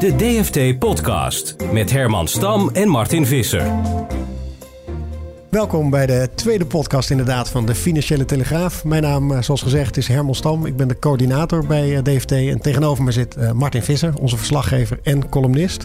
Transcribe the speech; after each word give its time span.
De 0.00 0.16
DFT 0.16 0.78
Podcast 0.78 1.56
met 1.72 1.90
Herman 1.90 2.28
Stam 2.28 2.70
en 2.72 2.88
Martin 2.88 3.26
Visser. 3.26 3.72
Welkom 5.50 5.90
bij 5.90 6.06
de 6.06 6.28
tweede 6.34 6.66
podcast 6.66 7.10
inderdaad 7.10 7.48
van 7.48 7.66
de 7.66 7.74
Financiële 7.74 8.24
Telegraaf. 8.24 8.84
Mijn 8.84 9.02
naam, 9.02 9.32
eh, 9.32 9.42
zoals 9.42 9.62
gezegd, 9.62 9.96
is 9.96 10.08
Herman 10.08 10.34
Stam. 10.34 10.66
Ik 10.66 10.76
ben 10.76 10.88
de 10.88 10.98
coördinator 10.98 11.66
bij 11.66 11.96
eh, 11.96 12.02
DFT. 12.02 12.32
En 12.32 12.60
tegenover 12.60 13.04
me 13.04 13.12
zit 13.12 13.36
eh, 13.36 13.52
Martin 13.52 13.82
Visser, 13.82 14.14
onze 14.20 14.36
verslaggever 14.36 14.98
en 15.02 15.28
columnist. 15.28 15.84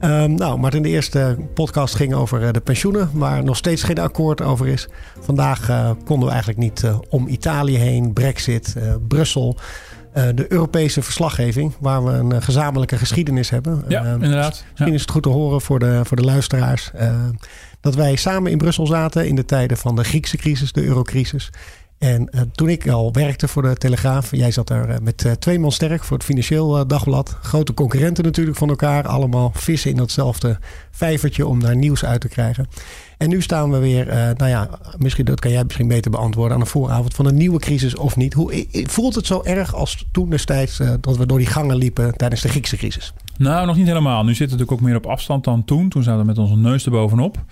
Um, 0.00 0.34
nou, 0.34 0.58
Martin, 0.58 0.82
de 0.82 0.88
eerste 0.88 1.36
podcast 1.54 1.94
ging 1.94 2.14
over 2.14 2.52
de 2.52 2.60
pensioenen, 2.60 3.10
waar 3.12 3.44
nog 3.44 3.56
steeds 3.56 3.82
geen 3.82 3.98
akkoord 3.98 4.42
over 4.42 4.68
is. 4.68 4.88
Vandaag 5.20 5.94
konden 6.04 6.26
we 6.26 6.32
eigenlijk 6.32 6.58
niet 6.58 6.84
om 7.08 7.28
Italië 7.28 7.76
heen, 7.76 8.12
Brexit, 8.12 8.74
Brussel. 9.08 9.56
Uh, 10.14 10.24
de 10.34 10.52
Europese 10.52 11.02
verslaggeving, 11.02 11.72
waar 11.78 12.04
we 12.04 12.10
een 12.10 12.32
uh, 12.32 12.36
gezamenlijke 12.40 12.96
geschiedenis 12.96 13.50
hebben. 13.50 13.84
Ja, 13.88 14.04
uh, 14.04 14.12
inderdaad. 14.12 14.64
Misschien 14.70 14.94
is 14.94 15.00
het 15.00 15.10
goed 15.10 15.22
te 15.22 15.28
horen 15.28 15.60
voor 15.60 15.78
de, 15.78 16.00
voor 16.04 16.16
de 16.16 16.24
luisteraars. 16.24 16.90
dat 17.80 17.94
wij 17.94 18.16
samen 18.16 18.50
in 18.50 18.58
Brussel 18.58 18.86
zaten 18.86 19.28
in 19.28 19.34
de 19.34 19.44
tijden 19.44 19.76
van 19.76 19.96
de 19.96 20.04
Griekse 20.04 20.36
crisis, 20.36 20.72
de 20.72 20.84
eurocrisis. 20.84 21.50
En 21.98 22.30
toen 22.52 22.68
ik 22.68 22.88
al 22.88 23.12
werkte 23.12 23.48
voor 23.48 23.62
de 23.62 23.74
Telegraaf, 23.74 24.30
jij 24.30 24.50
zat 24.50 24.66
daar 24.66 25.02
met 25.02 25.36
twee 25.38 25.58
man 25.58 25.72
sterk 25.72 26.04
voor 26.04 26.16
het 26.16 26.26
Financieel 26.26 26.86
Dagblad. 26.86 27.36
Grote 27.42 27.74
concurrenten 27.74 28.24
natuurlijk 28.24 28.56
van 28.56 28.68
elkaar, 28.68 29.06
allemaal 29.06 29.52
vissen 29.54 29.90
in 29.90 29.96
datzelfde 29.96 30.58
vijvertje 30.90 31.46
om 31.46 31.60
daar 31.60 31.76
nieuws 31.76 32.04
uit 32.04 32.20
te 32.20 32.28
krijgen. 32.28 32.68
En 33.18 33.28
nu 33.28 33.42
staan 33.42 33.70
we 33.70 33.78
weer, 33.78 34.06
nou 34.36 34.48
ja, 34.48 34.68
misschien 34.98 35.24
dat 35.24 35.40
kan 35.40 35.50
jij 35.50 35.64
misschien 35.64 35.88
beter 35.88 36.10
beantwoorden 36.10 36.54
aan 36.54 36.62
de 36.62 36.68
vooravond 36.68 37.14
van 37.14 37.26
een 37.26 37.36
nieuwe 37.36 37.58
crisis 37.58 37.96
of 37.96 38.16
niet. 38.16 38.34
Hoe 38.34 38.66
voelt 38.70 39.14
het 39.14 39.26
zo 39.26 39.42
erg 39.44 39.74
als 39.74 40.06
toen 40.12 40.30
destijds 40.30 40.80
dat 41.00 41.16
we 41.16 41.26
door 41.26 41.38
die 41.38 41.46
gangen 41.46 41.76
liepen 41.76 42.16
tijdens 42.16 42.40
de 42.40 42.48
Griekse 42.48 42.76
crisis? 42.76 43.12
Nou, 43.36 43.66
nog 43.66 43.76
niet 43.76 43.86
helemaal. 43.86 44.24
Nu 44.24 44.34
zitten 44.34 44.56
we 44.56 44.62
natuurlijk 44.62 44.80
ook 44.80 44.88
meer 44.88 44.96
op 44.96 45.06
afstand 45.06 45.44
dan 45.44 45.64
toen. 45.64 45.88
Toen 45.88 46.02
zaten 46.02 46.20
we 46.20 46.26
met 46.26 46.38
onze 46.38 46.56
neus 46.56 46.84
erbovenop. 46.84 47.44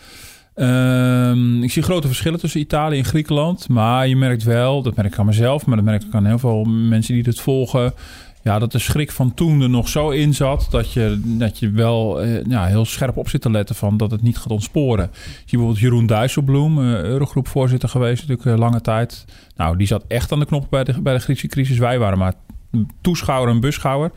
Uh, 0.56 1.62
ik 1.62 1.72
zie 1.72 1.82
grote 1.82 2.06
verschillen 2.06 2.40
tussen 2.40 2.60
Italië 2.60 2.98
en 2.98 3.04
Griekenland. 3.04 3.68
Maar 3.68 4.08
je 4.08 4.16
merkt 4.16 4.42
wel, 4.42 4.82
dat 4.82 4.96
merk 4.96 5.12
ik 5.12 5.18
aan 5.18 5.26
mezelf, 5.26 5.66
maar 5.66 5.76
dat 5.76 5.84
merk 5.84 6.02
ik 6.02 6.14
aan 6.14 6.26
heel 6.26 6.38
veel 6.38 6.64
mensen 6.64 7.14
die 7.14 7.22
dit 7.22 7.40
volgen. 7.40 7.94
Ja, 8.42 8.58
dat 8.58 8.72
de 8.72 8.78
schrik 8.78 9.10
van 9.10 9.34
toen 9.34 9.60
er 9.60 9.70
nog 9.70 9.88
zo 9.88 10.10
in 10.10 10.34
zat 10.34 10.66
dat 10.70 10.92
je, 10.92 11.20
dat 11.24 11.58
je 11.58 11.70
wel 11.70 12.22
eh, 12.22 12.44
ja, 12.44 12.66
heel 12.66 12.84
scherp 12.84 13.16
op 13.16 13.28
zit 13.28 13.40
te 13.40 13.50
letten 13.50 13.74
van 13.74 13.96
dat 13.96 14.10
het 14.10 14.22
niet 14.22 14.38
gaat 14.38 14.50
ontsporen. 14.50 15.10
Je 15.12 15.44
bijvoorbeeld 15.44 15.78
Jeroen 15.78 16.06
Dijsselbloem, 16.06 16.78
uh, 16.78 17.02
Eurogroep-voorzitter 17.02 17.88
geweest 17.88 18.20
natuurlijk 18.20 18.48
uh, 18.48 18.58
lange 18.64 18.80
tijd. 18.80 19.24
Nou, 19.56 19.76
die 19.76 19.86
zat 19.86 20.04
echt 20.08 20.32
aan 20.32 20.38
de 20.38 20.46
knop 20.46 20.66
bij 20.70 20.84
de, 20.84 21.00
bij 21.00 21.14
de 21.14 21.20
Griekse 21.20 21.46
crisis. 21.46 21.78
Wij 21.78 21.98
waren 21.98 22.18
maar 22.18 22.34
toeschouwer 23.00 23.50
en 23.50 23.60
beschouwer. 23.60 24.10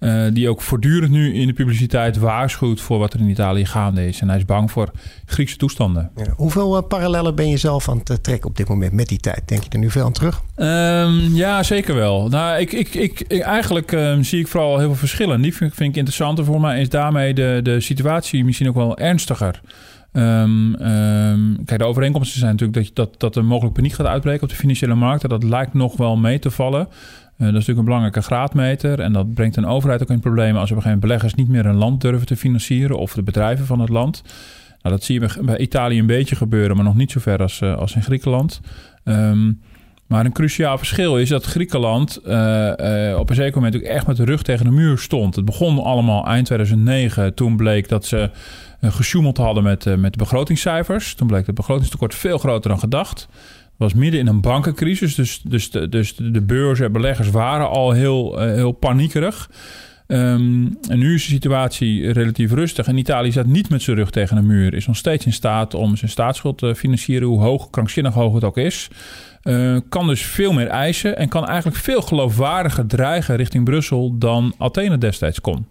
Uh, 0.00 0.24
die 0.32 0.48
ook 0.48 0.62
voortdurend 0.62 1.10
nu 1.10 1.34
in 1.34 1.46
de 1.46 1.52
publiciteit 1.52 2.18
waarschuwt 2.18 2.80
voor 2.80 2.98
wat 2.98 3.14
er 3.14 3.20
in 3.20 3.28
Italië 3.28 3.64
gaande 3.64 4.06
is. 4.06 4.20
En 4.20 4.28
hij 4.28 4.38
is 4.38 4.44
bang 4.44 4.70
voor 4.70 4.90
Griekse 5.24 5.56
toestanden. 5.56 6.10
Ja. 6.16 6.32
Hoeveel 6.36 6.76
uh, 6.76 6.82
parallellen 6.88 7.34
ben 7.34 7.48
je 7.48 7.56
zelf 7.56 7.88
aan 7.88 8.00
het 8.04 8.22
trekken 8.22 8.50
op 8.50 8.56
dit 8.56 8.68
moment 8.68 8.92
met 8.92 9.08
die 9.08 9.18
tijd? 9.18 9.48
Denk 9.48 9.62
je 9.62 9.70
er 9.70 9.78
nu 9.78 9.90
veel 9.90 10.04
aan 10.04 10.12
terug? 10.12 10.42
Um, 10.56 11.34
ja, 11.34 11.62
zeker 11.62 11.94
wel. 11.94 12.28
Nou, 12.28 12.60
ik, 12.60 12.72
ik, 12.72 12.94
ik, 12.94 13.24
ik 13.28 13.40
eigenlijk 13.40 13.92
um, 13.92 14.24
zie 14.24 14.40
ik 14.40 14.48
vooral 14.48 14.78
heel 14.78 14.86
veel 14.86 14.96
verschillen. 14.96 15.40
Die 15.40 15.54
vind, 15.54 15.74
vind 15.74 15.90
ik 15.90 15.96
interessanter. 15.96 16.44
Voor 16.44 16.60
mij 16.60 16.80
is 16.80 16.88
daarmee 16.88 17.34
de, 17.34 17.60
de 17.62 17.80
situatie 17.80 18.44
misschien 18.44 18.68
ook 18.68 18.74
wel 18.74 18.98
ernstiger. 18.98 19.60
Um, 20.12 20.74
um, 20.74 21.64
kijk, 21.64 21.78
de 21.78 21.84
overeenkomsten 21.84 22.38
zijn 22.38 22.50
natuurlijk 22.50 22.78
dat, 22.78 22.94
dat, 22.94 23.20
dat 23.20 23.36
er 23.36 23.44
mogelijk 23.44 23.74
paniek 23.74 23.92
gaat 23.92 24.06
uitbreken 24.06 24.42
op 24.42 24.48
de 24.48 24.54
financiële 24.54 24.94
markten. 24.94 25.28
Dat 25.28 25.42
lijkt 25.42 25.74
nog 25.74 25.96
wel 25.96 26.16
mee 26.16 26.38
te 26.38 26.50
vallen. 26.50 26.88
Uh, 27.36 27.42
dat 27.42 27.48
is 27.48 27.52
natuurlijk 27.52 27.78
een 27.78 27.84
belangrijke 27.84 28.22
graadmeter. 28.22 29.00
En 29.00 29.12
dat 29.12 29.34
brengt 29.34 29.56
een 29.56 29.66
overheid 29.66 30.02
ook 30.02 30.10
in 30.10 30.20
problemen 30.20 30.60
als 30.60 30.70
op 30.70 30.84
een 30.84 31.00
beleggers 31.00 31.34
niet 31.34 31.48
meer 31.48 31.66
een 31.66 31.76
land 31.76 32.00
durven 32.00 32.26
te 32.26 32.36
financieren 32.36 32.98
of 32.98 33.14
de 33.14 33.22
bedrijven 33.22 33.66
van 33.66 33.80
het 33.80 33.88
land. 33.88 34.22
Nou, 34.82 34.94
dat 34.94 35.04
zie 35.04 35.20
je 35.20 35.42
bij 35.42 35.58
Italië 35.58 35.98
een 35.98 36.06
beetje 36.06 36.36
gebeuren, 36.36 36.76
maar 36.76 36.84
nog 36.84 36.96
niet 36.96 37.10
zo 37.10 37.20
ver 37.20 37.42
als, 37.42 37.60
uh, 37.60 37.76
als 37.76 37.94
in 37.94 38.02
Griekenland. 38.02 38.60
Um, 39.04 39.60
maar 40.06 40.24
een 40.24 40.32
cruciaal 40.32 40.78
verschil 40.78 41.18
is 41.18 41.28
dat 41.28 41.44
Griekenland 41.44 42.20
uh, 42.26 43.16
op 43.18 43.30
een 43.30 43.34
zeker 43.34 43.54
moment 43.54 43.76
ook 43.76 43.82
echt 43.82 44.06
met 44.06 44.16
de 44.16 44.24
rug 44.24 44.42
tegen 44.42 44.64
de 44.64 44.70
muur 44.70 44.98
stond. 44.98 45.36
Het 45.36 45.44
begon 45.44 45.82
allemaal 45.82 46.26
eind 46.26 46.46
2009. 46.46 47.34
Toen 47.34 47.56
bleek 47.56 47.88
dat 47.88 48.04
ze 48.04 48.30
uh, 48.80 48.92
gesjoemeld 48.92 49.36
hadden 49.36 49.62
met, 49.62 49.96
met 49.98 50.12
de 50.12 50.18
begrotingscijfers. 50.18 51.14
Toen 51.14 51.26
bleek 51.26 51.46
het 51.46 51.54
begrotingstekort 51.54 52.14
veel 52.14 52.38
groter 52.38 52.70
dan 52.70 52.78
gedacht 52.78 53.28
was 53.76 53.94
midden 53.94 54.20
in 54.20 54.26
een 54.26 54.40
bankencrisis. 54.40 55.14
Dus, 55.14 55.40
dus, 55.44 55.70
de, 55.70 55.88
dus 55.88 56.14
de 56.14 56.42
beurzen 56.42 56.86
en 56.86 56.92
beleggers 56.92 57.30
waren 57.30 57.68
al 57.68 57.90
heel, 57.90 58.42
uh, 58.42 58.54
heel 58.54 58.72
paniekerig. 58.72 59.50
Um, 60.08 60.78
en 60.88 60.98
nu 60.98 61.14
is 61.14 61.22
de 61.24 61.32
situatie 61.32 62.12
relatief 62.12 62.52
rustig. 62.52 62.86
En 62.86 62.96
Italië 62.96 63.30
staat 63.30 63.46
niet 63.46 63.68
met 63.68 63.82
zijn 63.82 63.96
rug 63.96 64.10
tegen 64.10 64.36
een 64.36 64.46
muur. 64.46 64.74
Is 64.74 64.86
nog 64.86 64.96
steeds 64.96 65.26
in 65.26 65.32
staat 65.32 65.74
om 65.74 65.96
zijn 65.96 66.10
staatsschuld 66.10 66.58
te 66.58 66.74
financieren, 66.74 67.28
hoe 67.28 67.40
hoog, 67.40 67.70
krankzinnig 67.70 68.14
hoog 68.14 68.34
het 68.34 68.44
ook 68.44 68.56
is. 68.56 68.88
Uh, 69.42 69.78
kan 69.88 70.06
dus 70.06 70.22
veel 70.22 70.52
meer 70.52 70.66
eisen 70.66 71.16
en 71.16 71.28
kan 71.28 71.46
eigenlijk 71.46 71.78
veel 71.78 72.02
geloofwaardiger 72.02 72.86
dreigen 72.86 73.36
richting 73.36 73.64
Brussel 73.64 74.18
dan 74.18 74.54
Athene 74.58 74.98
destijds 74.98 75.40
kon. 75.40 75.66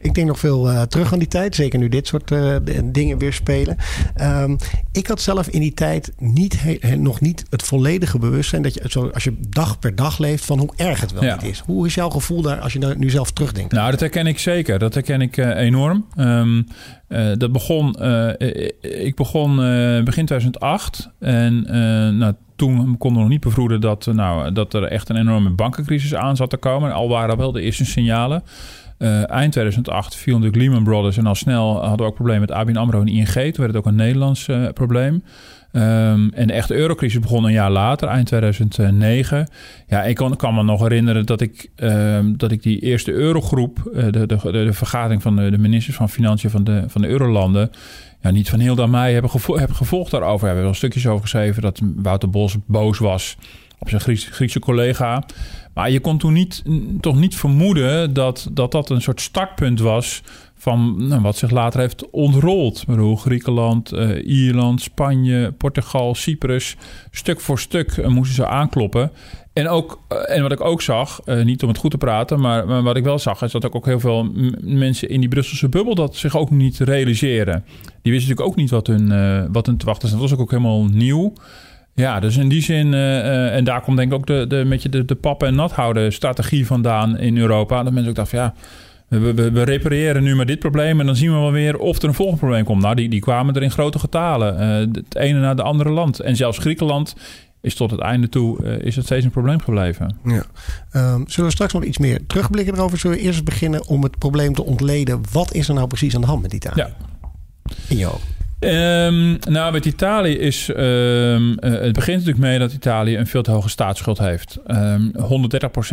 Ik 0.00 0.14
denk 0.14 0.26
nog 0.26 0.38
veel 0.38 0.70
uh, 0.70 0.82
terug 0.82 1.12
aan 1.12 1.18
die 1.18 1.28
tijd. 1.28 1.54
Zeker 1.54 1.78
nu 1.78 1.88
dit 1.88 2.06
soort 2.06 2.30
uh, 2.30 2.56
dingen 2.84 3.18
weer 3.18 3.32
spelen. 3.32 3.76
Um, 4.20 4.56
ik 4.92 5.06
had 5.06 5.20
zelf 5.20 5.48
in 5.48 5.60
die 5.60 5.74
tijd 5.74 6.12
niet 6.18 6.60
he, 6.60 6.96
nog 6.96 7.20
niet 7.20 7.44
het 7.50 7.62
volledige 7.62 8.18
bewustzijn... 8.18 8.62
dat 8.62 8.74
je 8.74 8.80
zo, 8.86 9.08
als 9.08 9.24
je 9.24 9.34
dag 9.48 9.78
per 9.78 9.94
dag 9.94 10.18
leeft 10.18 10.44
van 10.44 10.58
hoe 10.58 10.72
erg 10.76 11.00
het 11.00 11.12
wel 11.12 11.24
ja. 11.24 11.34
niet 11.34 11.50
is. 11.50 11.62
Hoe 11.66 11.86
is 11.86 11.94
jouw 11.94 12.10
gevoel 12.10 12.42
daar 12.42 12.60
als 12.60 12.72
je 12.72 12.78
daar 12.78 12.98
nu 12.98 13.10
zelf 13.10 13.32
terugdenkt? 13.32 13.72
Nou, 13.72 13.90
dat 13.90 14.00
herken 14.00 14.26
ik 14.26 14.38
zeker. 14.38 14.78
Dat 14.78 14.94
herken 14.94 15.20
ik 15.20 15.36
uh, 15.36 15.56
enorm. 15.56 16.06
Um, 16.16 16.66
dat 17.38 17.52
begon... 17.52 18.02
ik 18.80 19.16
begon 19.16 19.56
begin 20.04 20.26
2008 20.26 21.10
en 21.18 21.62
nou, 22.18 22.34
toen 22.56 22.98
konden 22.98 23.16
we 23.16 23.22
nog 23.22 23.28
niet 23.28 23.40
bevroeden 23.40 23.80
dat, 23.80 24.06
nou, 24.06 24.52
dat 24.52 24.74
er 24.74 24.84
echt 24.84 25.08
een 25.08 25.16
enorme 25.16 25.50
bankencrisis 25.50 26.14
aan 26.14 26.36
zat 26.36 26.50
te 26.50 26.56
komen. 26.56 26.92
Al 26.92 27.08
waren 27.08 27.36
wel 27.36 27.52
de 27.52 27.60
eerste 27.60 27.84
signalen. 27.84 28.42
Uh, 28.98 29.30
eind 29.30 29.52
2008 29.52 30.16
viel 30.16 30.38
natuurlijk 30.38 30.62
Lehman 30.62 30.84
Brothers 30.84 31.16
en 31.16 31.26
al 31.26 31.34
snel 31.34 31.80
hadden 31.80 31.98
we 31.98 32.04
ook 32.04 32.14
problemen 32.14 32.40
met 32.40 32.52
ABN 32.52 32.76
AMRO 32.76 33.00
en 33.00 33.06
ING. 33.06 33.32
Toen 33.32 33.42
werd 33.42 33.66
het 33.66 33.76
ook 33.76 33.86
een 33.86 33.94
Nederlands 33.94 34.48
uh, 34.48 34.68
probleem. 34.74 35.22
Um, 35.72 36.30
en 36.32 36.46
de 36.46 36.52
echte 36.52 36.74
eurocrisis 36.74 37.20
begon 37.20 37.44
een 37.44 37.52
jaar 37.52 37.70
later, 37.70 38.08
eind 38.08 38.26
2009. 38.26 39.48
Ja, 39.86 40.02
ik 40.02 40.16
kan, 40.36 40.54
me 40.54 40.62
nog 40.62 40.80
herinneren 40.80 41.26
dat 41.26 41.40
ik, 41.40 41.70
um, 41.76 42.36
dat 42.36 42.52
ik 42.52 42.62
die 42.62 42.80
eerste 42.80 43.12
eurogroep, 43.12 43.90
uh, 43.94 44.02
de, 44.02 44.10
de, 44.10 44.26
de, 44.26 44.52
de, 44.52 44.72
vergadering 44.72 45.22
van 45.22 45.36
de, 45.36 45.50
de, 45.50 45.58
ministers 45.58 45.96
van 45.96 46.08
Financiën 46.08 46.50
van 46.50 46.64
de, 46.64 46.84
van 46.86 47.00
de 47.00 47.08
eurolanden, 47.08 47.70
ja, 48.20 48.30
niet 48.30 48.50
van 48.50 48.60
heel 48.60 48.74
dan 48.74 48.90
mij 48.90 49.12
hebben, 49.12 49.30
heb 49.44 49.72
gevolgd 49.72 50.10
daarover. 50.10 50.40
We 50.40 50.46
hebben 50.46 50.64
wel 50.64 50.74
stukjes 50.74 51.06
over 51.06 51.22
geschreven 51.22 51.62
dat 51.62 51.80
Wouter 51.96 52.30
Bos 52.30 52.56
boos 52.66 52.98
was 52.98 53.36
op 53.78 53.88
zijn 53.88 54.00
Griekse, 54.00 54.32
Griekse 54.32 54.58
collega. 54.58 55.24
Maar 55.74 55.90
je 55.90 56.00
kon 56.00 56.18
toen 56.18 56.32
niet, 56.32 56.62
toch 57.00 57.16
niet 57.16 57.36
vermoeden 57.36 58.12
dat, 58.12 58.48
dat 58.52 58.72
dat 58.72 58.90
een 58.90 59.02
soort 59.02 59.20
startpunt 59.20 59.80
was 59.80 60.22
van 60.58 61.08
nou, 61.08 61.22
wat 61.22 61.36
zich 61.36 61.50
later 61.50 61.80
heeft 61.80 62.10
ontrold. 62.10 62.84
Bedoel, 62.86 63.16
Griekenland, 63.16 63.92
uh, 63.92 64.26
Ierland, 64.26 64.80
Spanje, 64.80 65.52
Portugal, 65.52 66.14
Cyprus. 66.14 66.76
Stuk 67.10 67.40
voor 67.40 67.58
stuk 67.58 67.96
uh, 67.96 68.06
moesten 68.06 68.34
ze 68.34 68.46
aankloppen. 68.46 69.10
En, 69.52 69.68
ook, 69.68 70.00
uh, 70.12 70.36
en 70.36 70.42
wat 70.42 70.52
ik 70.52 70.60
ook 70.60 70.82
zag, 70.82 71.20
niet 71.44 71.62
om 71.62 71.68
het 71.68 71.78
goed 71.78 71.90
te 71.90 71.98
praten, 71.98 72.40
maar, 72.40 72.66
maar, 72.66 72.82
wat 72.82 72.96
ik 72.96 73.04
wel 73.04 73.18
zag, 73.18 73.42
is 73.42 73.52
dat 73.52 73.72
ook 73.72 73.86
heel 73.86 74.00
veel 74.00 74.32
mensen 74.60 75.08
in 75.08 75.20
die 75.20 75.28
Brusselse 75.28 75.68
bubbel 75.68 75.94
dat 75.94 76.16
zich 76.16 76.36
ook 76.36 76.50
niet 76.50 76.78
realiseren. 76.78 77.64
Die 78.02 78.12
wisten 78.12 78.28
natuurlijk 78.28 78.48
ook 78.48 78.56
niet 78.56 78.70
wat 78.70 78.86
hun, 78.86 79.52
wat 79.52 79.66
hun 79.66 79.76
te 79.76 79.86
wachten 79.86 80.04
is. 80.04 80.12
Dat 80.12 80.20
was 80.20 80.32
ook, 80.32 80.40
ook 80.40 80.50
helemaal 80.50 80.84
nieuw. 80.84 81.32
Ja, 81.98 82.20
dus 82.20 82.36
in 82.36 82.48
die 82.48 82.62
zin, 82.62 82.86
uh, 82.86 83.00
uh, 83.00 83.54
en 83.54 83.64
daar 83.64 83.80
komt 83.80 83.96
denk 83.96 84.12
ik 84.12 84.18
ook 84.18 84.26
de, 84.26 84.44
de, 84.48 84.64
met 84.64 84.82
je 84.82 84.88
de, 84.88 85.04
de 85.04 85.14
pappen 85.14 85.48
en 85.48 85.54
nat 85.54 85.72
houden 85.72 86.12
strategie 86.12 86.66
vandaan 86.66 87.18
in 87.18 87.38
Europa. 87.38 87.82
Dat 87.82 87.92
mensen 87.92 88.10
ook 88.10 88.16
dachten, 88.16 88.38
ja, 88.38 88.54
we, 89.08 89.34
we, 89.34 89.50
we, 89.50 89.62
repareren 89.62 90.22
nu 90.22 90.34
maar 90.34 90.46
dit 90.46 90.58
probleem 90.58 91.00
en 91.00 91.06
dan 91.06 91.16
zien 91.16 91.32
we 91.32 91.38
wel 91.38 91.52
weer 91.52 91.78
of 91.78 92.02
er 92.02 92.08
een 92.08 92.14
volgend 92.14 92.38
probleem 92.38 92.64
komt. 92.64 92.82
Nou, 92.82 92.94
die, 92.94 93.08
die 93.08 93.20
kwamen 93.20 93.54
er 93.54 93.62
in 93.62 93.70
grote 93.70 93.98
getalen. 93.98 94.54
Uh, 94.60 94.94
het 94.94 95.14
ene 95.14 95.40
naar 95.40 95.56
de 95.56 95.62
andere 95.62 95.90
land. 95.90 96.20
En 96.20 96.36
zelfs 96.36 96.58
Griekenland 96.58 97.14
is 97.60 97.74
tot 97.74 97.90
het 97.90 98.00
einde 98.00 98.28
toe 98.28 98.78
is 98.78 98.96
het 98.96 99.04
steeds 99.04 99.24
een 99.24 99.30
probleem 99.30 99.60
gebleven. 99.60 100.16
Ja. 100.24 100.44
Um, 101.12 101.24
zullen 101.26 101.48
we 101.48 101.54
straks 101.54 101.72
nog 101.72 101.84
iets 101.84 101.98
meer 101.98 102.26
terugblikken 102.26 102.74
erover? 102.74 102.98
Zullen 102.98 103.16
we 103.16 103.22
eerst 103.22 103.44
beginnen 103.44 103.86
om 103.86 104.02
het 104.02 104.18
probleem 104.18 104.54
te 104.54 104.64
ontleden? 104.64 105.20
Wat 105.32 105.54
is 105.54 105.68
er 105.68 105.74
nou 105.74 105.86
precies 105.86 106.14
aan 106.14 106.20
de 106.20 106.26
hand 106.26 106.42
met 106.42 106.52
Italië? 106.52 106.80
Ja. 106.80 106.90
In 107.88 107.96
jou. 107.96 108.14
Um, 108.60 109.38
nou, 109.48 109.72
met 109.72 109.84
Italië 109.84 110.38
is. 110.38 110.68
Um, 110.68 111.56
het 111.60 111.92
begint 111.92 112.18
natuurlijk 112.18 112.38
mee 112.38 112.58
dat 112.58 112.72
Italië 112.72 113.16
een 113.16 113.26
veel 113.26 113.42
te 113.42 113.50
hoge 113.50 113.68
staatsschuld 113.68 114.18
heeft. 114.18 114.58
Um, 114.66 115.12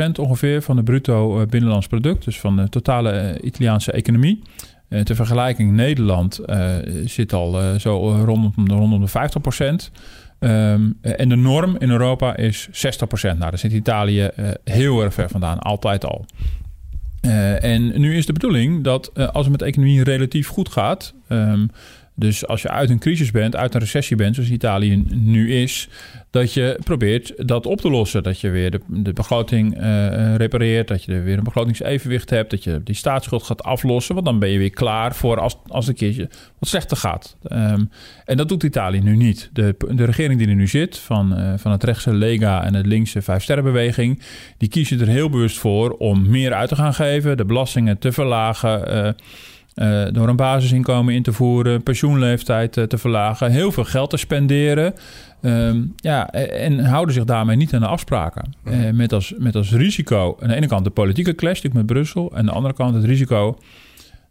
130% 0.08 0.20
ongeveer 0.20 0.62
van 0.62 0.76
het 0.76 0.86
bruto 0.86 1.40
uh, 1.40 1.48
binnenlands 1.48 1.88
product, 1.88 2.26
dus 2.26 2.40
van 2.40 2.56
de 2.56 2.70
totale 2.70 3.14
uh, 3.14 3.46
Italiaanse 3.48 3.92
economie. 3.92 4.42
Uh, 4.90 5.02
ter 5.02 5.16
vergelijking, 5.16 5.72
Nederland 5.72 6.40
zit 7.06 7.34
al 7.34 7.80
zo 7.80 8.22
rondom, 8.26 8.54
rondom 8.68 9.06
de 9.06 9.90
50%. 9.90 9.92
en 11.02 11.30
de 11.30 11.36
norm 11.36 11.76
in 11.80 11.90
Europa 11.90 12.36
is 12.36 12.68
60%. 12.68 12.72
Nou, 13.22 13.38
daar 13.38 13.58
zit 13.58 13.72
Italië 13.72 14.30
heel 14.64 15.02
erg 15.02 15.14
ver 15.14 15.30
vandaan, 15.30 15.60
altijd 15.60 16.06
al. 16.06 16.26
en 17.60 18.00
nu 18.00 18.16
is 18.18 18.26
de 18.26 18.34
bedoeling 18.34 18.84
dat 18.84 19.14
als 19.14 19.44
het 19.44 19.50
met 19.50 19.60
de 19.60 19.66
economie 19.66 20.04
relatief 20.04 20.48
goed 20.48 20.70
gaat. 20.70 21.14
Dus 22.16 22.48
als 22.48 22.62
je 22.62 22.70
uit 22.70 22.90
een 22.90 23.00
crisis 23.00 23.32
bent, 23.32 23.56
uit 23.56 23.74
een 23.74 23.80
recessie 23.80 24.16
bent, 24.16 24.36
zoals 24.36 24.50
Italië 24.50 25.04
nu 25.10 25.54
is, 25.54 25.88
dat 26.30 26.54
je 26.54 26.80
probeert 26.84 27.48
dat 27.48 27.66
op 27.66 27.82
te 27.82 27.90
lossen. 27.90 28.24
Dat 28.24 28.40
je 28.40 28.50
weer 28.50 28.80
de, 28.88 29.14
begroting 29.14 29.78
uh, 29.82 30.36
repareert, 30.36 30.88
dat 30.88 31.04
je 31.04 31.14
er 31.14 31.24
weer 31.24 31.38
een 31.38 31.44
begrotingsevenwicht 31.44 32.30
hebt, 32.30 32.50
dat 32.50 32.64
je 32.64 32.82
die 32.84 32.96
staatsschuld 32.96 33.44
gaat 33.44 33.64
aflossen, 33.64 34.14
want 34.14 34.26
dan 34.28 34.40
ben 34.40 34.50
je 34.50 34.58
weer 34.58 34.70
klaar 34.70 35.16
voor 35.16 35.40
als, 35.40 35.58
als 35.68 35.88
een 35.88 35.96
keertje 35.96 36.30
wat 36.60 36.70
slechter 36.70 36.98
gaat. 36.98 37.38
Um, 37.52 37.90
en 38.26 38.38
dat 38.38 38.50
doet 38.50 38.64
Italië 38.64 39.00
nu 39.00 39.16
niet. 39.16 39.50
De, 39.54 39.76
de 39.96 40.06
regering 40.06 40.40
die 40.40 40.48
er 40.48 40.56
nu 40.56 40.68
zit, 40.68 40.98
van, 40.98 41.40
uh, 41.40 41.54
van 41.58 41.72
het 41.72 41.84
rechtse 41.84 42.14
Lega 42.14 42.64
en 42.64 42.74
het 42.74 42.86
linkse 42.86 43.22
Vijfsterrenbeweging, 43.22 44.22
die 44.58 44.70
kiezen 44.70 45.00
er 45.00 45.08
heel 45.08 45.30
bewust 45.30 45.58
voor 45.58 45.90
om 45.92 46.30
meer 46.30 46.54
uit 46.54 46.70
te 46.70 46.76
gaan 46.76 46.94
geven, 46.94 47.38
de 47.38 47.46
belastingen 47.46 47.98
te 47.98 48.12
verlagen. 48.12 49.16
Uh, 49.76 50.06
door 50.12 50.28
een 50.30 50.36
basisinkomen 50.36 51.14
in 51.14 51.24
te 51.24 51.34
voeren, 51.34 51.84
pensioenleeftijd 51.84 52.78
uh, 52.78 52.84
te 52.84 52.98
verlagen, 52.98 53.52
heel 53.52 53.72
veel 53.72 53.84
geld 53.84 54.10
te 54.10 54.18
spenderen. 54.18 54.94
Um, 55.42 55.94
ja, 55.96 56.30
en 56.32 56.86
houden 56.86 57.14
zich 57.14 57.24
daarmee 57.24 57.56
niet 57.56 57.74
aan 57.74 57.80
de 57.80 57.88
afspraken. 57.88 58.54
Uh, 58.64 58.92
met, 58.92 59.14
als, 59.14 59.34
met 59.38 59.56
als 59.56 59.72
risico 59.72 60.38
aan 60.42 60.48
de 60.48 60.56
ene 60.56 60.68
kant 60.68 60.84
de 60.84 60.90
politieke 60.90 61.36
clash 61.36 61.64
met 61.74 61.86
Brussel, 61.86 62.32
en 62.32 62.38
aan 62.38 62.46
de 62.46 62.52
andere 62.52 62.74
kant 62.74 62.96
het 62.96 63.04
risico 63.04 63.58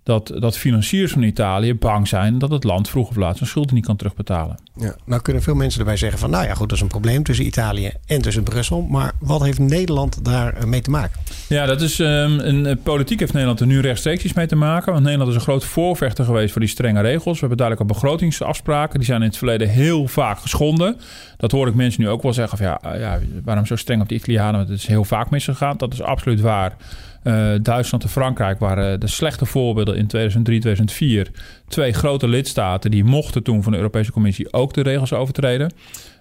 dat, 0.05 0.33
dat 0.39 0.59
financiers 0.59 1.13
van 1.13 1.23
Italië 1.23 1.75
bang 1.75 2.09
zijn 2.09 2.39
dat 2.39 2.51
het 2.51 2.65
land 2.65 2.89
vroeg 2.89 3.09
of 3.09 3.17
laat 3.17 3.37
zijn 3.37 3.49
schulden 3.49 3.75
niet 3.75 3.87
kan 3.87 3.97
terugbetalen. 3.97 4.57
Ja, 4.77 4.95
nou 5.05 5.23
kunnen 5.23 5.43
veel 5.43 5.55
mensen 5.55 5.81
erbij 5.81 5.97
zeggen 5.97 6.19
van 6.19 6.31
nou 6.31 6.45
ja 6.45 6.55
goed, 6.55 6.69
dat 6.69 6.77
is 6.77 6.83
een 6.83 6.89
probleem 6.89 7.23
tussen 7.23 7.47
Italië 7.47 7.93
en 8.07 8.23
tussen 8.23 8.43
Brussel. 8.43 8.83
Maar 8.83 9.13
wat 9.21 9.43
heeft 9.43 9.59
Nederland 9.59 10.25
daar 10.25 10.69
mee 10.69 10.81
te 10.81 10.91
maken? 10.91 11.21
Ja, 11.49 11.67
dat 11.67 11.81
is 11.81 11.99
um, 11.99 12.07
een, 12.39 12.67
eh, 12.67 12.77
politiek 12.83 13.21
heeft 13.21 13.33
Nederland 13.33 13.61
er 13.61 13.67
nu 13.67 13.81
rechtstreeks 13.81 14.25
iets 14.25 14.33
mee 14.33 14.47
te 14.47 14.57
maken. 14.57 14.93
Want 14.93 15.05
Nederland 15.05 15.31
is 15.31 15.37
een 15.37 15.43
groot 15.43 15.65
voorvechter 15.65 16.25
geweest 16.25 16.53
voor 16.53 16.61
die 16.61 16.71
strenge 16.71 17.01
regels. 17.01 17.41
We 17.41 17.47
hebben 17.47 17.57
duidelijk 17.57 17.89
al 17.89 17.95
begrotingsafspraken. 17.95 18.99
Die 18.99 19.09
zijn 19.09 19.21
in 19.21 19.29
het 19.29 19.37
verleden 19.37 19.69
heel 19.69 20.07
vaak 20.07 20.39
geschonden. 20.39 20.97
Dat 21.37 21.51
hoor 21.51 21.69
ik 21.69 21.75
mensen 21.75 22.03
nu 22.03 22.09
ook 22.09 22.23
wel 22.23 22.33
zeggen 22.33 22.59
van 22.59 22.67
ja, 22.67 22.81
eh, 22.81 23.01
ja 23.01 23.19
waarom 23.45 23.67
zo 23.67 23.77
streng 23.77 24.03
op 24.03 24.09
de 24.09 24.15
Italianen? 24.15 24.57
Want 24.57 24.69
het 24.69 24.79
is 24.79 24.87
heel 24.87 25.05
vaak 25.05 25.31
misgegaan. 25.31 25.77
Dat 25.77 25.93
is 25.93 26.03
absoluut 26.03 26.41
waar. 26.41 26.77
Uh, 27.25 27.55
Duitsland 27.63 28.05
en 28.05 28.11
Frankrijk 28.11 28.59
waren 28.59 29.01
de 29.01 29.07
slechte 29.07 29.47
voorbeelden 29.47 29.97
in 29.97 30.07
2003, 30.07 30.61
2004. 30.61 31.31
Twee 31.69 31.93
grote 31.93 32.29
lidstaten 32.29 32.91
die 32.91 33.05
mochten 33.05 33.43
toen 33.43 33.63
van 33.63 33.73
de 33.73 33.79
Europese 33.79 34.13
Commissie 34.13 34.53
ook 34.53 34.75
de 34.75 34.83
regels 34.83 35.13
overtreden. 35.13 35.73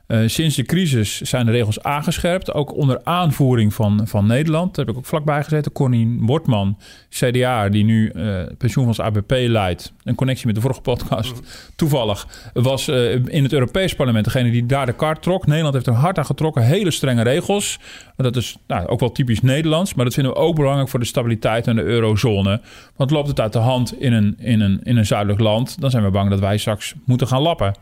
Uh, 0.08 0.28
sinds 0.28 0.56
de 0.56 0.64
crisis 0.64 1.22
zijn 1.22 1.46
de 1.46 1.52
regels 1.52 1.84
aangescherpt, 1.84 2.54
ook 2.54 2.74
onder 2.74 3.02
aanvoering 3.04 3.74
van, 3.74 4.02
van 4.08 4.28
Nederland. 4.28 4.76
Daar 4.76 4.86
heb 4.86 4.94
ik 4.94 5.00
ook 5.00 5.08
vlakbij 5.08 5.44
gezeten. 5.44 5.72
Cornien 5.72 6.26
Wortman, 6.26 6.78
CDA, 7.10 7.70
die 7.70 7.84
nu 7.84 8.12
uh, 8.16 8.42
pensioenfonds 8.58 9.00
ABP 9.00 9.32
leidt. 9.32 9.94
Een 10.04 10.16
connectie 10.16 10.46
met 10.46 10.56
de 10.56 10.62
vorige 10.62 10.82
podcast. 10.82 11.42
Toevallig 11.76 12.28
was 12.54 12.88
uh, 12.88 13.14
in 13.14 13.44
het 13.44 13.54
Europees 13.54 13.96
parlement 13.96 14.26
degene 14.26 14.52
die 14.52 14.66
daar 14.66 14.86
de 14.86 14.94
kaart 14.94 15.22
trok. 15.22 15.46
Nederland 15.46 15.74
heeft 15.74 15.88
er 15.88 15.94
hard 15.94 16.18
aan 16.18 16.26
getrokken. 16.26 16.64
Hele 16.64 16.92
strenge 16.92 17.24
regels. 17.24 17.80
Dat 18.16 18.36
is 18.36 18.58
nou, 18.68 18.88
ook 18.88 19.00
wel 19.00 19.12
typisch 19.12 19.42
Nederlands. 19.42 19.94
Maar 19.94 20.06
dat 20.06 20.14
vinden 20.14 20.34
we 20.34 20.40
ook 20.40 20.56
belangrijk 20.56 20.90
voor 20.90 21.00
de 21.00 21.06
stabiliteit 21.06 21.68
en 21.68 21.76
de 21.76 21.84
eurozone. 21.84 22.62
Want 22.96 23.12
loopt 23.12 23.28
het 23.28 23.40
uit 23.40 23.54
de 23.54 23.60
hand 23.60 24.00
in 24.00 24.14
een, 24.14 24.36
in 24.40 24.62
een, 24.62 24.80
in 24.84 24.98
een 24.98 25.06
zuidelijk 25.06 25.40
land... 25.40 25.82
dan 25.82 25.92
zijn 25.92 26.04
we 26.04 26.10
bang 26.10 26.30
dat 26.30 26.40
wij 26.40 26.58
straks 26.58 26.94
moeten 27.06 27.28
gaan 27.28 27.42
lappen. 27.42 27.76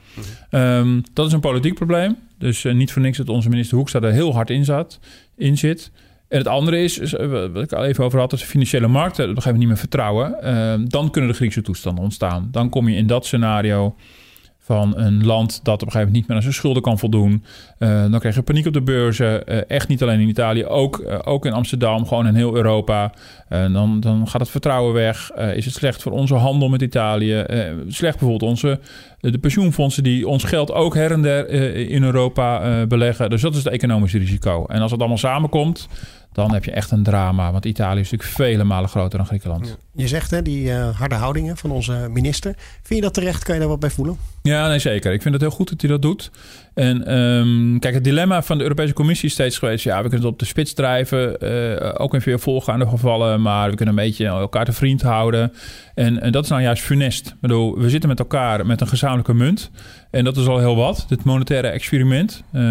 Mm. 0.52 0.60
Um, 0.60 1.04
dat 1.14 1.28
is 1.28 1.34
een 1.34 1.40
politiek 1.40 1.74
probleem. 1.74 2.18
Dus 2.38 2.64
uh, 2.64 2.74
niet 2.74 2.92
voor 2.92 3.02
niks 3.02 3.18
dat 3.18 3.30
onze 3.30 3.50
minister 3.50 3.78
Hoekstra 3.78 4.02
er 4.02 4.12
heel 4.12 4.34
hard 4.34 4.50
in, 4.50 4.66
zat, 4.66 5.00
in 5.36 5.58
zit. 5.58 5.92
En 6.28 6.38
het 6.38 6.48
andere 6.48 6.84
is, 6.84 7.14
eh, 7.14 7.28
wat 7.30 7.64
ik 7.64 7.74
al 7.74 7.86
even 7.86 8.04
over 8.04 8.20
had, 8.20 8.30
dat 8.30 8.40
de 8.40 8.46
financiële 8.46 8.88
markten 8.88 9.24
op 9.24 9.36
een 9.36 9.42
gegeven 9.42 9.60
moment 9.60 9.60
niet 9.60 9.68
meer 9.68 9.90
vertrouwen. 9.90 10.38
Uh, 10.44 10.88
dan 10.90 11.12
kunnen 11.12 11.30
de 11.30 11.36
Griekse 11.36 11.62
toestanden 11.62 12.04
ontstaan. 12.04 12.48
Dan 12.52 12.70
kom 12.70 12.90
je 12.90 12.96
in 12.96 13.08
dat 13.08 13.26
scenario 13.26 13.96
van 14.72 14.98
een 14.98 15.26
land 15.26 15.60
dat 15.64 15.74
op 15.74 15.82
een 15.82 15.92
gegeven 15.92 16.00
moment 16.00 16.14
niet 16.14 16.28
meer 16.28 16.38
aan 16.38 16.44
zijn 16.44 16.54
schulden 16.54 16.82
kan 16.82 17.00
voldoen. 17.00 17.44
Uh, 17.80 18.12
dan 18.12 18.20
krijg 18.20 18.36
je 18.36 18.42
paniek 18.42 18.66
op 18.66 18.74
de 18.74 18.82
beurzen. 18.82 19.52
Uh, 19.52 19.62
echt 19.68 19.88
niet 19.88 20.02
alleen 20.02 20.20
in 20.20 20.28
Italië, 20.28 20.66
ook, 20.66 20.98
uh, 20.98 21.20
ook 21.24 21.46
in 21.46 21.54
Amsterdam, 21.54 22.08
gewoon 22.08 22.28
in 22.28 22.36
heel 22.36 22.56
Europa. 22.56 23.14
dan, 23.50 24.00
dan 24.00 24.28
gaat 24.28 24.42
het 24.42 24.50
vertrouwen 24.50 24.94
weg. 24.94 25.32
is 25.32 25.66
het 25.66 25.74
slecht 25.74 26.02
voor 26.02 26.12
onze 26.12 26.36
handel 26.36 26.70
met 26.70 26.82
Italië? 26.82 27.46
slecht 27.88 28.20
bijvoorbeeld 28.20 28.52
onze 28.52 28.80
de 29.20 29.38
pensioenfondsen 29.38 30.04
die 30.04 30.28
ons 30.28 30.44
geld 30.44 30.72
ook 30.72 30.96
her 30.96 31.12
en 31.12 31.22
der 31.22 31.50
in 31.90 32.04
Europa 32.04 32.86
beleggen. 32.88 33.30
Dus 33.30 33.42
dat 33.42 33.56
is 33.56 33.64
het 33.64 33.74
economische 33.74 34.18
risico. 34.18 34.66
En 34.66 34.82
als 34.82 34.92
het 34.92 35.00
allemaal 35.00 35.18
samenkomt, 35.18 35.88
dan 36.32 36.54
heb 36.54 36.64
je 36.64 36.72
echt 36.72 36.92
een 36.92 37.04
drama. 37.04 37.52
Want 37.52 37.66
Italië 37.66 38.00
is 38.00 38.12
natuurlijk 38.12 38.38
vele 38.38 38.64
malen 38.64 38.90
groter 38.90 39.18
dan 39.18 39.28
Griekenland. 39.28 39.78
Je 39.94 40.08
zegt 40.08 40.32
hè, 40.32 40.42
die 40.42 40.66
uh, 40.66 40.98
harde 40.98 41.16
houdingen 41.16 41.58
van 41.58 41.72
onze 41.72 42.08
minister. 42.12 42.56
Vind 42.58 43.00
je 43.00 43.02
dat 43.02 43.14
terecht? 43.14 43.44
Kan 43.44 43.54
je 43.54 43.60
daar 43.60 43.70
wat 43.70 43.80
bij 43.80 43.90
voelen? 43.90 44.18
Ja, 44.42 44.68
nee, 44.68 44.80
zeker. 44.80 45.14
Ik 45.14 45.22
vind 45.22 45.34
het 45.34 45.44
heel 45.44 45.52
goed 45.52 45.70
dat 45.70 45.82
hij 45.82 45.90
dat 45.90 46.02
doet. 46.02 46.32
En 46.74 47.16
um, 47.16 47.80
kijk, 47.80 47.94
het 47.94 48.04
dilemma 48.04 48.44
van 48.44 48.58
de 48.58 48.64
Europese 48.64 48.94
Commissie 48.94 49.28
is 49.28 49.34
steeds 49.34 49.58
geweest... 49.58 49.84
ja, 49.84 49.96
we 49.96 50.02
kunnen 50.02 50.22
het 50.22 50.34
op 50.34 50.40
de 50.40 50.46
spits 50.46 50.74
drijven, 50.74 51.38
uh, 51.44 51.94
ook 51.98 52.14
in 52.14 52.22
veel 52.22 52.40
voorgaande 52.40 52.88
gevallen... 52.88 53.42
maar 53.42 53.70
we 53.70 53.76
kunnen 53.76 53.98
een 53.98 54.04
beetje 54.04 54.26
elkaar 54.26 54.66
te 54.66 54.74
vriend 54.74 55.02
houden. 55.02 55.54
En, 55.96 56.22
en 56.22 56.32
dat 56.32 56.44
is 56.44 56.50
nou 56.50 56.62
juist 56.62 56.84
funest. 56.84 57.28
Ik 57.28 57.40
bedoel, 57.42 57.80
we 57.80 57.90
zitten 57.90 58.10
met 58.10 58.20
elkaar 58.20 58.66
met 58.66 58.82
een 58.82 58.88
gezamenlijke 58.88 59.34
munt... 59.34 59.72
En 60.12 60.24
dat 60.24 60.38
is 60.38 60.48
al 60.48 60.60
heel 60.60 60.76
wat, 60.76 61.06
dit 61.08 61.24
monetaire 61.24 61.68
experiment. 61.68 62.44
Uh, 62.54 62.62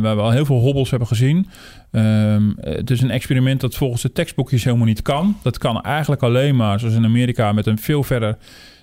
waar 0.00 0.16
we 0.16 0.22
al 0.22 0.30
heel 0.30 0.44
veel 0.44 0.58
hobbels 0.58 0.90
hebben 0.90 1.08
gezien. 1.08 1.48
Um, 1.92 2.56
het 2.60 2.90
is 2.90 3.00
een 3.00 3.10
experiment 3.10 3.60
dat 3.60 3.74
volgens 3.74 4.02
de 4.02 4.12
tekstboekjes 4.12 4.64
helemaal 4.64 4.86
niet 4.86 5.02
kan. 5.02 5.36
Dat 5.42 5.58
kan 5.58 5.82
eigenlijk 5.82 6.22
alleen 6.22 6.56
maar, 6.56 6.80
zoals 6.80 6.94
in 6.94 7.04
Amerika, 7.04 7.52
met 7.52 7.66
een 7.66 7.78
veel 7.78 8.02
verder 8.02 8.36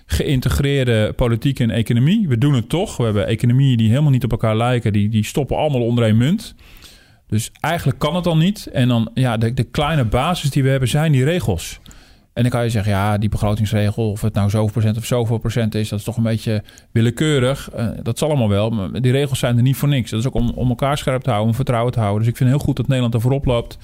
geïntegreerde 0.06 1.14
politiek 1.16 1.60
en 1.60 1.70
economie. 1.70 2.28
We 2.28 2.38
doen 2.38 2.54
het 2.54 2.70
toch. 2.70 2.98
We 2.98 3.04
hebben 3.04 3.28
economieën 3.28 3.78
die 3.78 3.90
helemaal 3.90 4.12
niet 4.12 4.24
op 4.24 4.32
elkaar 4.32 4.58
lijken. 4.58 4.94
Die, 4.94 5.10
die 5.10 5.26
stoppen 5.26 5.58
allemaal 5.58 5.82
onder 5.82 6.04
één 6.04 6.18
munt. 6.18 6.56
Dus 7.28 7.52
eigenlijk 7.60 8.00
kan 8.00 8.16
het 8.16 8.24
dan 8.24 8.38
niet. 8.38 8.68
En 8.68 8.88
dan, 8.88 9.12
ja, 9.14 9.38
de, 9.38 9.54
de 9.54 9.64
kleine 9.64 10.06
basis 10.06 10.50
die 10.50 10.64
we 10.64 10.70
hebben 10.70 10.90
zijn 10.90 11.12
die 11.12 11.24
regels. 11.24 11.80
En 12.36 12.42
dan 12.42 12.52
kan 12.52 12.64
je 12.64 12.70
zeggen, 12.70 12.92
ja, 12.92 13.18
die 13.18 13.30
begrotingsregel, 13.30 14.12
of 14.12 14.22
het 14.22 14.34
nou 14.34 14.50
zoveel 14.50 14.72
procent 14.72 14.98
of 14.98 15.06
zoveel 15.06 15.38
procent 15.38 15.76
is, 15.76 15.90
dat 15.90 16.00
is 16.00 16.06
toch 16.06 16.18
een 16.18 16.24
beetje 16.24 16.64
willekeurig. 16.92 17.70
Uh, 17.78 17.88
dat 18.04 18.18
zal 18.18 18.30
allemaal 18.30 18.50
wel, 18.50 18.70
maar 18.70 19.02
die 19.02 19.12
regels 19.12 19.40
zijn 19.40 19.58
er 19.58 19.64
niet 19.64 19.76
voor 19.76 19.88
niks. 19.88 20.10
Dat 20.10 20.20
is 20.20 20.28
ook 20.28 20.34
om, 20.34 20.50
om 20.50 20.70
elkaar 20.70 20.98
scherp 20.98 21.22
te 21.22 21.30
houden, 21.30 21.50
om 21.50 21.56
vertrouwen 21.56 21.94
te 21.94 22.00
houden. 22.00 22.22
Dus 22.22 22.32
ik 22.32 22.38
vind 22.38 22.50
heel 22.50 22.60
goed 22.60 22.76
dat 22.76 22.88
Nederland 22.88 23.14
er 23.14 23.22
voorop 23.22 23.46
loopt. 23.46 23.78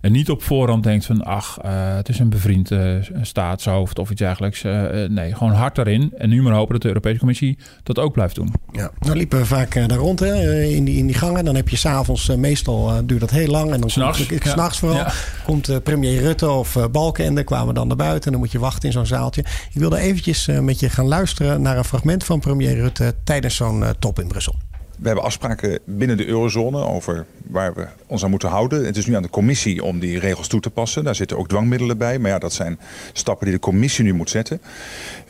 En 0.00 0.12
niet 0.12 0.30
op 0.30 0.42
voorhand 0.42 0.82
denkt 0.82 1.06
van, 1.06 1.24
ach, 1.24 1.58
uh, 1.64 1.70
het 1.96 2.08
is 2.08 2.18
een 2.18 2.30
bevriend 2.30 2.70
uh, 2.70 2.94
staatshoofd 3.22 3.98
of 3.98 4.10
iets 4.10 4.20
dergelijks. 4.20 4.62
Uh, 4.62 5.08
nee, 5.08 5.34
gewoon 5.34 5.52
hard 5.52 5.78
erin. 5.78 6.12
En 6.18 6.28
nu 6.28 6.42
maar 6.42 6.52
hopen 6.52 6.72
dat 6.72 6.82
de 6.82 6.88
Europese 6.88 7.18
Commissie 7.18 7.58
dat 7.82 7.98
ook 7.98 8.12
blijft 8.12 8.34
doen. 8.34 8.54
Ja, 8.72 8.90
dan 8.98 9.16
liepen 9.16 9.38
we 9.38 9.46
vaak 9.46 9.74
daar 9.74 9.98
rond 9.98 10.20
hè, 10.20 10.62
in, 10.62 10.84
die, 10.84 10.96
in 10.96 11.06
die 11.06 11.14
gangen. 11.14 11.44
Dan 11.44 11.54
heb 11.54 11.68
je 11.68 11.76
s'avonds, 11.76 12.36
meestal 12.36 13.06
duurt 13.06 13.20
dat 13.20 13.30
heel 13.30 13.48
lang. 13.48 13.72
En 13.72 13.80
dan 13.80 13.90
s'nachts, 13.90 14.26
komt, 14.26 14.46
s'nachts 14.46 14.78
vooral, 14.78 14.98
ja. 14.98 15.12
komt 15.44 15.82
premier 15.82 16.20
Rutte 16.20 16.50
of 16.50 16.76
Balkenende 16.92 17.44
kwamen 17.44 17.74
dan 17.74 17.86
naar 17.86 17.96
buiten. 17.96 18.24
En 18.24 18.30
dan 18.30 18.40
moet 18.40 18.52
je 18.52 18.58
wachten 18.58 18.88
in 18.88 18.92
zo'n 18.92 19.06
zaaltje. 19.06 19.40
Ik 19.72 19.80
wilde 19.80 19.98
eventjes 19.98 20.46
met 20.46 20.80
je 20.80 20.90
gaan 20.90 21.06
luisteren 21.06 21.62
naar 21.62 21.76
een 21.76 21.84
fragment 21.84 22.24
van 22.24 22.40
premier 22.40 22.74
Rutte 22.74 23.14
tijdens 23.24 23.56
zo'n 23.56 23.84
top 23.98 24.20
in 24.20 24.28
Brussel. 24.28 24.54
We 25.00 25.06
hebben 25.06 25.24
afspraken 25.24 25.78
binnen 25.84 26.16
de 26.16 26.26
eurozone 26.26 26.84
over 26.84 27.26
waar 27.46 27.74
we 27.74 27.86
ons 28.06 28.24
aan 28.24 28.30
moeten 28.30 28.48
houden. 28.48 28.84
Het 28.84 28.96
is 28.96 29.06
nu 29.06 29.16
aan 29.16 29.22
de 29.22 29.30
commissie 29.30 29.84
om 29.84 29.98
die 29.98 30.18
regels 30.18 30.48
toe 30.48 30.60
te 30.60 30.70
passen. 30.70 31.04
Daar 31.04 31.14
zitten 31.14 31.38
ook 31.38 31.48
dwangmiddelen 31.48 31.98
bij. 31.98 32.18
Maar 32.18 32.30
ja, 32.30 32.38
dat 32.38 32.52
zijn 32.52 32.78
stappen 33.12 33.46
die 33.46 33.54
de 33.54 33.60
commissie 33.60 34.04
nu 34.04 34.12
moet 34.12 34.30
zetten. 34.30 34.60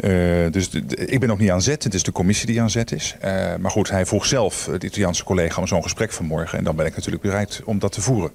Uh, 0.01 0.51
dus 0.51 0.71
ik 0.95 1.21
ben 1.21 1.29
nog 1.29 1.39
niet 1.39 1.51
aan 1.51 1.63
zet. 1.63 1.85
Het 1.85 1.95
is 1.95 2.03
de 2.03 2.13
commissie 2.13 2.47
die 2.47 2.61
aan 2.61 2.71
zet 2.71 2.93
is. 2.93 3.17
Uh, 3.25 3.55
maar 3.57 3.71
goed, 3.71 3.91
hij 3.91 4.07
vroeg 4.07 4.27
zelf, 4.27 4.71
de 4.79 4.87
Italiaanse 4.87 5.25
collega, 5.25 5.61
om 5.61 5.67
zo'n 5.67 5.83
gesprek 5.83 6.13
vanmorgen. 6.13 6.59
En 6.59 6.65
dan 6.65 6.77
ben 6.77 6.87
ik 6.87 6.95
natuurlijk 6.95 7.23
bereid 7.23 7.61
om 7.65 7.79
dat 7.79 7.93
te 7.93 8.01
voeren. 8.01 8.31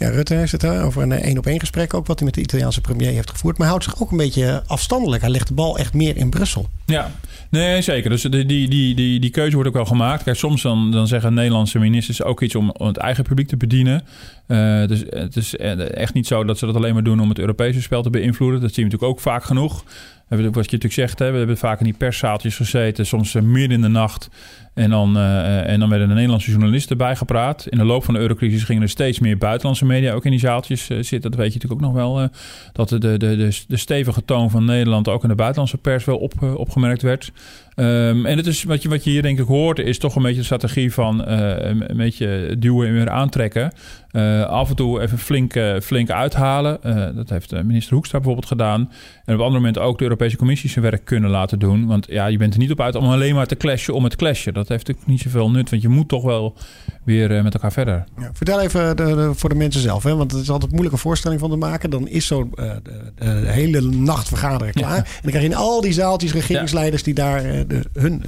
Ja, 0.00 0.08
Rutte 0.08 0.34
heeft 0.34 0.52
het 0.52 0.64
over 0.66 1.02
een 1.02 1.12
één-op-één 1.12 1.60
gesprek 1.60 1.94
ook... 1.94 2.06
wat 2.06 2.18
hij 2.18 2.26
met 2.26 2.34
de 2.34 2.40
Italiaanse 2.40 2.80
premier 2.80 3.12
heeft 3.12 3.30
gevoerd. 3.30 3.58
Maar 3.58 3.66
hij 3.66 3.76
houdt 3.76 3.90
zich 3.90 4.02
ook 4.02 4.10
een 4.10 4.16
beetje 4.16 4.62
afstandelijk. 4.66 5.22
Hij 5.22 5.30
legt 5.30 5.48
de 5.48 5.54
bal 5.54 5.78
echt 5.78 5.94
meer 5.94 6.16
in 6.16 6.30
Brussel. 6.30 6.68
Ja, 6.86 7.10
nee, 7.50 7.82
zeker. 7.82 8.10
Dus 8.10 8.22
die, 8.22 8.46
die, 8.46 8.68
die, 8.68 9.20
die, 9.20 9.30
keuze 9.30 9.54
wordt 9.54 9.68
ook 9.68 9.74
wel 9.74 9.84
gemaakt. 9.84 10.22
Kijk, 10.22 10.36
soms 10.36 10.62
dan, 10.62 10.90
dan 10.90 11.06
zeggen 11.06 11.34
Nederlandse 11.34 11.78
ministers 11.78 12.22
ook 12.22 12.40
iets 12.40 12.54
om, 12.54 12.74
het 12.76 12.96
eigen 12.96 13.24
publiek 13.24 13.48
te 13.48 13.56
bedienen. 13.56 14.02
Uh, 14.46 14.86
dus 14.86 15.02
het 15.08 15.36
is 15.36 15.56
echt 15.56 16.14
niet 16.14 16.26
zo 16.26 16.44
dat 16.44 16.58
ze 16.58 16.66
dat 16.66 16.74
alleen 16.74 16.94
maar 16.94 17.02
doen 17.02 17.20
om 17.20 17.28
het 17.28 17.38
Europese 17.38 17.82
spel 17.82 18.02
te 18.02 18.10
beïnvloeden. 18.10 18.60
Dat 18.60 18.74
zien 18.74 18.84
we 18.84 18.90
natuurlijk 18.90 19.18
ook 19.18 19.20
vaak 19.20 19.44
genoeg. 19.44 19.84
Wat 20.28 20.40
je 20.40 20.54
natuurlijk 20.54 20.92
zegt, 20.92 21.18
hè, 21.18 21.30
we 21.30 21.38
hebben 21.38 21.58
vaak 21.58 21.78
in 21.78 21.84
die 21.84 21.94
perszaaltjes 21.94 22.56
gezeten, 22.56 23.06
soms 23.06 23.34
uh, 23.34 23.42
midden 23.42 23.70
in 23.70 23.80
de 23.80 23.88
nacht. 23.88 24.28
En 24.74 24.90
dan, 24.90 25.16
uh, 25.16 25.68
en 25.68 25.80
dan 25.80 25.88
werden 25.88 26.08
de 26.08 26.14
Nederlandse 26.14 26.50
journalisten 26.50 26.96
bijgepraat. 26.96 27.66
In 27.68 27.78
de 27.78 27.84
loop 27.84 28.04
van 28.04 28.14
de 28.14 28.20
eurocrisis 28.20 28.64
gingen 28.64 28.82
er 28.82 28.88
steeds 28.88 29.18
meer 29.18 29.38
buitenlandse 29.38 29.84
media 29.84 30.12
ook 30.12 30.24
in 30.24 30.30
die 30.30 30.40
zaaltjes 30.40 30.86
zitten. 30.86 31.20
Dat 31.20 31.34
weet 31.34 31.52
je 31.52 31.58
natuurlijk 31.58 31.72
ook 31.72 31.92
nog 31.92 31.92
wel. 31.92 32.28
dat 32.72 32.88
de, 32.88 32.98
de, 32.98 33.16
de, 33.16 33.64
de 33.68 33.76
stevige 33.76 34.24
toon 34.24 34.50
van 34.50 34.64
Nederland 34.64 35.08
ook 35.08 35.22
in 35.22 35.28
de 35.28 35.34
buitenlandse 35.34 35.78
pers 35.78 36.04
wel 36.04 36.16
op, 36.16 36.42
opgemerkt 36.42 37.02
werd. 37.02 37.32
Um, 37.76 38.26
en 38.26 38.36
het 38.36 38.46
is, 38.46 38.64
wat, 38.64 38.82
je, 38.82 38.88
wat 38.88 39.04
je 39.04 39.10
hier 39.10 39.22
denk 39.22 39.38
ik 39.38 39.46
hoort, 39.46 39.78
is 39.78 39.98
toch 39.98 40.16
een 40.16 40.22
beetje 40.22 40.38
de 40.38 40.44
strategie 40.44 40.92
van 40.92 41.26
een 41.26 41.96
beetje 41.96 42.56
duwen 42.58 42.88
en 42.88 42.94
weer 42.94 43.10
aantrekken. 43.10 43.72
Af 44.46 44.68
en 44.68 44.76
toe 44.76 45.00
even 45.00 45.18
flink, 45.18 45.58
flink 45.82 46.10
uithalen. 46.10 46.78
Dat 47.14 47.30
heeft 47.30 47.62
minister 47.64 47.94
Hoekstra 47.94 48.18
bijvoorbeeld 48.18 48.48
gedaan. 48.48 48.90
En 49.24 49.34
op 49.34 49.40
andere 49.40 49.58
momenten 49.58 49.82
ook 49.82 49.98
de 49.98 50.04
Europese 50.04 50.36
Commissie 50.36 50.70
zijn 50.70 50.84
werk 50.84 51.04
kunnen 51.04 51.30
laten 51.30 51.58
doen. 51.58 51.86
Want 51.86 52.06
ja, 52.08 52.26
je 52.26 52.36
bent 52.36 52.52
er 52.52 52.60
niet 52.60 52.70
op 52.70 52.80
uit 52.80 52.94
om 52.94 53.04
alleen 53.04 53.34
maar 53.34 53.46
te 53.46 53.56
clashen 53.56 53.94
om 53.94 54.04
het 54.04 54.16
clashen. 54.16 54.54
Dat 54.60 54.68
heeft 54.68 54.86
natuurlijk 54.86 55.12
niet 55.12 55.20
zoveel 55.20 55.50
nut, 55.50 55.70
want 55.70 55.82
je 55.82 55.88
moet 55.88 56.08
toch 56.08 56.22
wel 56.22 56.56
weer 57.04 57.42
met 57.42 57.54
elkaar 57.54 57.72
verder. 57.72 58.04
Ja, 58.18 58.30
vertel 58.32 58.60
even 58.60 58.96
de, 58.96 59.04
de, 59.04 59.30
voor 59.34 59.48
de 59.48 59.54
mensen 59.54 59.80
zelf, 59.80 60.02
hè? 60.02 60.16
want 60.16 60.32
het 60.32 60.42
is 60.42 60.50
altijd 60.50 60.70
moeilijk 60.70 60.94
een 60.94 61.00
voorstelling 61.00 61.40
van 61.40 61.50
te 61.50 61.56
maken. 61.56 61.90
Dan 61.90 62.08
is 62.08 62.26
zo 62.26 62.50
de, 62.54 62.80
de, 63.14 63.24
hele 63.24 63.80
nacht 63.80 64.28
vergaderen 64.28 64.74
klaar. 64.74 64.96
En 64.96 65.04
dan 65.22 65.30
krijg 65.30 65.44
je 65.44 65.50
in 65.50 65.56
al 65.56 65.80
die 65.80 65.92
zaaltjes 65.92 66.32
regeringsleiders 66.32 67.02
die 67.02 67.14
daar 67.14 67.42
de, 67.42 67.82
hun 67.92 68.22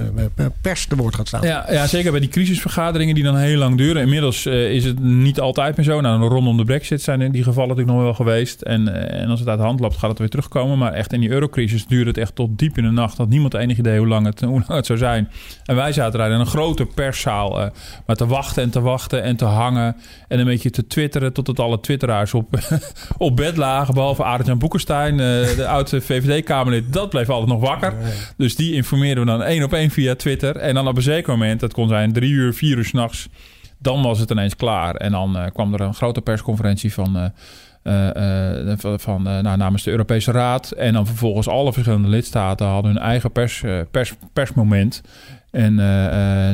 pers 0.61 0.85
te 0.85 0.95
woord 0.95 1.15
gaat 1.15 1.27
staan. 1.27 1.41
Ja, 1.41 1.65
ja, 1.71 1.87
zeker 1.87 2.11
bij 2.11 2.19
die 2.19 2.29
crisisvergaderingen 2.29 3.15
die 3.15 3.23
dan 3.23 3.37
heel 3.37 3.57
lang 3.57 3.77
duren. 3.77 4.01
Inmiddels 4.01 4.45
is 4.45 4.83
het 4.83 4.99
niet 4.99 5.39
altijd 5.39 5.75
meer 5.75 5.85
zo. 5.85 6.01
Nou, 6.01 6.27
rondom 6.27 6.57
de 6.57 6.63
brexit 6.63 7.01
zijn 7.01 7.21
in 7.21 7.31
die 7.31 7.43
gevallen 7.43 7.69
natuurlijk 7.69 7.97
nog 7.97 8.05
wel 8.05 8.25
geweest. 8.25 8.61
En, 8.61 8.87
eh, 8.87 9.21
en 9.21 9.29
als 9.29 9.39
het 9.39 9.49
uit 9.49 9.57
de 9.57 9.63
hand 9.63 9.79
loopt, 9.79 9.97
gaat 9.97 10.09
het 10.09 10.19
weer 10.19 10.29
terugkomen. 10.29 10.77
Maar 10.77 10.93
echt 10.93 11.13
in 11.13 11.19
die 11.19 11.29
eurocrisis 11.29 11.85
duurde 11.85 12.09
het 12.09 12.17
echt 12.17 12.35
tot 12.35 12.57
diep 12.57 12.77
in 12.77 12.83
de 12.83 12.89
nacht. 12.89 13.17
Had 13.17 13.29
niemand 13.29 13.53
enig 13.53 13.77
idee 13.77 13.97
hoe 13.97 14.07
lang 14.07 14.25
het, 14.25 14.41
hoe 14.41 14.51
lang 14.51 14.67
het 14.67 14.85
zou 14.85 14.99
zijn. 14.99 15.29
En 15.65 15.75
wij 15.75 15.91
zaten 15.91 16.19
in 16.31 16.39
een 16.39 16.45
grote 16.45 16.85
perszaal. 16.85 17.61
Uh, 17.61 17.67
maar 18.05 18.15
te 18.15 18.27
wachten 18.27 18.63
en 18.63 18.69
te 18.69 18.81
wachten 18.81 19.23
en 19.23 19.35
te 19.35 19.45
hangen. 19.45 19.95
En 20.27 20.39
een 20.39 20.45
beetje 20.45 20.69
te 20.69 20.87
twitteren 20.87 21.33
tot 21.33 21.47
het 21.47 21.59
alle 21.59 21.79
twitteraars 21.79 22.33
op, 22.33 22.59
op 23.17 23.35
bed 23.35 23.57
lagen. 23.57 23.93
Behalve 23.93 24.23
Arendt-Jan 24.23 24.59
Boekenstein, 24.59 25.13
uh, 25.13 25.19
de 25.55 25.67
oude 25.67 26.01
VVD-Kamerlid. 26.01 26.93
Dat 26.93 27.09
bleef 27.09 27.29
altijd 27.29 27.49
nog 27.49 27.61
wakker. 27.61 27.93
Dus 28.37 28.55
die 28.55 28.73
informeerden 28.73 29.25
we 29.25 29.29
dan 29.29 29.43
één 29.43 29.63
op 29.63 29.73
één 29.73 29.89
via 29.89 30.15
Twitter. 30.15 30.55
En 30.55 30.73
dan 30.73 30.87
op 30.87 30.95
een 30.95 31.01
zeker 31.01 31.31
moment, 31.31 31.59
dat 31.59 31.73
kon 31.73 31.87
zijn 31.87 32.13
drie 32.13 32.31
uur, 32.31 32.53
vier 32.53 32.77
uur 32.77 32.85
s'nachts 32.85 33.29
dan 33.83 34.01
was 34.01 34.19
het 34.19 34.31
ineens 34.31 34.55
klaar. 34.55 34.95
En 34.95 35.11
dan 35.11 35.37
uh, 35.37 35.45
kwam 35.53 35.73
er 35.73 35.81
een 35.81 35.93
grote 35.93 36.21
persconferentie 36.21 36.93
van, 36.93 37.31
uh, 37.83 38.65
uh, 38.65 38.97
van 38.97 39.23
nou, 39.23 39.57
namens 39.57 39.83
de 39.83 39.91
Europese 39.91 40.31
Raad. 40.31 40.71
En 40.71 40.93
dan 40.93 41.05
vervolgens 41.05 41.47
alle 41.47 41.73
verschillende 41.73 42.07
lidstaten 42.07 42.67
hadden 42.67 42.91
hun 42.91 43.01
eigen 43.01 43.31
pers, 43.31 43.63
pers, 43.91 44.13
persmoment. 44.33 45.01
En 45.53 45.75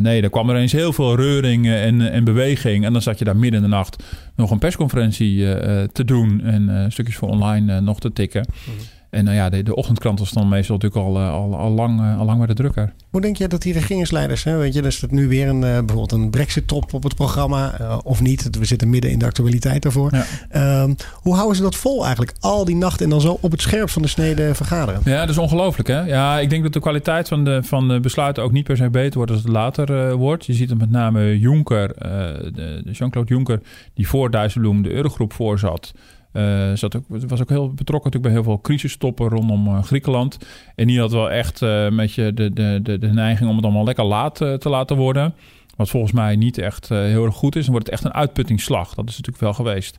nee, 0.02 0.22
er 0.22 0.30
kwam 0.30 0.50
er 0.50 0.56
eens 0.56 0.72
heel 0.72 0.94
veel 0.94 1.16
reuring 1.16 1.68
en, 1.68 2.12
en 2.12 2.24
beweging. 2.24 2.86
En 2.86 2.94
dan 2.94 3.02
zat 3.02 3.20
je 3.20 3.26
daar 3.26 3.38
midden 3.38 3.64
in 3.64 3.70
de 3.70 3.76
nacht 3.76 4.04
nog 4.36 4.52
een 4.52 4.60
persconferentie 4.60 5.46
te 5.92 6.06
doen. 6.06 6.42
En 6.44 6.92
stukjes 6.92 7.16
voor 7.16 7.30
online 7.30 7.82
nog 7.82 8.00
te 8.00 8.14
tikken. 8.14 8.46
Mhm. 8.66 8.99
En 9.10 9.24
nou 9.24 9.36
ja, 9.36 9.50
de, 9.50 9.64
de 9.64 9.76
ochtendkrant 9.76 10.20
was 10.20 10.32
dan 10.32 10.50
meestal 10.50 10.76
natuurlijk 10.76 11.06
al, 11.06 11.18
eh, 11.18 11.32
al, 11.32 11.56
al, 11.58 11.70
lang, 11.70 12.02
uh, 12.02 12.20
al 12.20 12.26
lang 12.26 12.38
bij 12.38 12.48
de 12.48 12.54
drukker. 12.54 12.94
Hoe 13.10 13.22
denk 13.22 13.38
je 13.38 13.48
dat 13.48 13.62
die 13.62 13.74
regeringsleiders, 13.74 14.44
hè, 14.44 14.58
weet 14.58 14.74
je, 14.74 14.82
is 14.82 15.02
het 15.02 15.12
nu 15.12 15.28
weer 15.28 15.48
een, 15.48 15.62
uh, 15.62 15.62
bijvoorbeeld 15.62 16.12
een 16.12 16.30
brexit-top 16.30 16.94
op 16.94 17.04
het 17.04 17.16
programma, 17.16 17.74
of 18.04 18.22
niet? 18.22 18.58
We 18.58 18.66
zitten 18.66 18.90
midden 18.90 19.12
in 19.12 19.20
de 19.20 19.26
actualiteit 19.26 19.82
daarvoor. 19.82 20.12
Ehm, 20.50 20.94
hoe 21.14 21.36
houden 21.36 21.56
ze 21.56 21.62
dat 21.62 21.76
vol 21.76 22.02
eigenlijk? 22.02 22.34
Al 22.40 22.66
die 22.66 22.76
nacht 22.76 23.02
en 23.02 23.10
dan 23.10 23.22
zo 23.22 23.38
op 23.42 23.52
het 23.52 23.62
scherp 23.62 23.90
van 23.90 24.02
de 24.02 24.08
snede 24.08 24.56
vergaderen. 24.56 25.02
Ja, 25.06 25.20
dat 25.20 25.30
is 25.30 25.38
ongelooflijk 25.38 25.88
hè. 25.88 26.00
Ja, 26.00 26.40
ik 26.40 26.50
denk 26.50 26.64
dat 26.64 26.74
de 26.74 26.80
kwaliteit 26.80 27.28
van 27.28 27.44
de, 27.44 27.64
van 27.64 27.88
de 27.88 28.00
besluiten 28.00 28.44
ook 28.44 28.52
niet 28.52 28.64
per 28.64 28.78
se 28.78 28.90
beter 28.90 29.18
wordt 29.18 29.32
als 29.32 29.42
het 29.42 29.52
later 29.52 30.16
wordt. 30.16 30.46
Je 30.46 30.54
ziet 30.54 30.70
het 30.70 30.80
met 30.80 30.92
name 30.92 31.40
Juncker, 31.40 31.94
de, 31.98 32.82
de 32.84 32.92
Jean-Claude 32.92 33.34
Juncker, 33.34 33.62
die 33.94 34.08
voor 34.08 34.32
Dijsselbloem 34.32 34.82
de 34.82 34.92
Eurogroep 34.92 35.34
voorzat. 35.34 35.94
Uh, 36.34 36.72
zat 36.74 36.96
ook, 36.96 37.04
was 37.08 37.42
ook 37.42 37.50
heel 37.50 37.74
betrokken 37.74 38.12
natuurlijk 38.12 38.22
bij 38.22 38.32
heel 38.32 38.44
veel 38.44 38.62
crisistoppen 38.62 39.30
rondom 39.30 39.68
uh, 39.68 39.84
Griekenland. 39.84 40.38
En 40.76 40.88
die 40.88 41.00
had 41.00 41.12
wel 41.12 41.32
echt 41.32 41.62
uh, 41.62 41.90
met 41.90 42.14
je 42.14 42.34
de, 42.34 42.54
de, 42.54 42.80
de, 42.84 42.98
de 42.98 43.08
neiging 43.08 43.50
om 43.50 43.56
het 43.56 43.66
allemaal 43.66 43.84
lekker 43.84 44.06
laat 44.06 44.36
te 44.36 44.70
laten 44.70 44.98
worden. 44.98 45.34
Wat 45.76 45.90
volgens 45.90 46.12
mij 46.12 46.36
niet 46.36 46.58
echt 46.58 46.90
heel 46.90 47.26
erg 47.26 47.36
goed 47.36 47.56
is. 47.56 47.64
Dan 47.64 47.72
wordt 47.72 47.86
het 47.86 47.96
echt 47.96 48.06
een 48.06 48.14
uitputtingsslag. 48.14 48.94
Dat 48.94 49.10
is 49.10 49.18
natuurlijk 49.18 49.44
wel 49.44 49.54
geweest. 49.54 49.98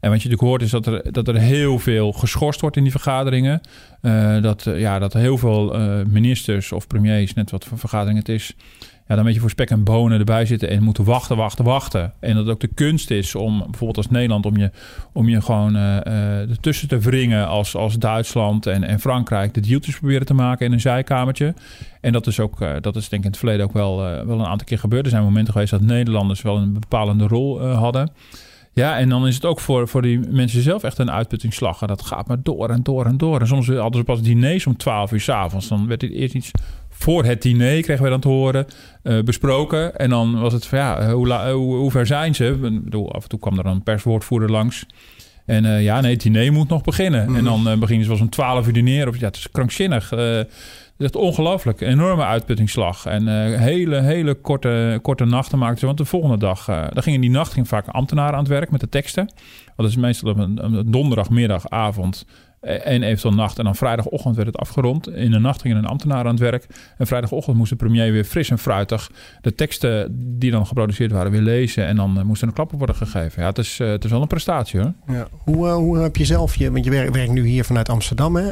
En 0.00 0.10
wat 0.10 0.22
je 0.22 0.28
natuurlijk 0.28 0.40
hoort 0.40 0.62
is 0.62 0.70
dat 0.70 0.86
er, 0.86 1.12
dat 1.12 1.28
er 1.28 1.38
heel 1.38 1.78
veel 1.78 2.12
geschorst 2.12 2.60
wordt 2.60 2.76
in 2.76 2.82
die 2.82 2.92
vergaderingen. 2.92 3.60
dat, 4.42 4.62
ja, 4.64 4.98
dat 4.98 5.12
heel 5.12 5.38
veel 5.38 5.76
ministers 6.06 6.72
of 6.72 6.86
premiers, 6.86 7.34
net 7.34 7.50
wat 7.50 7.64
voor 7.64 7.78
vergadering 7.78 8.18
het 8.18 8.28
is 8.28 8.54
ja, 9.12 9.18
dan 9.18 9.26
weet 9.26 9.36
je 9.36 9.40
voor 9.40 9.50
spek 9.50 9.70
en 9.70 9.84
bonen 9.84 10.18
erbij 10.18 10.46
zitten 10.46 10.68
en 10.68 10.82
moeten 10.82 11.04
wachten, 11.04 11.36
wachten, 11.36 11.64
wachten. 11.64 12.12
En 12.20 12.34
dat 12.34 12.44
het 12.44 12.54
ook 12.54 12.60
de 12.60 12.74
kunst 12.74 13.10
is 13.10 13.34
om 13.34 13.58
bijvoorbeeld 13.58 13.96
als 13.96 14.08
Nederland 14.08 14.46
om 14.46 14.56
je, 14.56 14.70
om 15.12 15.28
je 15.28 15.40
gewoon 15.40 15.76
uh, 15.76 16.50
ertussen 16.50 16.88
te 16.88 16.98
wringen 16.98 17.48
als, 17.48 17.76
als 17.76 17.98
Duitsland 17.98 18.66
en, 18.66 18.84
en 18.84 19.00
Frankrijk 19.00 19.54
de 19.54 19.60
dealtjes 19.60 19.98
proberen 19.98 20.26
te 20.26 20.34
maken 20.34 20.66
in 20.66 20.72
een 20.72 20.80
zijkamertje. 20.80 21.54
En 22.00 22.12
dat 22.12 22.26
is 22.26 22.40
ook, 22.40 22.60
uh, 22.60 22.72
dat 22.80 22.96
is 22.96 23.08
denk 23.08 23.12
ik 23.12 23.24
in 23.24 23.30
het 23.30 23.38
verleden 23.38 23.66
ook 23.66 23.72
wel, 23.72 23.96
wel 24.26 24.38
een 24.38 24.46
aantal 24.46 24.66
keer 24.66 24.78
gebeurd. 24.78 25.04
Er 25.04 25.10
zijn 25.10 25.22
momenten 25.22 25.52
geweest 25.52 25.70
dat 25.70 25.80
Nederlanders 25.80 26.42
wel 26.42 26.56
een 26.56 26.72
bepalende 26.72 27.26
rol 27.26 27.60
hadden. 27.60 28.12
Ja, 28.74 28.98
en 28.98 29.08
dan 29.08 29.26
is 29.26 29.34
het 29.34 29.44
ook 29.44 29.60
voor, 29.60 29.88
voor 29.88 30.02
die 30.02 30.18
mensen 30.18 30.62
zelf 30.62 30.82
echt 30.82 30.98
een 30.98 31.10
uitputtingsslag. 31.10 31.82
En 31.82 31.86
dat 31.86 32.02
gaat 32.02 32.28
maar 32.28 32.42
door 32.42 32.70
en 32.70 32.82
door 32.82 33.06
en 33.06 33.16
door. 33.16 33.40
En 33.40 33.46
soms 33.46 33.68
hadden 33.68 33.98
ze 33.98 34.04
pas 34.04 34.22
diners 34.22 34.66
om 34.66 34.76
12 34.76 35.12
uur 35.12 35.20
s'avonds. 35.20 35.68
Dan 35.68 35.86
werd 35.86 36.02
het 36.02 36.12
eerst 36.12 36.34
iets 36.34 36.50
voor 37.02 37.24
het 37.24 37.42
diner 37.42 37.82
kregen 37.82 38.04
we 38.04 38.10
dan 38.10 38.20
te 38.20 38.28
horen 38.28 38.66
uh, 39.02 39.22
besproken. 39.22 39.96
En 39.96 40.10
dan 40.10 40.40
was 40.40 40.52
het 40.52 40.66
van 40.66 40.78
ja, 40.78 40.98
eh, 40.98 41.12
hoe, 41.12 41.26
uh, 41.26 41.52
hoe, 41.52 41.76
hoe, 41.76 41.90
ver 41.90 42.06
zijn 42.06 42.34
ze? 42.34 42.46
Ik 42.46 42.84
bedoel, 42.84 43.12
af 43.12 43.22
en 43.22 43.28
toe 43.28 43.38
kwam 43.38 43.58
er 43.58 43.64
dan 43.64 43.72
een 43.72 43.82
perswoordvoerder 43.82 44.50
langs. 44.50 44.86
En 45.46 45.64
uh, 45.64 45.82
ja, 45.82 46.00
nee, 46.00 46.12
het 46.12 46.22
diner 46.22 46.52
moet 46.52 46.68
nog 46.68 46.82
beginnen. 46.82 47.36
En 47.36 47.44
dan 47.44 47.78
beginnen 47.78 48.04
ze 48.04 48.12
wel 48.12 48.20
om 48.20 48.30
12 48.30 48.66
uur 48.66 48.72
diner. 48.72 49.08
Of, 49.08 49.18
ja, 49.18 49.26
het 49.26 49.36
is 49.36 49.50
krankzinnig. 49.50 50.10
het 50.10 50.48
is 50.98 51.04
echt 51.04 51.16
ongelooflijk. 51.16 51.80
Enorme 51.80 52.24
uitputtingsslag. 52.24 53.06
En 53.06 53.56
hele, 53.58 54.00
hele 54.00 54.34
korte, 54.34 54.98
korte 55.02 55.24
nachten 55.24 55.58
maakten 55.58 55.78
ze. 55.78 55.86
Want 55.86 55.98
de 55.98 56.04
volgende 56.04 56.38
dag, 56.38 56.64
dan 56.64 57.02
gingen 57.02 57.20
die 57.20 57.30
nacht 57.30 57.52
ging 57.52 57.68
vaak 57.68 57.86
ambtenaren 57.86 58.32
aan 58.32 58.38
het 58.38 58.48
werk 58.48 58.70
met 58.70 58.80
de 58.80 58.88
teksten. 58.88 59.32
Dat 59.76 59.86
is 59.86 59.96
meestal 59.96 60.30
op 60.30 60.38
een, 60.38 60.64
een 60.64 60.90
donderdagmiddag, 60.90 61.68
avond 61.68 62.26
en 62.62 63.02
eventueel 63.02 63.34
nacht. 63.34 63.58
En 63.58 63.64
dan 63.64 63.76
vrijdagochtend 63.76 64.36
werd 64.36 64.48
het 64.48 64.56
afgerond. 64.56 65.08
In 65.08 65.30
de 65.30 65.38
nacht 65.38 65.60
ging 65.60 65.74
een 65.74 65.86
ambtenaar 65.86 66.24
aan 66.24 66.30
het 66.30 66.38
werk. 66.38 66.66
En 66.98 67.06
vrijdagochtend 67.06 67.56
moest 67.56 67.70
de 67.70 67.76
premier 67.76 68.12
weer 68.12 68.24
fris 68.24 68.50
en 68.50 68.58
fruitig 68.58 69.10
de 69.40 69.54
teksten 69.54 70.16
die 70.38 70.50
dan 70.50 70.66
geproduceerd 70.66 71.12
waren 71.12 71.30
weer 71.30 71.40
lezen. 71.40 71.86
En 71.86 71.96
dan 71.96 72.18
uh, 72.18 72.24
moest 72.24 72.42
er 72.42 72.48
een 72.48 72.54
klap 72.54 72.72
op 72.72 72.78
worden 72.78 72.96
gegeven. 72.96 73.42
Ja, 73.42 73.48
het 73.48 73.58
is, 73.58 73.78
uh, 73.78 73.88
het 73.88 74.04
is 74.04 74.10
wel 74.10 74.20
een 74.20 74.26
prestatie 74.26 74.80
hoor. 74.80 74.92
Ja. 75.06 75.26
Hoe, 75.44 75.66
uh, 75.66 75.74
hoe 75.74 75.98
heb 75.98 76.16
je 76.16 76.24
zelf, 76.24 76.54
je, 76.54 76.72
want 76.72 76.84
je 76.84 76.90
werkt, 76.90 77.32
nu 77.32 77.46
hier 77.46 77.64
vanuit 77.64 77.88
Amsterdam. 77.88 78.36
Hè? 78.36 78.48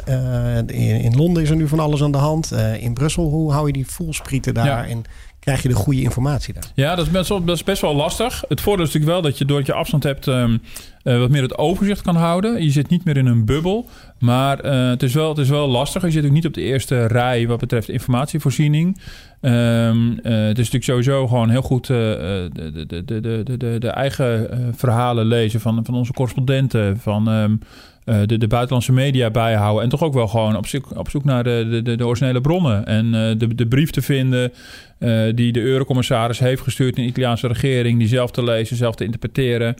In, 0.57 1.01
in, 1.01 1.15
Londen 1.15 1.43
is 1.43 1.49
er 1.49 1.55
nu 1.55 1.67
van 1.67 1.79
alles 1.79 2.03
aan 2.03 2.11
de 2.11 2.17
hand. 2.17 2.51
in 2.79 2.93
Brussel, 2.93 3.29
hoe 3.29 3.51
hou 3.51 3.67
je 3.67 3.73
die 3.73 3.87
voelsprieten 3.87 4.53
daar? 4.53 4.65
Ja. 4.65 4.87
En 4.87 5.03
krijg 5.41 5.61
je 5.61 5.67
de 5.67 5.75
goede 5.75 6.01
informatie 6.01 6.53
daar. 6.53 6.71
Ja, 6.75 6.95
dat 6.95 7.05
is 7.05 7.11
best 7.11 7.29
wel, 7.29 7.43
best 7.65 7.81
wel 7.81 7.95
lastig. 7.95 8.43
Het 8.47 8.61
voordeel 8.61 8.85
is 8.85 8.93
natuurlijk 8.93 9.21
wel 9.21 9.31
dat 9.31 9.37
je 9.37 9.45
door 9.45 9.61
je 9.65 9.73
afstand 9.73 10.03
hebt... 10.03 10.25
Um, 10.25 10.61
uh, 11.03 11.19
wat 11.19 11.29
meer 11.29 11.41
het 11.41 11.57
overzicht 11.57 12.01
kan 12.01 12.15
houden. 12.15 12.63
Je 12.63 12.69
zit 12.69 12.89
niet 12.89 13.05
meer 13.05 13.17
in 13.17 13.25
een 13.25 13.45
bubbel. 13.45 13.89
Maar 14.19 14.65
uh, 14.65 14.89
het, 14.89 15.03
is 15.03 15.13
wel, 15.13 15.29
het 15.29 15.37
is 15.37 15.49
wel 15.49 15.67
lastig. 15.67 16.03
Je 16.03 16.11
zit 16.11 16.25
ook 16.25 16.31
niet 16.31 16.45
op 16.45 16.53
de 16.53 16.61
eerste 16.61 17.05
rij 17.05 17.47
wat 17.47 17.59
betreft 17.59 17.89
informatievoorziening. 17.89 18.97
Um, 19.41 20.11
uh, 20.11 20.17
het 20.23 20.59
is 20.59 20.71
natuurlijk 20.71 20.83
sowieso 20.83 21.27
gewoon 21.27 21.49
heel 21.49 21.61
goed 21.61 21.87
de, 21.87 22.49
de, 22.53 23.05
de, 23.05 23.19
de, 23.43 23.57
de, 23.57 23.75
de 23.79 23.89
eigen 23.89 24.49
verhalen 24.75 25.25
lezen 25.25 25.59
van, 25.59 25.85
van 25.85 25.95
onze 25.95 26.13
correspondenten. 26.13 26.99
Van... 26.99 27.27
Um, 27.27 27.59
uh, 28.05 28.21
de, 28.25 28.47
buitenlandse 28.47 28.91
media 28.91 29.29
bijhouden. 29.29 29.83
En 29.83 29.89
toch 29.89 30.03
ook 30.03 30.13
wel 30.13 30.27
gewoon 30.27 30.57
op 30.57 30.67
zoek, 30.67 30.97
op 30.97 31.09
zoek 31.09 31.23
naar 31.23 31.43
de, 31.43 31.81
de, 31.83 31.95
de 31.95 32.05
originele 32.05 32.41
bronnen. 32.41 32.85
En 32.85 33.05
uh, 33.05 33.11
de, 33.37 33.55
de 33.55 33.67
brief 33.67 33.89
te 33.89 34.01
vinden 34.01 34.51
uh, 34.99 35.23
die 35.35 35.51
de 35.51 35.61
eurocommissaris 35.61 36.39
heeft 36.39 36.61
gestuurd 36.61 36.97
in 36.97 37.03
de 37.03 37.09
Italiaanse 37.09 37.47
regering. 37.47 37.99
Die 37.99 38.07
zelf 38.07 38.31
te 38.31 38.43
lezen, 38.43 38.75
zelf 38.75 38.95
te 38.95 39.03
interpreteren. 39.03 39.75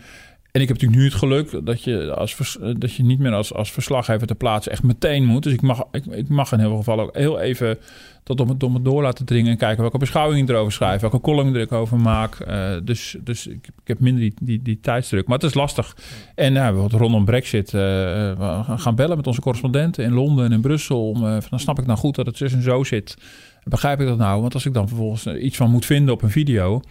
En 0.52 0.62
ik 0.62 0.68
heb 0.68 0.78
natuurlijk 0.78 1.02
nu 1.02 1.10
het 1.10 1.20
geluk 1.20 1.66
dat 1.66 1.84
je, 1.84 2.14
als 2.16 2.58
dat 2.78 2.94
je 2.94 3.04
niet 3.04 3.20
meer 3.20 3.34
als, 3.34 3.54
als 3.54 3.72
verslaggever 3.72 4.28
ter 4.28 4.36
plaatse 4.36 4.70
echt 4.70 4.84
meteen 4.84 5.26
moet. 5.26 5.44
Dus 5.44 5.54
ik 5.54 5.62
mag, 5.62 5.84
ik, 5.92 6.06
ik 6.06 6.30
mag 6.30 6.52
in 6.52 6.60
heel 6.60 6.68
veel 6.68 6.78
gevallen 6.78 7.06
ook 7.06 7.18
heel 7.18 7.40
even 7.40 7.78
tot 8.24 8.40
om 8.40 8.50
het, 8.50 8.64
om 8.64 8.84
door 8.84 9.02
laten 9.02 9.26
dringen 9.26 9.52
en 9.52 9.58
kijken 9.58 9.82
welke 9.82 9.98
beschouwing 9.98 10.42
ik 10.42 10.50
erover 10.50 10.72
schrijf, 10.72 11.02
welke 11.02 11.22
column 11.22 11.56
ik 11.56 11.72
over 11.72 11.98
maak. 12.00 12.38
Uh, 12.48 12.72
dus 12.84 13.18
dus 13.24 13.48
ik, 13.48 13.68
ik, 13.68 13.88
heb 13.88 14.00
minder 14.00 14.22
die, 14.22 14.34
die, 14.42 14.62
die 14.62 14.80
tijdsdruk. 14.80 15.28
Maar 15.28 15.38
het 15.38 15.48
is 15.48 15.54
lastig. 15.54 15.96
En 16.36 16.54
nou, 16.54 16.72
bijvoorbeeld 16.72 17.02
rondom 17.02 17.26
Brexit, 17.26 17.72
we 17.72 18.64
gaan 18.78 18.96
bellen 18.96 19.18
met 19.18 19.28
onze 19.28 19.42
correspondenten 19.42 20.04
in 20.04 20.14
Londen 20.14 20.46
en 20.46 20.52
in 20.52 20.62
Brussel. 20.62 21.10
Om, 21.10 21.22
dan 21.50 21.60
snap 21.60 21.80
ik 21.80 21.86
nou 21.86 21.98
goed 21.98 22.16
dat 22.16 22.26
het 22.26 22.38
zus 22.38 22.54
en 22.54 22.62
zo 22.62 22.84
zit. 22.84 23.18
Begrijp 23.64 24.00
ik 24.00 24.08
dat 24.08 24.18
nou? 24.18 24.42
Want 24.42 24.54
als 24.54 24.66
ik 24.66 24.74
dan 24.74 24.88
vervolgens 24.88 25.26
iets 25.26 25.58
van 25.58 25.72
moet 25.72 25.86
vinden 25.86 26.14
op 26.14 26.22
een 26.22 26.30
video 26.30 26.82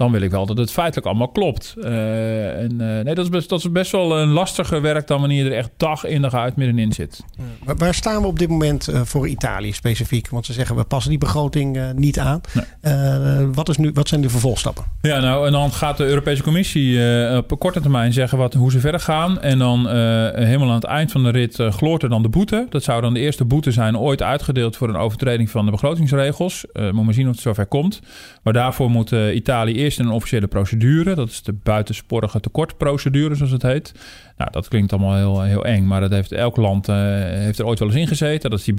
dan 0.00 0.12
wil 0.12 0.20
ik 0.20 0.30
wel 0.30 0.46
dat 0.46 0.58
het 0.58 0.70
feitelijk 0.70 1.06
allemaal 1.06 1.28
klopt. 1.28 1.74
Uh, 1.78 2.62
en, 2.62 2.72
uh, 2.72 2.78
nee, 2.78 3.14
dat 3.14 3.24
is, 3.24 3.28
best, 3.28 3.48
dat 3.48 3.58
is 3.58 3.72
best 3.72 3.92
wel 3.92 4.18
een 4.18 4.28
lastiger 4.28 4.82
werk 4.82 5.06
dan 5.06 5.20
wanneer 5.20 5.44
je 5.44 5.50
er 5.50 5.56
echt 5.56 5.70
dag 5.76 6.04
in 6.04 6.22
dag 6.22 6.34
uit 6.34 6.56
middenin 6.56 6.92
zit. 6.92 7.24
Ja. 7.66 7.74
Waar 7.74 7.94
staan 7.94 8.22
we 8.22 8.26
op 8.26 8.38
dit 8.38 8.48
moment 8.48 8.88
uh, 8.88 9.00
voor 9.04 9.28
Italië 9.28 9.72
specifiek? 9.72 10.28
Want 10.28 10.46
ze 10.46 10.52
zeggen 10.52 10.76
we 10.76 10.84
passen 10.84 11.10
die 11.10 11.18
begroting 11.18 11.92
niet 11.94 12.18
aan. 12.18 12.40
Nee. 12.82 13.46
wat, 13.46 13.68
is 13.68 13.76
nu, 13.76 13.90
wat 13.94 14.08
zijn 14.08 14.20
de 14.20 14.30
vervolgstappen? 14.30 14.84
Ja, 15.00 15.20
nou, 15.20 15.46
en 15.46 15.52
dan 15.52 15.72
gaat 15.72 15.96
de 15.96 16.04
Europese 16.04 16.42
Commissie 16.42 16.98
op 17.36 17.58
korte 17.58 17.80
termijn 17.80 18.12
zeggen 18.12 18.38
wat, 18.38 18.54
hoe 18.54 18.70
ze 18.70 18.80
verder 18.80 19.00
gaan. 19.00 19.40
En 19.40 19.58
dan 19.58 19.88
helemaal 19.88 20.68
aan 20.68 20.74
het 20.74 20.84
eind 20.84 21.12
van 21.12 21.22
de 21.22 21.30
rit 21.30 21.56
gloort 21.56 22.02
er 22.02 22.08
dan 22.08 22.22
de 22.22 22.28
boete. 22.28 22.66
Dat 22.70 22.82
zou 22.82 23.00
dan 23.00 23.14
de 23.14 23.20
eerste 23.20 23.44
boete 23.44 23.70
zijn 23.70 23.98
ooit 23.98 24.22
uitgedeeld 24.22 24.76
voor 24.76 24.88
een 24.88 24.96
overtreding 24.96 25.50
van 25.50 25.64
de 25.64 25.70
begrotingsregels. 25.70 26.64
moet 26.92 27.04
maar 27.04 27.14
zien 27.14 27.26
of 27.28 27.32
het 27.32 27.42
zover 27.42 27.66
komt. 27.66 28.00
Maar 28.42 28.52
daarvoor 28.52 28.90
moet 28.90 29.12
Italië 29.34 29.74
eerst 29.74 29.89
eerst 29.90 30.08
een 30.08 30.14
officiële 30.14 30.46
procedure. 30.46 31.14
Dat 31.14 31.28
is 31.28 31.42
de 31.42 31.52
buitensporige 31.52 32.40
tekortprocedure, 32.40 33.34
zoals 33.34 33.52
het 33.52 33.62
heet. 33.62 33.94
Nou, 34.36 34.50
dat 34.50 34.68
klinkt 34.68 34.92
allemaal 34.92 35.16
heel, 35.16 35.42
heel 35.42 35.64
eng, 35.64 35.86
maar 35.86 36.00
dat 36.00 36.10
heeft 36.10 36.32
elk 36.32 36.56
land 36.56 36.88
uh, 36.88 36.96
heeft 37.20 37.58
er 37.58 37.66
ooit 37.66 37.78
wel 37.78 37.88
eens 37.88 37.96
in 37.96 38.06
gezeten. 38.06 38.50
Dat 38.50 38.58
is 38.58 38.64
die, 38.64 38.74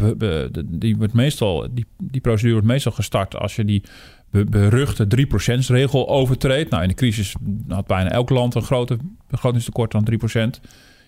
die, 0.65 0.98
wordt 0.98 1.13
meestal, 1.13 1.68
die, 1.72 1.86
die 1.98 2.22
procedure 2.22 2.53
wordt 2.53 2.68
meestal 2.68 2.91
gestart 2.91 3.38
als 3.38 3.56
je 3.56 3.65
die 3.65 3.84
beruchte 4.30 5.08
3%-regel 5.18 6.10
overtreedt. 6.10 6.70
Nou, 6.70 6.82
in 6.84 6.89
de 6.89 6.96
crisis 6.96 7.36
had 7.68 7.88
bijna 7.88 8.10
elk 8.10 8.30
land 8.30 8.56
een 8.56 8.62
grote 8.62 8.98
begrotingstekort 9.27 9.91
dan 9.91 10.08
3%. 10.58 10.62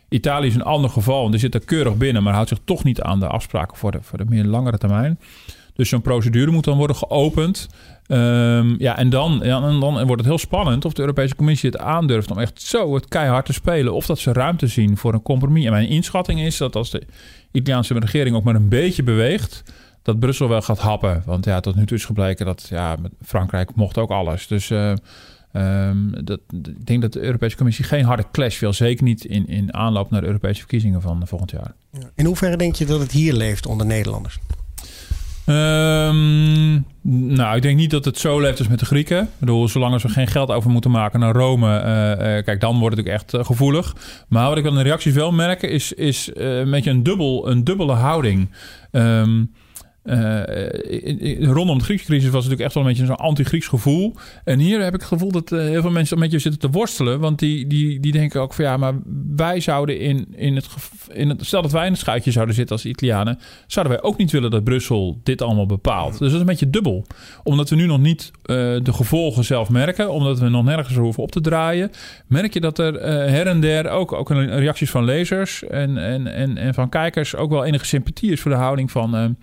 Italië 0.10 0.48
is 0.48 0.56
een 0.56 0.64
ander 0.64 0.90
geval, 0.90 1.26
en 1.26 1.32
die 1.32 1.40
zit 1.40 1.54
er 1.54 1.66
keurig 1.66 1.98
binnen, 1.98 2.24
maar 2.24 2.34
houdt 2.34 2.50
zich 2.50 2.60
toch 2.64 2.84
niet 2.84 3.02
aan 3.02 3.20
de 3.20 3.28
afspraken 3.28 3.78
voor 3.78 3.92
de, 3.92 4.02
voor 4.02 4.18
de 4.18 4.26
meer 4.26 4.44
langere 4.44 4.78
termijn. 4.78 5.20
Dus 5.74 5.90
zo'n 5.90 6.02
procedure 6.02 6.52
moet 6.52 6.64
dan 6.64 6.78
worden 6.78 6.96
geopend. 6.96 7.70
Um, 8.08 8.76
ja, 8.80 8.98
en 8.98 9.10
dan, 9.10 9.40
ja, 9.44 9.64
en 9.64 9.80
dan 9.80 9.94
wordt 9.94 10.22
het 10.22 10.26
heel 10.26 10.38
spannend 10.38 10.86
of 10.86 10.94
de 10.94 11.02
Europese 11.02 11.36
Commissie 11.36 11.70
het 11.70 11.80
aandurft 11.80 12.32
om 12.32 12.40
echt 12.40 12.62
zo 12.62 12.96
het 12.96 13.08
keihard 13.08 13.46
te 13.46 13.54
spelen. 13.54 13.94
Of 13.94 14.06
dat 14.06 14.20
ze 14.20 14.34
ruimte 14.34 14.68
zien 14.68 14.98
voor 14.98 15.14
een 15.14 15.22
compromis. 15.22 15.66
En 15.66 15.72
mijn 15.72 15.90
inschatting 15.90 16.40
is 16.42 16.58
dat 16.58 16.76
als 16.76 16.90
de 16.90 17.04
Italiaanse 17.52 18.00
regering 18.00 18.36
ook 18.36 18.44
maar 18.44 18.56
een 18.56 18.70
beetje 18.70 19.04
beweegt, 19.04 19.64
dat 20.02 20.20
Brussel 20.20 20.50
wel 20.50 20.62
gaat 20.62 20.80
happen. 20.80 21.24
Want 21.26 21.46
ja, 21.46 21.60
tot 21.60 21.76
nu 21.76 21.86
toe 21.86 21.98
is 21.98 22.06
gebleken 22.06 22.46
dat 22.46 22.68
ja, 22.70 22.98
Frankrijk 23.22 23.76
mocht 23.76 23.98
ook 23.98 24.10
alles. 24.10 24.48
Dus 24.48 24.70
uh, 24.70 24.94
um, 25.54 26.26
dat, 26.26 26.40
ik 26.64 26.86
denk 26.86 27.02
dat 27.02 27.14
de 27.14 27.22
Europese 27.22 27.58
Commissie 27.58 27.86
geen 27.86 28.06
harde 28.06 28.26
clash 28.32 28.60
wil. 28.60 28.74
Zeker 28.74 29.04
niet 29.04 29.26
in, 29.26 29.48
in 29.48 29.74
aanloop 29.74 30.10
naar 30.10 30.22
de 30.22 30.28
Europese 30.28 30.60
verkiezingen 30.60 31.02
van 31.02 31.28
volgend 31.28 31.52
jaar. 31.52 31.74
In 32.16 32.26
hoeverre 32.26 32.58
denk 32.58 32.76
je 32.76 32.86
dat 32.86 33.00
het 33.00 33.12
hier 33.12 33.34
leeft 33.34 33.66
onder 33.66 33.86
Nederlanders? 33.86 34.40
Um, 35.46 36.86
nou, 37.36 37.56
ik 37.56 37.62
denk 37.62 37.78
niet 37.78 37.92
dat 37.92 38.06
het 38.06 38.18
zo 38.18 38.40
leeft 38.40 38.60
als 38.60 38.68
met 38.68 38.80
de 38.80 38.86
Grieken. 38.86 39.22
Ik 39.22 39.30
bedoel, 39.40 39.68
zolang 39.68 40.02
we 40.02 40.10
geen 40.10 40.28
geld 40.28 40.50
over 40.50 40.70
moeten 40.70 40.92
maken 40.92 41.20
naar 41.20 41.36
Rome, 41.36 41.68
uh, 41.68 42.36
uh, 42.36 42.44
kijk, 42.44 42.60
dan 42.60 42.80
wordt 42.80 42.98
het 42.98 43.06
ook 43.08 43.14
echt 43.14 43.34
uh, 43.34 43.46
gevoelig. 43.46 43.96
Maar 44.28 44.50
wat 44.50 44.58
ik 44.58 44.66
aan 44.66 44.76
de 44.76 44.82
reacties 44.82 45.14
wel 45.14 45.32
merken, 45.32 45.70
is, 45.70 45.94
is 45.94 46.30
een 46.34 46.70
beetje 46.70 46.90
een, 46.90 47.04
dubbel, 47.04 47.50
een 47.50 47.64
dubbele 47.64 47.94
houding. 47.94 48.50
Um, 48.92 49.52
uh, 50.04 51.44
rondom 51.54 51.78
de 51.78 51.84
Griekse 51.84 52.06
crisis 52.06 52.30
was 52.30 52.34
natuurlijk 52.34 52.62
echt 52.62 52.74
wel 52.74 52.84
een 52.84 52.90
beetje 52.90 53.06
zo'n 53.06 53.16
anti-Grieks 53.16 53.68
gevoel. 53.68 54.16
En 54.44 54.60
hier 54.60 54.84
heb 54.84 54.94
ik 54.94 55.00
het 55.00 55.10
gevoel 55.10 55.32
dat 55.32 55.52
uh, 55.52 55.60
heel 55.60 55.82
veel 55.82 55.92
mensen 55.92 56.20
met 56.20 56.32
je 56.32 56.40
zitten 56.40 56.62
te 56.62 56.70
worstelen. 56.70 57.20
Want 57.20 57.40
die, 57.40 57.68
die, 57.68 58.00
die 58.00 58.12
denken 58.12 58.42
ook 58.42 58.54
van 58.54 58.66
ja, 58.66 58.78
maar 58.78 58.94
wij 59.36 59.60
zouden 59.60 60.00
in, 60.00 60.28
in, 60.36 60.56
het, 60.56 60.68
in 61.12 61.30
het... 61.30 61.46
Stel 61.46 61.62
dat 61.62 61.72
wij 61.72 61.86
in 61.86 61.92
het 61.92 62.00
schuitje 62.00 62.32
zouden 62.32 62.56
zitten 62.56 62.76
als 62.76 62.86
Italianen... 62.86 63.40
zouden 63.68 63.96
wij 63.96 64.04
ook 64.04 64.18
niet 64.18 64.32
willen 64.32 64.52
dat 64.52 64.64
Brussel 64.64 65.20
dit 65.24 65.42
allemaal 65.42 65.66
bepaalt. 65.66 66.12
Dus 66.12 66.20
dat 66.20 66.32
is 66.32 66.40
een 66.40 66.46
beetje 66.46 66.70
dubbel. 66.70 67.06
Omdat 67.44 67.70
we 67.70 67.76
nu 67.76 67.86
nog 67.86 68.00
niet 68.00 68.32
uh, 68.32 68.56
de 68.84 68.94
gevolgen 68.94 69.44
zelf 69.44 69.70
merken. 69.70 70.12
Omdat 70.12 70.40
we 70.40 70.50
nog 70.50 70.64
nergens 70.64 70.98
hoeven 70.98 71.24
op 71.24 71.32
te 71.32 71.42
draaien. 71.42 71.92
Merk 72.28 72.54
je 72.54 72.60
dat 72.60 72.80
er 72.80 72.94
her 73.30 73.48
en 73.48 73.60
der 73.60 73.90
ook, 73.90 74.12
ook 74.12 74.30
reacties 74.30 74.90
van 74.90 75.04
lezers 75.04 75.64
en, 75.64 75.98
en, 75.98 76.28
en, 76.28 76.58
en 76.58 76.74
van 76.74 76.90
kijkers... 76.90 77.36
ook 77.36 77.50
wel 77.50 77.66
enige 77.66 77.86
sympathie 77.86 78.32
is 78.32 78.42
voor 78.42 78.52
de 78.52 78.58
houding 78.58 78.92
van 78.92 79.36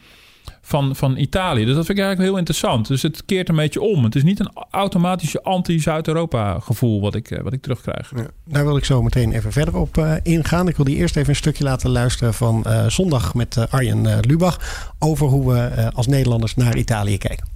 van, 0.70 0.96
van 0.96 1.16
Italië. 1.16 1.64
Dus 1.64 1.74
dat 1.74 1.86
vind 1.86 1.98
ik 1.98 2.04
eigenlijk 2.04 2.30
heel 2.30 2.38
interessant. 2.38 2.88
Dus 2.88 3.02
het 3.02 3.24
keert 3.24 3.48
een 3.48 3.56
beetje 3.56 3.80
om. 3.80 4.04
Het 4.04 4.14
is 4.14 4.22
niet 4.22 4.40
een 4.40 4.52
automatische 4.70 5.42
anti-Zuid-Europa 5.42 6.58
gevoel 6.58 7.00
wat 7.00 7.14
ik, 7.14 7.30
eh, 7.30 7.42
wat 7.42 7.52
ik 7.52 7.62
terugkrijg. 7.62 8.12
Ja, 8.16 8.26
daar 8.44 8.64
wil 8.64 8.76
ik 8.76 8.84
zo 8.84 9.02
meteen 9.02 9.32
even 9.32 9.52
verder 9.52 9.76
op 9.76 9.96
uh, 9.96 10.12
ingaan. 10.22 10.68
Ik 10.68 10.76
wil 10.76 10.84
die 10.84 10.96
eerst 10.96 11.16
even 11.16 11.28
een 11.28 11.36
stukje 11.36 11.64
laten 11.64 11.90
luisteren 11.90 12.34
van 12.34 12.64
uh, 12.66 12.86
zondag 12.86 13.34
met 13.34 13.56
uh, 13.56 13.64
Arjen 13.70 14.20
Lubach. 14.20 14.58
Over 14.98 15.26
hoe 15.26 15.52
we 15.52 15.90
als 15.94 16.06
Nederlanders 16.06 16.54
naar 16.54 16.76
Italië 16.76 17.18
kijken. 17.18 17.46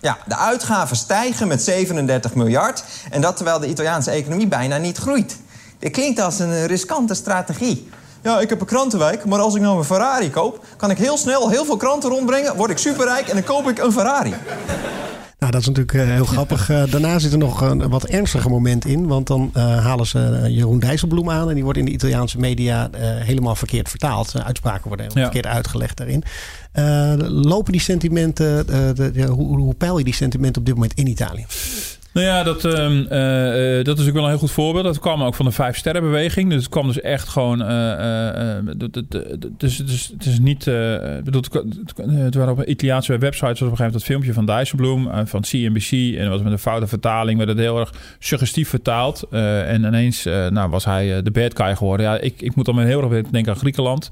Ja, 0.00 0.18
de 0.26 0.36
uitgaven 0.36 0.96
stijgen 0.96 1.48
met 1.48 1.62
37 1.62 2.34
miljard. 2.34 2.84
En 3.10 3.20
dat 3.20 3.36
terwijl 3.36 3.58
de 3.58 3.68
Italiaanse 3.68 4.10
economie 4.10 4.48
bijna 4.48 4.76
niet 4.76 4.96
groeit. 4.96 5.40
Dit 5.78 5.92
klinkt 5.92 6.20
als 6.20 6.38
een 6.38 6.66
riskante 6.66 7.14
strategie. 7.14 7.88
Ja, 8.24 8.40
ik 8.40 8.48
heb 8.48 8.60
een 8.60 8.66
krantenwijk, 8.66 9.24
maar 9.24 9.38
als 9.38 9.54
ik 9.54 9.60
nou 9.60 9.78
een 9.78 9.84
Ferrari 9.84 10.30
koop... 10.30 10.64
kan 10.76 10.90
ik 10.90 10.98
heel 10.98 11.16
snel 11.16 11.50
heel 11.50 11.64
veel 11.64 11.76
kranten 11.76 12.10
rondbrengen, 12.10 12.56
word 12.56 12.70
ik 12.70 12.78
superrijk... 12.78 13.28
en 13.28 13.34
dan 13.34 13.44
koop 13.44 13.68
ik 13.68 13.78
een 13.78 13.92
Ferrari. 13.92 14.34
Nou, 15.38 15.52
dat 15.52 15.60
is 15.60 15.66
natuurlijk 15.66 15.92
uh, 15.94 16.14
heel 16.14 16.24
grappig. 16.24 16.70
Uh, 16.70 16.82
daarna 16.90 17.18
zit 17.18 17.32
er 17.32 17.38
nog 17.38 17.60
een 17.60 17.88
wat 17.88 18.04
ernstiger 18.04 18.50
moment 18.50 18.84
in. 18.84 19.06
Want 19.06 19.26
dan 19.26 19.50
uh, 19.56 19.84
halen 19.84 20.06
ze 20.06 20.46
Jeroen 20.48 20.78
Dijsselbloem 20.78 21.30
aan. 21.30 21.48
En 21.48 21.54
die 21.54 21.64
wordt 21.64 21.78
in 21.78 21.84
de 21.84 21.90
Italiaanse 21.90 22.38
media 22.38 22.90
helemaal 22.98 23.56
verkeerd 23.56 23.88
vertaald. 23.88 24.42
uitspraken 24.44 24.88
worden 24.88 25.06
ja. 25.14 25.22
verkeerd 25.22 25.46
uitgelegd 25.46 25.96
daarin. 25.96 26.24
lopen 27.28 27.72
die 27.72 27.80
sentimenten, 27.80 28.66
de, 28.66 29.10
de, 29.12 29.26
hoe, 29.26 29.58
hoe 29.58 29.74
peil 29.74 29.98
je 29.98 30.04
die 30.04 30.14
sentimenten 30.14 30.60
op 30.60 30.66
dit 30.66 30.74
moment 30.74 30.94
in 30.94 31.06
Italië? 31.06 31.46
Nou 32.14 32.26
ja, 32.26 32.42
dat, 32.42 32.64
uh, 32.64 33.78
uh, 33.78 33.84
dat 33.84 33.98
is 33.98 34.06
ook 34.06 34.12
wel 34.12 34.22
een 34.22 34.28
heel 34.28 34.38
goed 34.38 34.50
voorbeeld. 34.50 34.84
Dat 34.84 34.98
kwam 34.98 35.22
ook 35.22 35.34
van 35.34 35.44
de 35.44 35.50
Vijf 35.50 35.76
Sterrenbeweging. 35.76 36.50
Dus 36.50 36.62
het 36.62 36.70
kwam 36.72 36.86
dus 36.86 37.00
echt 37.00 37.28
gewoon... 37.28 37.58
Dus, 39.56 39.76
dus, 39.76 40.10
het 40.12 40.26
is 40.26 40.38
niet... 40.38 40.64
bedoel, 41.24 41.42
het 42.06 42.34
waren 42.34 42.52
op 42.52 42.64
Italiaanse 42.64 43.18
websites... 43.18 43.60
was 43.60 43.68
op 43.68 43.70
een 43.70 43.76
gegeven 43.76 43.76
moment 43.76 43.92
dat 43.92 44.02
filmpje 44.02 44.32
van 44.32 44.46
Dijsselbloem... 44.46 45.26
van 45.26 45.40
CNBC. 45.40 46.18
En 46.18 46.30
was 46.30 46.42
met 46.42 46.52
een 46.52 46.58
foute 46.58 46.86
vertaling... 46.86 47.36
werd 47.36 47.50
het 47.50 47.58
heel 47.58 47.78
erg 47.78 47.92
suggestief 48.18 48.68
vertaald. 48.68 49.26
en 49.30 49.84
ineens 49.84 50.24
nou, 50.24 50.70
was 50.70 50.84
hij 50.84 51.22
de 51.22 51.30
bad 51.30 51.56
guy 51.56 51.76
geworden. 51.76 52.06
Ja, 52.06 52.18
ik, 52.18 52.42
ik 52.42 52.54
moet 52.54 52.64
dan 52.64 52.78
heel 52.78 53.10
erg 53.10 53.28
denken 53.30 53.52
aan 53.52 53.58
Griekenland... 53.58 54.10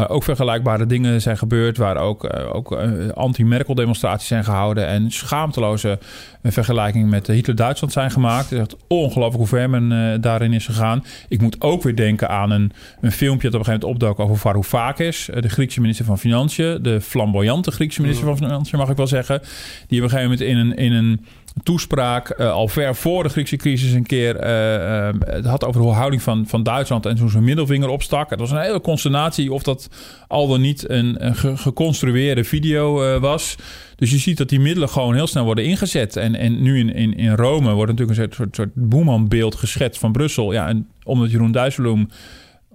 Waar 0.00 0.10
ook 0.10 0.22
vergelijkbare 0.22 0.86
dingen 0.86 1.22
zijn 1.22 1.38
gebeurd. 1.38 1.76
Waar 1.76 1.96
ook, 1.96 2.24
uh, 2.24 2.54
ook 2.54 2.72
uh, 2.72 3.08
anti-Merkel 3.08 3.74
demonstraties 3.74 4.28
zijn 4.28 4.44
gehouden. 4.44 4.86
En 4.86 5.10
schaamteloze 5.10 5.98
uh, 6.42 6.52
vergelijkingen 6.52 7.08
met 7.08 7.26
Hitler-Duitsland 7.26 7.92
zijn 7.92 8.10
gemaakt. 8.10 8.50
Het 8.50 8.52
is 8.52 8.58
echt 8.58 8.76
ongelooflijk 8.88 9.36
hoe 9.36 9.46
ver 9.46 9.70
men 9.70 10.20
daarin 10.20 10.52
is 10.52 10.66
gegaan. 10.66 11.04
Ik 11.28 11.40
moet 11.40 11.60
ook 11.60 11.82
weer 11.82 11.96
denken 11.96 12.28
aan 12.28 12.50
een, 12.50 12.72
een 13.00 13.12
filmpje 13.12 13.50
dat 13.50 13.60
op 13.60 13.66
een 13.66 13.72
gegeven 13.72 13.88
moment 13.88 14.02
opdook 14.08 14.26
over 14.26 14.38
Varoufakis. 14.38 15.30
de 15.40 15.48
Griekse 15.48 15.80
minister 15.80 16.04
van 16.04 16.18
Financiën. 16.18 16.82
De 16.82 17.00
flamboyante 17.00 17.70
Griekse 17.70 18.00
minister 18.00 18.26
van 18.26 18.36
Financiën 18.36 18.78
mag 18.78 18.88
ik 18.88 18.96
wel 18.96 19.06
zeggen. 19.06 19.40
Die 19.88 19.98
op 19.98 20.04
een 20.04 20.10
gegeven 20.10 20.30
moment 20.30 20.40
in 20.40 20.56
een... 20.56 20.76
In 20.76 20.92
een 20.92 21.26
toespraak 21.62 22.38
uh, 22.38 22.52
al 22.52 22.68
ver 22.68 22.94
voor 22.94 23.22
de 23.22 23.28
Griekse 23.28 23.56
crisis 23.56 23.92
een 23.92 24.06
keer 24.06 24.44
uh, 24.44 25.08
uh, 25.08 25.08
het 25.20 25.44
had 25.44 25.64
over 25.64 25.80
de 25.80 25.88
houding 25.88 26.22
van, 26.22 26.46
van 26.46 26.62
Duitsland 26.62 27.06
en 27.06 27.16
toen 27.16 27.30
zijn 27.30 27.44
middelvinger 27.44 27.88
opstak. 27.88 28.30
Het 28.30 28.40
was 28.40 28.50
een 28.50 28.60
hele 28.60 28.80
consternatie 28.80 29.52
of 29.52 29.62
dat 29.62 29.88
al 30.28 30.48
dan 30.48 30.60
niet 30.60 30.90
een, 30.90 31.26
een 31.26 31.58
geconstrueerde 31.58 32.44
video 32.44 33.18
was. 33.20 33.56
Dus 33.96 34.10
je 34.10 34.18
ziet 34.18 34.36
dat 34.36 34.48
die 34.48 34.60
middelen 34.60 34.88
gewoon 34.88 35.14
heel 35.14 35.26
snel 35.26 35.44
worden 35.44 35.64
ingezet. 35.64 36.16
En, 36.16 36.34
en 36.34 36.62
nu 36.62 36.78
in, 36.78 36.94
in, 36.94 37.16
in 37.16 37.34
Rome 37.34 37.72
wordt 37.72 37.90
natuurlijk 37.92 38.18
een 38.18 38.32
soort, 38.32 38.54
soort, 38.56 38.70
boemanbeeld 38.74 39.54
geschetst 39.54 40.00
van 40.00 40.12
Brussel. 40.12 40.52
Ja, 40.52 40.68
en 40.68 40.88
omdat 41.04 41.30
Jeroen 41.30 41.52
Dijsselbloem 41.52 42.08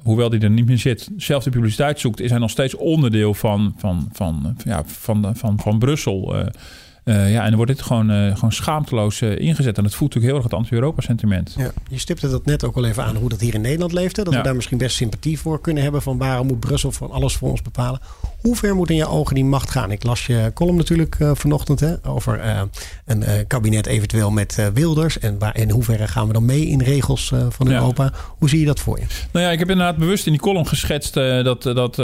hoewel 0.03 0.29
die 0.29 0.39
er 0.39 0.49
niet 0.49 0.65
meer 0.65 0.77
zit, 0.77 1.09
zelf 1.17 1.43
de 1.43 1.49
publiciteit 1.49 1.99
zoekt, 1.99 2.19
is 2.19 2.29
hij 2.29 2.39
nog 2.39 2.49
steeds 2.49 2.75
onderdeel 2.75 3.33
van, 3.33 3.73
van, 3.77 4.09
van, 4.11 4.55
ja, 4.63 4.83
van, 4.85 5.35
van, 5.35 5.59
van, 5.59 5.79
Brussel. 5.79 6.35
Uh, 7.05 7.31
ja, 7.31 7.39
en 7.39 7.47
dan 7.47 7.55
wordt 7.55 7.71
dit 7.71 7.81
gewoon, 7.81 8.11
uh, 8.11 8.33
gewoon 8.33 8.51
schaamteloos 8.51 9.21
uh, 9.21 9.39
ingezet. 9.39 9.77
En 9.77 9.83
het 9.83 9.95
voelt 9.95 10.13
natuurlijk 10.13 10.25
heel 10.25 10.35
erg 10.35 10.43
het 10.43 10.53
anti-Europa-sentiment. 10.61 11.53
Ja, 11.57 11.71
je 11.89 11.99
stipte 11.99 12.29
dat 12.29 12.45
net 12.45 12.63
ook 12.63 12.75
al 12.75 12.85
even 12.85 13.03
aan 13.03 13.15
hoe 13.15 13.29
dat 13.29 13.39
hier 13.39 13.53
in 13.53 13.61
Nederland 13.61 13.91
leefde. 13.91 14.23
Dat 14.23 14.33
we 14.33 14.41
daar 14.41 14.55
misschien 14.55 14.77
best 14.77 14.95
sympathie 14.95 15.39
voor 15.39 15.61
kunnen 15.61 15.83
hebben 15.83 16.01
van 16.01 16.17
waarom 16.17 16.47
moet 16.47 16.59
Brussel 16.59 16.91
van 16.91 17.11
alles 17.11 17.35
voor 17.35 17.49
ons 17.49 17.61
bepalen. 17.61 17.99
Hoe 18.45 18.55
ver 18.55 18.75
moet 18.75 18.89
in 18.89 18.95
je 18.95 19.07
ogen 19.07 19.35
die 19.35 19.45
macht 19.45 19.71
gaan? 19.71 19.91
Ik 19.91 20.03
las 20.03 20.25
je 20.25 20.51
column 20.53 20.77
natuurlijk 20.77 21.15
uh, 21.19 21.31
vanochtend 21.33 21.79
hè, 21.79 21.93
over 22.07 22.45
uh, 22.45 22.61
een 23.05 23.21
uh, 23.21 23.29
kabinet 23.47 23.85
eventueel 23.85 24.31
met 24.31 24.69
Wilders. 24.73 25.19
En 25.19 25.39
waar, 25.39 25.57
in 25.57 25.69
hoeverre 25.69 26.07
gaan 26.07 26.27
we 26.27 26.33
dan 26.33 26.45
mee 26.45 26.67
in 26.67 26.81
regels 26.81 27.33
van 27.49 27.71
Europa? 27.71 28.03
Ja. 28.03 28.11
Hoe 28.37 28.49
zie 28.49 28.59
je 28.59 28.65
dat 28.65 28.79
voor 28.79 28.99
je? 28.99 29.05
Nou 29.31 29.45
ja, 29.45 29.51
ik 29.51 29.59
heb 29.59 29.69
inderdaad 29.69 29.97
bewust 29.97 30.25
in 30.25 30.31
die 30.31 30.41
column 30.41 30.67
geschetst 30.67 31.13
dat, 31.13 31.63
dat, 31.63 31.95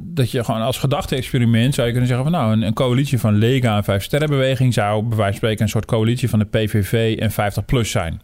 dat 0.00 0.30
je 0.30 0.44
gewoon 0.44 0.60
als 0.60 0.78
gedachte-experiment 0.78 1.74
zou 1.74 1.86
je 1.86 1.92
kunnen 1.92 2.10
zeggen 2.10 2.30
van 2.30 2.40
nou, 2.40 2.52
een, 2.52 2.62
een 2.62 2.74
coalitie 2.74 3.18
van 3.18 3.34
Lega 3.34 3.76
en 3.76 3.84
Vijf 3.84 4.02
Sterrenbeweging 4.02 4.74
zou 4.74 5.02
bij 5.02 5.16
wijze 5.16 5.22
van 5.30 5.34
spreken 5.34 5.62
een 5.62 5.68
soort 5.68 5.86
coalitie 5.86 6.28
van 6.28 6.38
de 6.38 6.44
PVV 6.44 7.16
en 7.18 7.30
50 7.30 7.64
plus 7.64 7.90
zijn. 7.90 8.20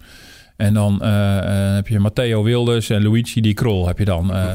En 0.56 0.74
dan 0.74 1.00
uh, 1.02 1.74
heb 1.74 1.88
je 1.88 1.98
Matteo 1.98 2.42
Wilders 2.42 2.90
en 2.90 3.02
Luigi 3.02 3.40
Di 3.40 3.54
Krol 3.54 3.86
heb 3.86 3.98
je 3.98 4.04
dan 4.04 4.30
uh, 4.30 4.52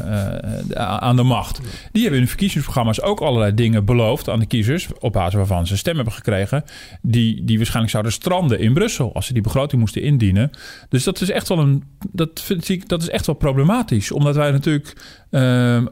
aan 0.75 1.15
de 1.15 1.23
macht. 1.23 1.59
Die 1.91 2.01
hebben 2.01 2.11
in 2.11 2.17
hun 2.17 2.27
verkiezingsprogramma's 2.27 3.01
ook 3.01 3.19
allerlei 3.19 3.53
dingen 3.53 3.85
beloofd 3.85 4.29
aan 4.29 4.39
de 4.39 4.45
kiezers. 4.45 4.87
Op 4.99 5.13
basis 5.13 5.33
waarvan 5.33 5.67
ze 5.67 5.77
stem 5.77 5.95
hebben 5.95 6.13
gekregen. 6.13 6.63
Die, 7.01 7.43
die 7.43 7.57
waarschijnlijk 7.57 7.91
zouden 7.91 8.11
stranden 8.11 8.59
in 8.59 8.73
Brussel 8.73 9.13
als 9.13 9.25
ze 9.25 9.33
die 9.33 9.41
begroting 9.41 9.81
moesten 9.81 10.01
indienen. 10.01 10.49
Dus 10.89 11.03
dat 11.03 11.21
is 11.21 11.29
echt 11.29 11.47
wel 11.47 11.59
een. 11.59 11.83
Dat, 12.11 12.41
vind 12.43 12.69
ik, 12.69 12.89
dat 12.89 13.01
is 13.01 13.09
echt 13.09 13.25
wel 13.25 13.35
problematisch. 13.35 14.11
Omdat 14.11 14.35
wij 14.35 14.51
natuurlijk 14.51 15.19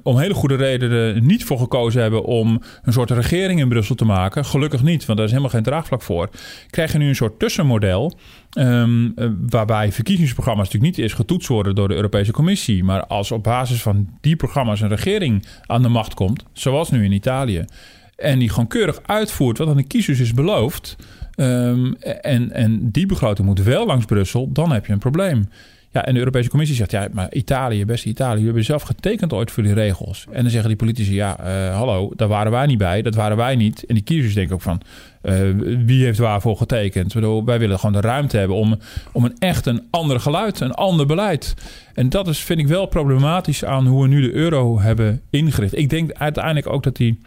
om 0.03 0.17
hele 0.17 0.33
goede 0.33 0.55
redenen 0.55 1.25
niet 1.25 1.45
voor 1.45 1.59
gekozen 1.59 2.01
hebben 2.01 2.23
om 2.23 2.61
een 2.83 2.93
soort 2.93 3.11
regering 3.11 3.59
in 3.59 3.69
Brussel 3.69 3.95
te 3.95 4.05
maken. 4.05 4.45
Gelukkig 4.45 4.83
niet, 4.83 5.05
want 5.05 5.17
daar 5.17 5.27
is 5.27 5.33
helemaal 5.33 5.53
geen 5.53 5.63
draagvlak 5.63 6.01
voor. 6.01 6.29
Krijg 6.69 6.91
je 6.91 6.97
nu 6.97 7.07
een 7.07 7.15
soort 7.15 7.39
tussenmodel. 7.39 8.17
Um, 8.57 9.13
waarbij 9.49 9.91
verkiezingsprogramma's 9.99 10.65
natuurlijk 10.65 10.91
niet 10.95 11.03
eerst 11.03 11.15
getoetst 11.15 11.47
worden 11.47 11.75
door 11.75 11.87
de 11.87 11.95
Europese 11.95 12.31
Commissie. 12.31 12.83
Maar 12.83 13.05
als 13.05 13.31
op 13.31 13.43
basis 13.43 13.81
van 13.81 14.09
die 14.21 14.35
programma's 14.35 14.81
een 14.81 14.89
regering 14.89 15.45
aan 15.65 15.81
de 15.81 15.87
macht 15.89 16.13
komt, 16.13 16.43
zoals 16.53 16.91
nu 16.91 17.03
in 17.03 17.11
Italië. 17.11 17.65
En 18.15 18.39
die 18.39 18.49
gewoon 18.49 18.67
keurig 18.67 18.99
uitvoert 19.05 19.57
wat 19.57 19.67
aan 19.67 19.75
de 19.75 19.87
kiezers 19.87 20.19
is 20.19 20.33
beloofd. 20.33 20.95
Um, 21.35 21.95
en, 22.21 22.51
en 22.51 22.91
die 22.91 23.05
begroting 23.05 23.47
moet 23.47 23.63
wel 23.63 23.85
langs 23.85 24.05
Brussel, 24.05 24.51
dan 24.51 24.71
heb 24.71 24.85
je 24.85 24.93
een 24.93 24.99
probleem. 24.99 25.47
Ja, 25.91 26.05
en 26.05 26.13
de 26.13 26.19
Europese 26.19 26.49
Commissie 26.49 26.75
zegt, 26.77 26.91
ja, 26.91 27.07
maar 27.11 27.33
Italië, 27.33 27.85
beste 27.85 28.09
Italië, 28.09 28.29
jullie 28.29 28.45
hebben 28.45 28.63
zelf 28.63 28.81
getekend 28.81 29.33
ooit 29.33 29.51
voor 29.51 29.63
die 29.63 29.73
regels. 29.73 30.25
En 30.31 30.41
dan 30.41 30.51
zeggen 30.51 30.69
die 30.69 30.77
politici, 30.77 31.13
ja, 31.13 31.37
uh, 31.39 31.75
hallo, 31.75 32.11
daar 32.15 32.27
waren 32.27 32.51
wij 32.51 32.65
niet 32.65 32.77
bij, 32.77 33.01
dat 33.01 33.15
waren 33.15 33.37
wij 33.37 33.55
niet. 33.55 33.85
En 33.85 33.93
die 33.93 34.03
kiezers 34.03 34.33
denken 34.33 34.55
ook 34.55 34.61
van, 34.61 34.81
uh, 35.23 35.33
wie 35.85 36.03
heeft 36.03 36.17
waarvoor 36.17 36.57
getekend? 36.57 37.13
Wij 37.45 37.59
willen 37.59 37.79
gewoon 37.79 38.01
de 38.01 38.07
ruimte 38.07 38.37
hebben 38.37 38.57
om, 38.57 38.77
om 39.11 39.25
een 39.25 39.35
echt 39.39 39.65
een 39.65 39.83
ander 39.89 40.19
geluid, 40.19 40.59
een 40.59 40.73
ander 40.73 41.05
beleid. 41.05 41.53
En 41.93 42.09
dat 42.09 42.27
is, 42.27 42.39
vind 42.39 42.59
ik 42.59 42.67
wel 42.67 42.85
problematisch 42.85 43.65
aan 43.65 43.87
hoe 43.87 44.01
we 44.01 44.07
nu 44.07 44.21
de 44.21 44.33
euro 44.33 44.79
hebben 44.79 45.21
ingericht. 45.29 45.77
Ik 45.77 45.89
denk 45.89 46.11
uiteindelijk 46.11 46.67
ook 46.67 46.83
dat 46.83 46.95
die 46.95 47.19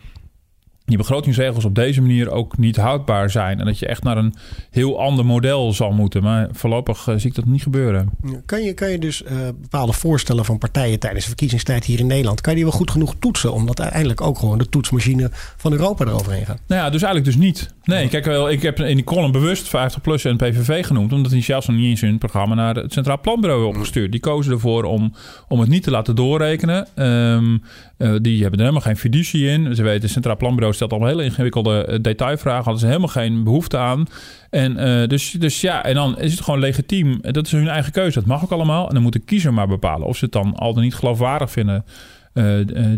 die 0.84 0.96
begrotingsregels 0.96 1.64
op 1.64 1.74
deze 1.74 2.00
manier 2.00 2.30
ook 2.30 2.58
niet 2.58 2.76
houdbaar 2.76 3.30
zijn. 3.30 3.60
En 3.60 3.66
dat 3.66 3.78
je 3.78 3.86
echt 3.86 4.02
naar 4.02 4.16
een 4.16 4.34
heel 4.70 5.00
ander 5.00 5.26
model 5.26 5.72
zal 5.72 5.92
moeten. 5.92 6.22
Maar 6.22 6.48
voorlopig 6.52 7.06
uh, 7.06 7.14
zie 7.16 7.28
ik 7.28 7.34
dat 7.34 7.44
niet 7.44 7.62
gebeuren. 7.62 8.10
Kan 8.46 8.62
je, 8.62 8.72
kan 8.72 8.90
je 8.90 8.98
dus 8.98 9.22
uh, 9.22 9.30
bepaalde 9.60 9.92
voorstellen 9.92 10.44
van 10.44 10.58
partijen 10.58 10.98
tijdens 10.98 11.22
de 11.22 11.28
verkiezingstijd 11.28 11.84
hier 11.84 11.98
in 11.98 12.06
Nederland... 12.06 12.40
kan 12.40 12.52
je 12.52 12.58
die 12.58 12.68
wel 12.68 12.78
goed 12.78 12.90
genoeg 12.90 13.14
toetsen? 13.18 13.52
Omdat 13.52 13.80
uiteindelijk 13.80 14.20
ook 14.20 14.38
gewoon 14.38 14.58
de 14.58 14.68
toetsmachine 14.68 15.30
van 15.32 15.72
Europa 15.72 16.04
eroverheen 16.04 16.46
gaat. 16.46 16.60
Nou 16.66 16.80
ja, 16.82 16.90
dus 16.90 17.02
eigenlijk 17.02 17.36
dus 17.36 17.44
niet. 17.44 17.74
Nee, 17.84 18.08
kijk 18.08 18.24
wel, 18.24 18.50
ik 18.50 18.62
heb 18.62 18.80
in 18.80 18.96
die 18.96 19.04
column 19.04 19.32
bewust 19.32 19.68
50PLUS 19.68 20.22
en 20.22 20.36
PVV 20.36 20.86
genoemd... 20.86 21.12
omdat 21.12 21.32
die 21.32 21.42
zelfs 21.42 21.66
nog 21.66 21.76
niet 21.76 21.86
eens 21.86 22.00
hun 22.00 22.18
programma 22.18 22.54
naar 22.54 22.74
het 22.74 22.92
Centraal 22.92 23.20
Planbureau 23.20 23.66
opgestuurd. 23.66 24.12
Die 24.12 24.20
kozen 24.20 24.52
ervoor 24.52 24.84
om, 24.84 25.14
om 25.48 25.60
het 25.60 25.68
niet 25.68 25.82
te 25.82 25.90
laten 25.90 26.16
doorrekenen. 26.16 27.04
Um, 27.06 27.62
uh, 28.02 28.14
die 28.20 28.40
hebben 28.40 28.58
er 28.58 28.66
helemaal 28.66 28.86
geen 28.86 28.96
fiducie 28.96 29.48
in. 29.48 29.74
Ze 29.74 29.82
weten, 29.82 30.02
het 30.02 30.10
Centraal 30.10 30.36
Planbureau 30.36 30.74
stelt 30.74 30.90
allemaal 30.90 31.08
hele 31.08 31.24
ingewikkelde 31.24 31.86
uh, 31.90 31.98
detailvragen. 32.00 32.64
Hadden 32.64 32.80
ze 32.80 32.86
helemaal 32.86 33.08
geen 33.08 33.44
behoefte 33.44 33.78
aan. 33.78 34.06
En 34.50 34.88
uh, 34.88 35.08
dus, 35.08 35.30
dus 35.30 35.60
ja, 35.60 35.84
en 35.84 35.94
dan 35.94 36.18
is 36.18 36.32
het 36.32 36.40
gewoon 36.40 36.60
legitiem. 36.60 37.18
Dat 37.20 37.46
is 37.46 37.52
hun 37.52 37.68
eigen 37.68 37.92
keuze. 37.92 38.18
Dat 38.18 38.28
mag 38.28 38.42
ook 38.44 38.50
allemaal. 38.50 38.88
En 38.88 38.94
dan 38.94 39.02
moet 39.02 39.12
de 39.12 39.18
kiezer 39.18 39.54
maar 39.54 39.68
bepalen 39.68 40.06
of 40.06 40.16
ze 40.16 40.24
het 40.24 40.32
dan 40.32 40.54
al 40.54 40.74
dan 40.74 40.82
niet 40.82 40.94
geloofwaardig 40.94 41.50
vinden. 41.50 41.84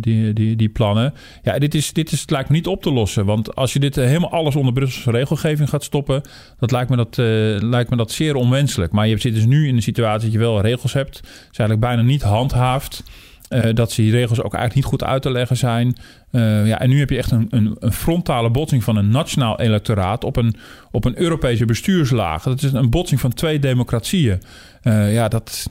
Die, 0.00 0.32
die, 0.32 0.56
die 0.56 0.68
plannen. 0.68 1.14
Ja, 1.42 1.58
dit 1.58 1.74
is, 1.74 1.92
dit 1.92 2.12
is, 2.12 2.20
het 2.20 2.30
lijkt 2.30 2.48
me 2.48 2.54
niet 2.54 2.66
op 2.66 2.82
te 2.82 2.92
lossen. 2.92 3.24
Want 3.24 3.54
als 3.54 3.72
je 3.72 3.78
dit 3.78 3.94
helemaal 3.94 4.30
alles 4.30 4.56
onder 4.56 4.72
Brusselse 4.72 5.10
regelgeving 5.10 5.68
gaat 5.68 5.84
stoppen, 5.84 6.22
dat 6.58 6.70
lijkt 6.70 6.90
me 6.90 6.96
dat, 6.96 7.16
lijkt 7.62 7.90
me 7.90 7.96
dat 7.96 8.10
zeer 8.10 8.34
onwenselijk. 8.34 8.92
Maar 8.92 9.08
je 9.08 9.18
zit 9.18 9.34
dus 9.34 9.46
nu 9.46 9.68
in 9.68 9.76
de 9.76 9.82
situatie 9.82 10.22
dat 10.22 10.32
je 10.32 10.38
wel 10.38 10.60
regels 10.60 10.92
hebt, 10.92 11.16
ze 11.16 11.58
eigenlijk 11.58 11.80
bijna 11.80 12.02
niet 12.02 12.22
handhaaft. 12.22 13.02
Uh, 13.50 13.74
dat 13.74 13.92
ze 13.92 14.02
die 14.02 14.11
regels 14.11 14.38
ook 14.38 14.54
eigenlijk 14.54 14.74
niet 14.74 14.85
goed 14.85 15.04
uit 15.04 15.22
te 15.22 15.30
leggen 15.30 15.57
zijn. 15.57 15.96
Uh, 16.30 16.66
ja, 16.66 16.80
en 16.80 16.88
nu 16.88 16.98
heb 16.98 17.11
je 17.11 17.16
echt 17.16 17.30
een, 17.30 17.46
een, 17.50 17.76
een, 17.78 17.92
frontale 17.92 18.50
botsing 18.50 18.85
van 18.85 18.96
een 18.96 19.09
nationaal 19.09 19.61
electoraat 19.61 20.24
op 20.24 20.37
een, 20.37 20.57
op 20.90 21.04
een 21.04 21.18
Europese 21.18 21.64
bestuurslaag. 21.64 22.42
Dat 22.42 22.62
is 22.62 22.72
een 22.72 22.90
botsing 22.90 23.20
van 23.20 23.33
twee 23.33 23.59
democratieën. 23.59 24.42
Uh, 24.83 25.14
ja, 25.14 25.28
dat, 25.28 25.70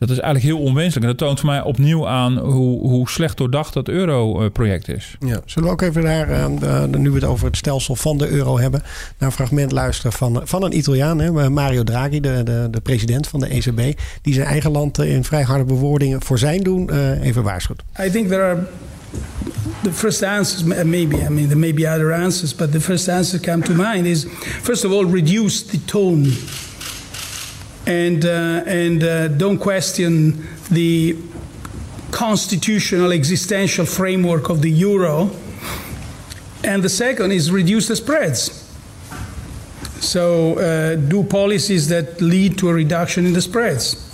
dat 0.00 0.10
is 0.10 0.18
eigenlijk 0.18 0.54
heel 0.54 0.66
onwenselijk. 0.66 1.06
En 1.06 1.16
dat 1.16 1.18
toont 1.18 1.40
voor 1.40 1.48
mij 1.48 1.62
opnieuw 1.62 2.08
aan 2.08 2.38
hoe, 2.38 2.88
hoe 2.88 3.08
slecht 3.08 3.36
doordacht 3.36 3.72
dat 3.72 3.88
euro-project 3.88 4.88
is. 4.88 5.16
Ja. 5.18 5.40
Zullen 5.44 5.68
we 5.68 5.74
ook 5.74 5.82
even 5.82 6.02
daar, 6.02 6.30
uh, 6.30 6.84
nu 6.84 7.10
we 7.10 7.14
het 7.14 7.24
over 7.24 7.46
het 7.46 7.56
stelsel 7.56 7.96
van 7.96 8.18
de 8.18 8.28
euro 8.28 8.58
hebben, 8.58 8.82
naar 9.18 9.28
een 9.28 9.34
fragment 9.34 9.72
luisteren 9.72 10.12
van, 10.12 10.40
van 10.44 10.64
een 10.64 10.76
Italiaan, 10.76 11.18
hè, 11.18 11.50
Mario 11.50 11.82
Draghi, 11.82 12.20
de, 12.20 12.42
de, 12.42 12.68
de 12.70 12.80
president 12.80 13.28
van 13.28 13.40
de 13.40 13.46
ECB, 13.46 14.00
die 14.22 14.34
zijn 14.34 14.46
eigen 14.46 14.70
land 14.70 14.98
in 14.98 15.24
vrij 15.24 15.42
harde 15.42 15.64
bewoordingen 15.64 16.22
voor 16.22 16.38
zijn 16.38 16.62
doen 16.62 16.88
uh, 16.92 17.24
even 17.24 17.42
waarschuwt. 17.42 17.82
I 18.06 18.10
think 18.10 18.28
there 18.28 18.42
are 18.42 18.58
the 19.82 19.92
first 19.92 20.22
answers, 20.22 20.62
maybe, 20.62 21.16
I 21.16 21.28
mean, 21.28 21.46
there 21.46 21.58
may 21.58 21.74
be 21.74 21.88
other 21.88 22.12
answers, 22.12 22.54
but 22.54 22.72
the 22.72 22.80
first 22.80 23.08
answer 23.08 23.40
come 23.40 23.62
to 23.62 23.72
mind 23.72 24.06
is 24.06 24.26
first 24.62 24.84
of 24.84 24.92
all, 24.92 25.10
reduce 25.10 25.66
the 25.66 25.84
tone 25.84 26.32
and, 27.90 28.24
uh, 28.24 28.62
and 28.66 29.02
uh, 29.02 29.26
don't 29.26 29.58
question 29.58 30.46
the 30.70 31.16
constitutional 32.12 33.10
existential 33.10 33.84
framework 33.84 34.48
of 34.48 34.62
the 34.62 34.70
euro. 34.70 35.30
And 36.62 36.84
the 36.84 36.88
second 36.88 37.32
is 37.32 37.50
reduce 37.50 37.88
the 37.88 37.96
spreads. 37.96 38.56
So 40.00 40.58
uh, 40.58 40.94
do 40.94 41.24
policies 41.24 41.88
that 41.88 42.20
lead 42.20 42.58
to 42.58 42.68
a 42.68 42.74
reduction 42.74 43.26
in 43.26 43.32
the 43.32 43.42
spreads. 43.42 44.09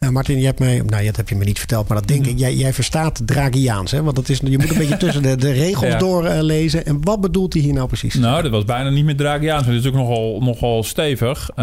Uh, 0.00 0.08
Martin, 0.08 0.38
je 0.38 0.44
hebt 0.44 0.58
mij, 0.58 0.82
nou 0.86 1.04
dat 1.04 1.16
heb 1.16 1.28
je 1.28 1.36
me 1.36 1.44
niet 1.44 1.58
verteld, 1.58 1.88
maar 1.88 1.98
dat 1.98 2.08
denk 2.08 2.26
ik. 2.26 2.38
Jij, 2.38 2.54
jij 2.54 2.72
verstaat 2.72 3.26
Dragiaans, 3.26 3.90
hè? 3.90 4.02
Want 4.02 4.16
dat 4.16 4.28
is, 4.28 4.40
je 4.44 4.58
moet 4.58 4.70
een 4.70 4.78
beetje 4.78 4.96
tussen 4.96 5.22
de, 5.22 5.36
de 5.36 5.52
regels 5.52 5.90
ja. 5.92 5.98
doorlezen. 5.98 6.80
Uh, 6.80 6.88
en 6.88 7.04
wat 7.04 7.20
bedoelt 7.20 7.52
hij 7.52 7.62
hier 7.62 7.72
nou 7.72 7.86
precies? 7.86 8.14
Nou, 8.14 8.42
dat 8.42 8.50
was 8.50 8.64
bijna 8.64 8.90
niet 8.90 9.04
met 9.04 9.18
Dragiaans. 9.18 9.66
Dat 9.66 9.74
is 9.74 9.86
ook 9.86 9.94
nogal, 9.94 10.40
nogal 10.42 10.82
stevig. 10.82 11.50
Uh, 11.50 11.56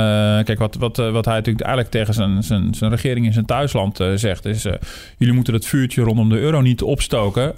kijk, 0.44 0.60
wat, 0.60 0.76
wat, 0.76 0.98
wat 0.98 1.26
hij 1.26 1.36
natuurlijk 1.36 1.66
eigenlijk 1.66 1.92
tegen 1.92 2.14
zijn, 2.14 2.44
zijn, 2.44 2.74
zijn 2.74 2.92
regering 2.92 3.26
in 3.26 3.34
zijn 3.34 3.46
thuisland 3.46 4.00
zegt, 4.16 4.46
is: 4.46 4.66
jullie 5.18 5.34
moeten 5.34 5.54
het 5.54 5.66
vuurtje 5.66 6.02
rondom 6.02 6.30
de 6.30 6.40
euro 6.40 6.62
niet 6.62 6.82
opstoken. 6.82 7.54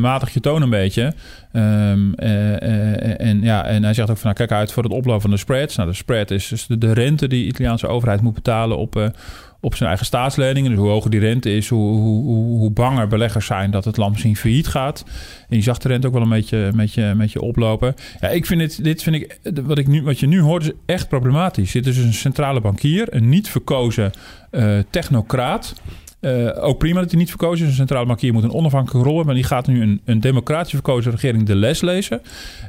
matig 0.00 0.34
je 0.34 0.40
toon 0.40 0.62
een 0.62 0.70
beetje. 0.70 1.14
Um, 1.52 2.14
en, 2.14 3.42
ja, 3.42 3.64
en 3.64 3.82
hij 3.82 3.94
zegt 3.94 4.10
ook 4.10 4.16
van 4.16 4.24
nou, 4.24 4.36
kijk 4.36 4.52
uit 4.60 4.72
voor 4.72 4.82
het 4.82 4.92
oplopen 4.92 5.20
van 5.20 5.30
de 5.30 5.36
spreads. 5.36 5.76
Nou, 5.76 5.88
de 5.88 5.94
spread 5.94 6.30
is 6.30 6.48
dus 6.48 6.66
de, 6.66 6.92
rente 6.92 7.28
die 7.28 7.42
de 7.42 7.48
Italiaanse 7.48 7.86
overheid 7.86 8.20
moet 8.20 8.34
betalen 8.34 8.78
op 8.78 9.12
op 9.60 9.74
zijn 9.74 9.88
eigen 9.88 10.06
staatsleningen. 10.06 10.70
Dus 10.70 10.78
hoe 10.78 10.88
hoger 10.88 11.10
die 11.10 11.20
rente 11.20 11.56
is, 11.56 11.68
hoe, 11.68 11.96
hoe, 11.96 12.58
hoe 12.58 12.70
banger 12.70 13.06
beleggers 13.06 13.46
zijn 13.46 13.70
dat 13.70 13.84
het 13.84 13.96
land 13.96 14.10
misschien 14.10 14.36
failliet 14.36 14.66
gaat. 14.66 15.04
En 15.48 15.56
je 15.56 15.62
zag 15.62 15.78
de 15.78 15.88
rente 15.88 16.06
ook 16.06 16.12
wel 16.12 16.22
een 16.22 16.28
beetje, 16.28 16.70
met 16.74 16.94
je, 16.94 17.12
met 17.16 17.32
je 17.32 17.40
oplopen. 17.40 17.94
Ja, 18.20 18.28
ik 18.28 18.46
vind 18.46 18.60
dit, 18.60 18.84
dit 18.84 19.02
vind 19.02 19.16
ik, 19.16 19.38
wat, 19.64 19.78
ik 19.78 19.86
nu, 19.86 20.02
wat 20.02 20.20
je 20.20 20.26
nu 20.26 20.40
hoort, 20.40 20.62
is 20.62 20.72
echt 20.86 21.08
problematisch. 21.08 21.72
Dit 21.72 21.86
is 21.86 21.96
een 21.96 22.14
centrale 22.14 22.60
bankier, 22.60 23.06
een 23.10 23.28
niet 23.28 23.48
verkozen 23.48 24.10
uh, 24.50 24.78
technocraat. 24.90 25.74
Uh, 26.20 26.64
ook 26.64 26.78
prima 26.78 27.00
dat 27.00 27.10
hij 27.10 27.18
niet 27.18 27.28
verkozen 27.28 27.64
is. 27.64 27.70
Een 27.70 27.76
centrale 27.76 28.06
bankier 28.06 28.32
moet 28.32 28.42
een 28.42 28.52
onafhankelijke 28.52 29.08
rol 29.08 29.16
hebben. 29.16 29.34
Maar 29.34 29.42
die 29.42 29.52
gaat 29.52 29.66
nu 29.66 29.82
een, 29.82 30.00
een 30.04 30.20
democratisch 30.20 30.72
verkozen 30.72 31.10
regering 31.10 31.46
de 31.46 31.56
les 31.56 31.80
lezen. 31.80 32.22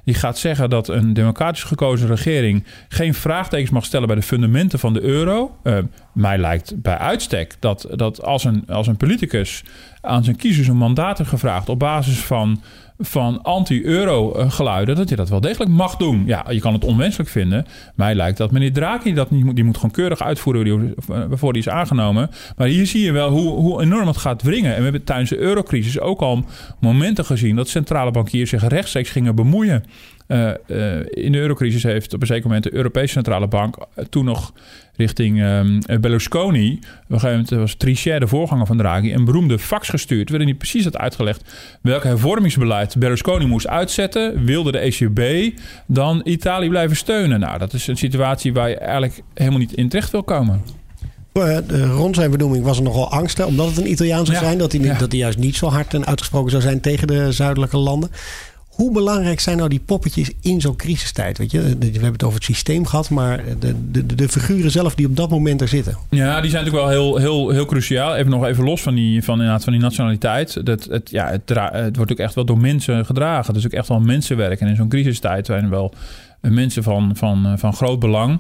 Die 0.04 0.14
gaat 0.14 0.38
zeggen 0.38 0.70
dat 0.70 0.88
een 0.88 1.14
democratisch 1.14 1.64
gekozen 1.64 2.08
regering 2.08 2.64
geen 2.88 3.14
vraagtekens 3.14 3.70
mag 3.70 3.86
stellen 3.86 4.08
bij 4.08 4.16
de 4.16 4.22
fundamenten 4.22 4.80
van 4.80 4.94
de 4.94 5.02
euro. 5.02 5.56
Uh, 5.64 5.78
mij 6.14 6.38
lijkt 6.38 6.82
bij 6.82 6.98
uitstek 6.98 7.56
dat, 7.60 7.88
dat 7.96 8.24
als, 8.24 8.44
een, 8.44 8.68
als 8.68 8.88
een 8.88 8.98
politicus 8.98 9.64
aan 10.02 10.24
zijn 10.24 10.36
kiezers 10.36 10.68
een 10.68 10.78
mandaat 10.78 11.18
heeft 11.18 11.30
gevraagd 11.30 11.70
op 11.70 11.80
basis 11.80 12.20
van 12.20 12.62
van 13.02 13.42
anti-euro 13.42 14.34
eh, 14.34 14.52
geluiden, 14.52 14.96
dat 14.96 15.10
je 15.10 15.16
dat 15.16 15.30
wel 15.30 15.42
degelijk 15.42 15.72
mag 15.72 15.96
doen. 15.96 16.24
Ja, 16.26 16.46
je 16.50 16.60
kan 16.60 16.74
het 16.74 16.84
onwenselijk 16.84 17.30
vinden. 17.30 17.66
Mij 17.96 18.16
lijkt 18.16 18.38
dat 18.38 18.52
meneer 18.52 18.74
Draghi 18.74 19.14
dat 19.14 19.32
niet 19.32 19.44
moet, 19.44 19.56
die 19.56 19.64
moet 19.64 19.76
gewoon 19.76 19.92
keurig 19.92 20.22
uitvoeren 20.22 20.94
waarvoor 21.06 21.54
die 21.54 21.62
is 21.62 21.70
aangenomen. 21.70 22.30
Maar 22.58 22.68
hier 22.68 22.88
zie 22.88 23.04
je 23.04 23.12
wel 23.12 23.30
hoe, 23.30 23.50
hoe 23.50 23.82
enorm 23.82 24.08
het 24.08 24.18
gaat 24.18 24.42
wringen. 24.42 24.72
En 24.72 24.78
we 24.78 24.84
hebben 24.84 25.04
tijdens 25.04 25.30
de 25.30 25.38
eurocrisis 25.38 26.00
ook 26.00 26.22
al 26.22 26.46
momenten 26.80 27.26
gezien 27.26 27.56
dat 27.56 27.68
centrale 27.68 28.12
bankiers 28.12 28.50
zich 28.50 28.68
rechtstreeks 28.68 29.10
gingen 29.10 29.36
bemoeien 29.36 29.84
in 31.10 31.32
de 31.32 31.38
eurocrisis 31.38 31.84
heeft 31.84 32.14
op 32.14 32.22
een 32.22 32.28
zeker 32.28 32.44
moment 32.44 32.64
de 32.64 32.74
Europese 32.74 33.14
Centrale 33.14 33.48
Bank 33.48 33.78
toen 34.10 34.26
nog 34.26 34.54
richting 34.96 35.42
um, 35.44 35.80
Berlusconi. 36.02 36.72
Op 36.74 36.82
een 37.08 37.20
gegeven 37.20 37.30
moment 37.30 37.50
was 37.50 37.76
Trichet, 37.76 38.20
de 38.20 38.28
voorganger 38.28 38.66
van 38.66 38.78
Draghi, 38.78 39.14
een 39.14 39.26
beroemde 39.26 39.60
fax 39.60 39.90
gestuurd. 39.90 40.30
Waarin 40.30 40.48
hij 40.48 40.58
precies 40.58 40.84
had 40.84 40.98
uitgelegd 40.98 41.44
welk 41.82 42.04
hervormingsbeleid 42.04 42.98
Berlusconi 42.98 43.46
moest 43.46 43.68
uitzetten. 43.68 44.46
Wilde 44.46 44.72
de 44.72 44.78
ECB 44.78 45.52
dan 45.86 46.22
Italië 46.24 46.70
blijven 46.70 46.96
steunen? 46.96 47.40
Nou, 47.40 47.58
dat 47.58 47.74
is 47.74 47.88
een 47.88 47.98
situatie 47.98 48.54
waar 48.54 48.70
je 48.70 48.78
eigenlijk 48.78 49.22
helemaal 49.34 49.60
niet 49.60 49.74
in 49.74 49.90
terecht 49.90 50.12
wil 50.12 50.24
komen. 50.24 50.62
Rond 51.94 52.16
zijn 52.16 52.32
benoeming 52.32 52.64
was 52.64 52.78
er 52.78 52.84
nogal 52.84 53.12
angst, 53.12 53.46
omdat 53.46 53.68
het 53.68 53.78
een 53.78 53.92
Italiaan 53.92 54.26
zou 54.26 54.38
zijn. 54.38 54.58
Dat 54.58 54.72
hij, 54.72 54.98
dat 54.98 55.12
hij 55.12 55.20
juist 55.20 55.38
niet 55.38 55.56
zo 55.56 55.68
hard 55.68 55.94
en 55.94 56.06
uitgesproken 56.06 56.52
zou 56.52 56.62
zijn 56.62 56.82
tegen 56.82 57.08
de 57.08 57.32
zuidelijke 57.32 57.78
landen. 57.78 58.10
Hoe 58.72 58.92
belangrijk 58.92 59.40
zijn 59.40 59.58
nou 59.58 59.70
die 59.70 59.82
poppetjes 59.86 60.32
in 60.42 60.62
zo'n 60.62 60.76
crisistijd? 60.76 61.38
Weet 61.38 61.52
je? 61.52 61.62
We 61.62 61.86
hebben 61.86 62.12
het 62.12 62.24
over 62.24 62.36
het 62.36 62.44
systeem 62.44 62.86
gehad, 62.86 63.10
maar 63.10 63.44
de, 63.60 63.92
de, 63.92 64.16
de 64.16 64.30
figuren 64.30 64.72
zelf 64.72 64.96
die 64.96 65.06
op 65.06 65.16
dat 65.16 65.30
moment 65.30 65.62
er 65.62 65.68
zitten. 65.68 65.98
Ja, 66.10 66.42
die 66.42 66.50
zijn 66.50 66.64
natuurlijk 66.64 66.92
wel 66.92 67.02
heel, 67.02 67.18
heel, 67.18 67.50
heel 67.50 67.66
cruciaal. 67.66 68.16
Even 68.16 68.32
nog 68.32 68.46
even 68.46 68.64
los 68.64 68.82
van 68.82 68.96
die, 68.96 69.24
van, 69.24 69.34
inderdaad, 69.34 69.64
van 69.64 69.74
die 69.74 69.82
nationaliteit. 69.82 70.66
Dat, 70.66 70.84
het, 70.84 71.10
ja, 71.10 71.30
het, 71.30 71.98
wordt 71.98 72.12
ook 72.12 72.18
echt 72.18 72.36
wel 72.36 72.46
door 72.46 72.58
mensen 72.58 73.06
gedragen. 73.06 73.56
Is 73.56 73.66
ook 73.66 73.72
echt 73.72 73.88
wel 73.88 74.00
mensenwerk. 74.00 74.60
En 74.60 74.68
in 74.68 74.76
zo'n 74.76 74.90
crisistijd 74.90 75.46
zijn 75.46 75.70
wel 75.70 75.94
mensen 76.42 76.84
van, 76.84 77.12
van, 77.16 77.60
van 77.60 77.74
groot 77.74 78.00
belang. 78.00 78.40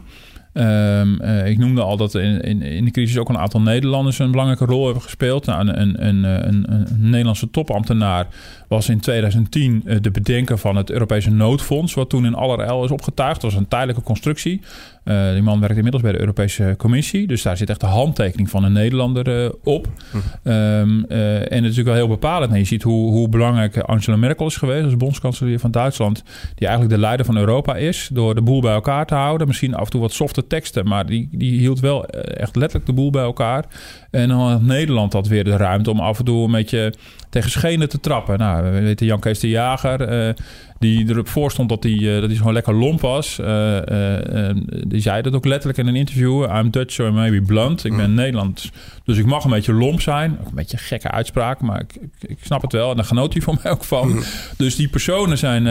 Um, 0.53 1.21
uh, 1.21 1.47
ik 1.47 1.57
noemde 1.57 1.81
al 1.81 1.97
dat 1.97 2.15
in, 2.15 2.41
in, 2.41 2.61
in, 2.61 2.85
de 2.85 2.91
crisis 2.91 3.17
ook 3.17 3.29
een 3.29 3.37
aantal 3.37 3.61
Nederlanders 3.61 4.19
een 4.19 4.31
belangrijke 4.31 4.65
rol 4.65 4.85
hebben 4.85 5.03
gespeeld. 5.03 5.45
Nou, 5.45 5.67
een, 5.67 6.05
een, 6.07 6.23
een, 6.23 6.73
een, 6.73 6.87
Nederlandse 6.97 7.49
topambtenaar 7.49 8.27
was 8.71 8.89
in 8.89 8.99
2010 8.99 9.83
uh, 9.85 9.95
de 10.01 10.11
bedenker 10.11 10.57
van 10.57 10.75
het 10.75 10.89
Europese 10.89 11.29
noodfonds, 11.29 11.93
wat 11.93 12.09
toen 12.09 12.25
in 12.25 12.35
allerijl 12.35 12.83
is 12.83 12.91
opgetuigd. 12.91 13.41
Dat 13.41 13.51
was 13.51 13.59
een 13.59 13.67
tijdelijke 13.67 14.01
constructie. 14.01 14.61
Uh, 15.05 15.31
die 15.31 15.41
man 15.41 15.59
werkt 15.59 15.75
inmiddels 15.75 16.03
bij 16.03 16.11
de 16.11 16.19
Europese 16.19 16.73
Commissie. 16.77 17.27
Dus 17.27 17.41
daar 17.41 17.57
zit 17.57 17.69
echt 17.69 17.79
de 17.79 17.85
handtekening 17.85 18.49
van 18.49 18.63
een 18.63 18.71
Nederlander 18.71 19.43
uh, 19.43 19.49
op. 19.63 19.87
Hm. 20.11 20.17
Um, 20.49 21.05
uh, 21.09 21.35
en 21.35 21.41
het 21.41 21.51
is 21.51 21.59
natuurlijk 21.61 21.87
wel 21.87 21.95
heel 21.95 22.07
bepalend. 22.07 22.51
En 22.51 22.57
je 22.57 22.65
ziet 22.65 22.83
hoe, 22.83 23.11
hoe 23.11 23.29
belangrijk 23.29 23.77
Angela 23.77 24.17
Merkel 24.17 24.45
is 24.45 24.57
geweest 24.57 24.83
als 24.83 24.97
bondskanselier 24.97 25.59
van 25.59 25.71
Duitsland. 25.71 26.23
Die 26.55 26.67
eigenlijk 26.67 26.95
de 26.95 27.01
leider 27.01 27.25
van 27.25 27.37
Europa 27.37 27.75
is. 27.75 28.09
Door 28.13 28.35
de 28.35 28.41
boel 28.41 28.61
bij 28.61 28.73
elkaar 28.73 29.05
te 29.05 29.15
houden. 29.15 29.47
Misschien 29.47 29.75
af 29.75 29.85
en 29.85 29.91
toe 29.91 30.01
wat 30.01 30.13
softe 30.13 30.47
teksten. 30.47 30.87
Maar 30.87 31.05
die, 31.05 31.29
die 31.31 31.59
hield 31.59 31.79
wel 31.79 32.05
echt 32.05 32.55
letterlijk 32.55 32.85
de 32.85 32.93
boel 32.93 33.09
bij 33.09 33.23
elkaar. 33.23 33.65
En 34.11 34.27
dan 34.27 34.39
had 34.39 34.61
Nederland 34.61 35.13
had 35.13 35.27
weer 35.27 35.43
de 35.43 35.57
ruimte 35.57 35.91
om 35.91 35.99
af 35.99 36.19
en 36.19 36.25
toe 36.25 36.45
een 36.45 36.51
beetje 36.51 36.93
tegen 37.31 37.49
schenen 37.49 37.89
te 37.89 37.99
trappen. 37.99 38.37
Nou, 38.37 38.63
we 38.63 38.79
weten 38.79 39.05
Jan 39.05 39.19
Kees 39.19 39.39
de 39.39 39.49
Jager 39.49 40.35
die 40.81 41.09
erop 41.09 41.27
voor 41.27 41.51
stond 41.51 41.69
dat 41.69 41.83
hij, 41.83 42.19
dat 42.19 42.29
hij 42.29 42.35
gewoon 42.35 42.53
lekker 42.53 42.75
lomp 42.75 43.01
was. 43.01 43.39
Uh, 43.39 43.77
die 44.87 45.01
zei 45.01 45.21
dat 45.21 45.33
ook 45.33 45.45
letterlijk 45.45 45.79
in 45.79 45.87
een 45.87 45.95
interview. 45.95 46.43
I'm 46.43 46.69
Dutch, 46.71 46.93
so 46.93 47.11
maybe 47.11 47.41
blunt. 47.41 47.85
Ik 47.85 47.95
ben 47.95 48.09
mm. 48.09 48.15
Nederlands, 48.15 48.71
dus 49.03 49.17
ik 49.17 49.25
mag 49.25 49.43
een 49.43 49.49
beetje 49.49 49.73
lomp 49.73 50.01
zijn. 50.01 50.37
Ook 50.41 50.47
een 50.47 50.55
beetje 50.55 50.77
een 50.77 50.83
gekke 50.83 51.11
uitspraak, 51.11 51.61
maar 51.61 51.81
ik, 51.81 51.95
ik, 51.95 52.29
ik, 52.29 52.37
snap 52.41 52.61
het 52.61 52.71
wel. 52.71 52.89
En 52.89 52.95
daar 52.95 53.05
genoot 53.05 53.33
hij 53.33 53.41
van 53.41 53.59
mij 53.63 53.71
ook 53.71 53.83
van. 53.83 54.07
Mm. 54.07 54.23
Dus 54.57 54.75
die 54.75 54.87
personen 54.87 55.37
zijn 55.37 55.65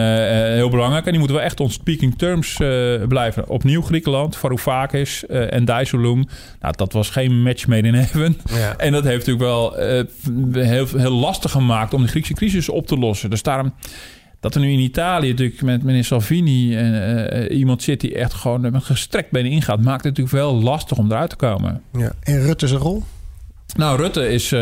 heel 0.55 0.71
belangrijk. 0.71 1.05
En 1.05 1.11
die 1.11 1.19
moeten 1.19 1.37
wel 1.37 1.47
echt 1.47 1.61
on 1.61 1.71
speaking 1.71 2.19
terms 2.19 2.57
blijven. 3.09 3.49
Opnieuw 3.49 3.83
Griekenland, 3.83 4.37
Varoufakis 4.37 5.27
en 5.27 5.65
Dijsselbloem. 5.65 6.29
Nou, 6.61 6.75
dat 6.77 6.93
was 6.93 7.11
geen 7.11 7.43
match 7.43 7.67
made 7.67 7.89
in 7.89 7.95
heaven. 7.95 8.37
Ja. 8.45 8.77
En 8.77 8.93
dat 8.93 9.05
heeft 9.05 9.27
natuurlijk 9.27 9.45
wel 9.45 9.75
heel, 10.65 10.87
heel 10.97 11.15
lastig 11.15 11.51
gemaakt 11.51 11.95
om 11.95 12.03
de 12.03 12.09
Griekse 12.09 12.35
crisis 12.35 12.69
op 12.69 12.87
te 12.87 12.97
lossen. 12.97 13.31
Dus 13.31 13.43
daarom 13.43 13.73
dat 14.41 14.55
er 14.55 14.61
nu 14.61 14.73
in 14.73 14.79
Italië 14.79 15.31
natuurlijk 15.31 15.63
met 15.63 15.83
meneer 15.83 16.05
Salvini 16.05 16.77
uh, 16.77 17.59
iemand 17.59 17.83
zit 17.83 18.01
die 18.01 18.15
echt 18.15 18.35
gewoon 18.35 18.61
met 18.61 18.85
gestrekt 18.85 19.31
benen 19.31 19.51
ingaat, 19.51 19.81
maakt 19.81 20.05
het 20.05 20.17
natuurlijk 20.17 20.37
wel 20.37 20.55
lastig 20.55 20.99
om 20.99 21.11
eruit 21.11 21.31
te 21.31 21.37
komen. 21.37 21.83
Ja. 21.93 22.13
En 22.21 22.43
Rutte 22.43 22.69
zijn 22.69 22.81
rol? 22.81 23.03
Nou, 23.77 23.97
Rutte 23.97 24.29
is 24.29 24.53
uh, 24.53 24.61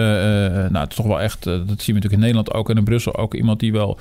nou, 0.69 0.87
toch 0.87 1.07
wel 1.07 1.21
echt, 1.21 1.45
dat 1.45 1.57
zien 1.67 1.67
we 1.67 1.93
natuurlijk 1.93 2.13
in 2.13 2.19
Nederland 2.19 2.53
ook 2.53 2.71
en 2.71 2.77
in 2.77 2.85
Brussel 2.85 3.17
ook 3.17 3.35
iemand 3.35 3.61
die 3.61 3.73
wel 3.73 3.99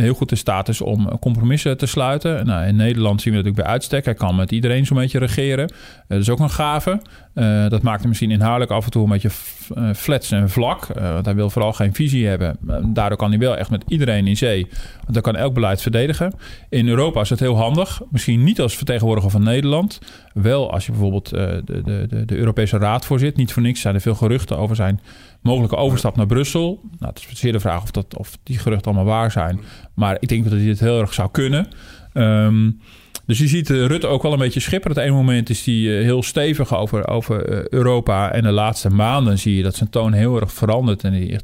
heel 0.00 0.14
goed 0.14 0.30
in 0.30 0.36
staat 0.36 0.68
is 0.68 0.80
om 0.80 1.18
compromissen 1.18 1.76
te 1.76 1.86
sluiten. 1.86 2.46
Nou, 2.46 2.66
in 2.66 2.76
Nederland 2.76 3.22
zien 3.22 3.32
we 3.32 3.38
natuurlijk 3.38 3.64
bij 3.64 3.72
uitstek. 3.72 4.04
Hij 4.04 4.14
kan 4.14 4.36
met 4.36 4.52
iedereen 4.52 4.86
zo'n 4.86 4.96
beetje 4.96 5.18
regeren. 5.18 5.72
dat 6.08 6.20
is 6.20 6.30
ook 6.30 6.40
een 6.40 6.50
gave. 6.50 7.00
Uh, 7.34 7.68
dat 7.68 7.82
maakt 7.82 8.00
hem 8.00 8.08
misschien 8.08 8.30
inhoudelijk 8.30 8.70
af 8.70 8.84
en 8.84 8.90
toe 8.90 9.02
een 9.02 9.08
beetje 9.08 9.30
uh, 9.76 9.90
flats 9.94 10.30
en 10.30 10.50
vlak. 10.50 10.86
Want 10.86 11.24
hij 11.24 11.34
wil 11.34 11.50
vooral 11.50 11.72
geen 11.72 11.94
visie 11.94 12.26
hebben. 12.26 12.56
daardoor 12.94 13.18
kan 13.18 13.30
hij 13.30 13.38
wel 13.38 13.56
echt 13.56 13.70
met 13.70 13.84
iedereen 13.88 14.26
in 14.26 14.36
zee. 14.36 14.66
Want 15.00 15.12
dan 15.12 15.22
kan 15.22 15.36
elk 15.36 15.54
beleid 15.54 15.82
verdedigen. 15.82 16.32
In 16.68 16.88
Europa 16.88 17.20
is 17.20 17.30
het 17.30 17.40
heel 17.40 17.56
handig. 17.56 18.00
Misschien 18.10 18.44
niet 18.44 18.60
als 18.60 18.76
vertegenwoordiger 18.76 19.30
van 19.30 19.42
Nederland. 19.42 19.98
Wel 20.42 20.72
als 20.72 20.86
je 20.86 20.92
bijvoorbeeld 20.92 21.28
de, 21.28 21.62
de, 21.64 22.24
de, 22.26 22.36
Europese 22.36 22.78
Raad 22.78 23.06
voorzit. 23.06 23.36
Niet 23.36 23.52
voor 23.52 23.62
niks 23.62 23.80
zijn 23.80 23.94
er 23.94 24.00
veel 24.00 24.14
geruchten 24.14 24.58
over 24.58 24.76
zijn 24.76 25.00
mogelijke 25.42 25.76
overstap 25.76 26.16
naar 26.16 26.26
Brussel. 26.26 26.80
Nou, 26.98 27.12
het 27.12 27.26
is 27.30 27.38
zeer 27.38 27.52
de 27.52 27.60
vraag 27.60 27.82
of, 27.82 27.90
dat, 27.90 28.16
of 28.16 28.38
die 28.42 28.58
geruchten 28.58 28.92
allemaal 28.92 29.14
waar 29.14 29.30
zijn. 29.30 29.60
Maar 29.94 30.16
ik 30.20 30.28
denk 30.28 30.44
dat 30.44 30.52
hij 30.52 30.64
dit 30.64 30.80
heel 30.80 31.00
erg 31.00 31.14
zou 31.14 31.30
kunnen. 31.30 31.68
Um, 32.14 32.80
dus 33.26 33.38
je 33.38 33.48
ziet 33.48 33.68
uh, 33.68 33.86
Rutte 33.86 34.06
ook 34.06 34.22
wel 34.22 34.32
een 34.32 34.38
beetje 34.38 34.60
schipperen. 34.60 34.96
Het 34.96 35.06
ene 35.06 35.16
moment 35.16 35.50
is 35.50 35.64
hij 35.64 35.74
uh, 35.74 36.02
heel 36.02 36.22
stevig 36.22 36.76
over, 36.76 37.08
over 37.08 37.66
Europa. 37.72 38.32
En 38.32 38.42
de 38.42 38.50
laatste 38.50 38.90
maanden 38.90 39.38
zie 39.38 39.56
je 39.56 39.62
dat 39.62 39.74
zijn 39.74 39.90
toon 39.90 40.12
heel 40.12 40.40
erg 40.40 40.52
verandert. 40.52 41.04
En 41.04 41.12
die, 41.12 41.38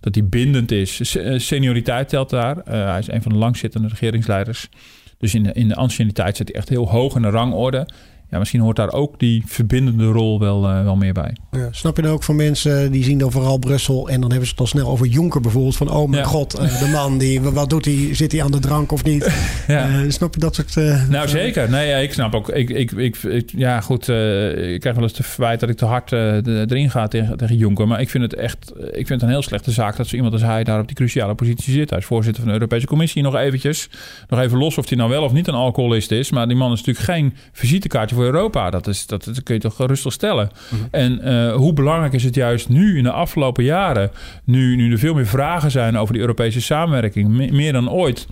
dat 0.00 0.14
hij 0.14 0.24
bindend 0.24 0.70
is. 0.70 1.16
Senioriteit 1.36 2.08
telt 2.08 2.30
daar. 2.30 2.56
hij 2.64 2.98
is 2.98 3.08
een 3.08 3.22
van 3.22 3.32
de 3.32 3.38
langzittende 3.38 3.88
regeringsleiders. 3.88 4.68
Dus 5.18 5.34
in 5.34 5.42
de, 5.42 5.52
in 5.52 5.68
de 5.68 5.74
anciëniteit 5.74 6.36
zit 6.36 6.48
hij 6.48 6.56
echt 6.56 6.68
heel 6.68 6.88
hoog 6.88 7.16
in 7.16 7.22
de 7.22 7.30
rangorde 7.30 7.88
ja, 8.30 8.38
misschien 8.38 8.60
hoort 8.60 8.76
daar 8.76 8.92
ook 8.92 9.18
die 9.18 9.42
verbindende 9.46 10.06
rol 10.06 10.40
wel, 10.40 10.70
uh, 10.70 10.82
wel 10.82 10.96
meer 10.96 11.12
bij. 11.12 11.36
Ja, 11.50 11.68
snap 11.70 11.96
je 11.96 12.02
dan 12.02 12.12
ook 12.12 12.22
van 12.22 12.36
mensen 12.36 12.92
die 12.92 13.04
zien 13.04 13.18
dan 13.18 13.32
vooral 13.32 13.58
Brussel 13.58 14.08
en 14.08 14.20
dan 14.20 14.30
hebben 14.30 14.46
ze 14.46 14.52
het 14.52 14.60
al 14.60 14.66
snel 14.66 14.88
over 14.88 15.06
Jonker 15.06 15.40
bijvoorbeeld. 15.40 15.76
Van 15.76 15.90
oh 15.90 16.08
mijn 16.08 16.24
god, 16.24 16.60
uh, 16.60 16.80
de 16.80 16.88
man, 16.92 17.18
die, 17.18 17.40
wat 17.40 17.70
doet 17.70 17.84
hij? 17.84 18.14
Zit 18.14 18.32
hij 18.32 18.42
aan 18.42 18.50
de 18.50 18.58
drank 18.58 18.92
of 18.92 19.04
niet? 19.04 19.24
ja. 19.66 19.88
Uh, 19.88 20.10
snap 20.10 20.34
je 20.34 20.40
dat 20.40 20.54
soort... 20.54 20.74
nou 21.08 21.28
zeker, 21.28 21.70
nee, 21.70 21.88
ja, 21.88 21.96
ik 21.96 22.12
snap 22.12 22.34
ook. 22.34 22.48
Ik, 22.48 22.70
ik, 22.70 22.92
ik, 22.92 23.52
ja 23.56 23.80
goed, 23.80 24.08
ik 24.08 24.80
krijg 24.80 24.94
wel 24.94 25.02
eens 25.02 25.12
te 25.12 25.22
verwijt 25.22 25.60
dat 25.60 25.68
ik 25.68 25.76
te 25.76 25.84
hard 25.84 26.12
erin 26.12 26.90
ga 26.90 27.08
tegen, 27.08 27.36
tegen 27.36 27.56
Jonker. 27.56 27.88
Maar 27.88 28.00
ik 28.00 28.10
vind 28.10 28.22
het 28.22 28.34
echt 28.34 28.72
ik 28.96 29.06
vind 29.06 29.08
het 29.08 29.22
een 29.22 29.28
heel 29.28 29.42
slechte 29.42 29.70
zaak 29.70 29.96
dat 29.96 30.06
zo 30.06 30.14
iemand 30.14 30.32
als 30.32 30.42
hij 30.42 30.64
daar 30.64 30.80
op 30.80 30.86
die 30.86 30.96
cruciale 30.96 31.34
positie 31.34 31.72
zit. 31.72 31.90
Hij 31.90 31.98
is 31.98 32.04
voorzitter 32.04 32.42
van 32.42 32.52
de 32.52 32.58
Europese 32.58 32.86
Commissie 32.86 33.22
nog 33.22 33.36
eventjes. 33.36 33.88
Nog 34.28 34.40
even 34.40 34.58
los 34.58 34.78
of 34.78 34.88
hij 34.88 34.98
nou 34.98 35.10
wel 35.10 35.22
of 35.22 35.32
niet 35.32 35.48
een 35.48 35.54
alcoholist 35.54 36.10
is. 36.10 36.30
Maar 36.30 36.46
die 36.46 36.56
man 36.56 36.72
is 36.72 36.78
natuurlijk 36.78 37.06
geen 37.06 37.34
visitekaartje 37.52 38.15
voor 38.16 38.24
Europa. 38.24 38.70
Dat, 38.70 38.86
is, 38.86 39.06
dat, 39.06 39.24
dat 39.24 39.42
kun 39.42 39.54
je 39.54 39.60
toch 39.60 39.78
rustig 39.78 40.12
stellen. 40.12 40.50
Mhm. 40.70 40.82
En 40.90 41.28
uh, 41.28 41.54
hoe 41.54 41.72
belangrijk 41.72 42.12
is 42.12 42.24
het 42.24 42.34
juist 42.34 42.68
nu 42.68 42.96
in 42.96 43.02
de 43.02 43.12
afgelopen 43.12 43.64
jaren, 43.64 44.10
nu, 44.44 44.76
nu 44.76 44.92
er 44.92 44.98
veel 44.98 45.14
meer 45.14 45.26
vragen 45.26 45.70
zijn 45.70 45.96
over 45.96 46.12
die 46.12 46.22
Europese 46.22 46.60
samenwerking, 46.60 47.50
meer 47.52 47.72
dan 47.72 47.90
ooit 47.90 48.26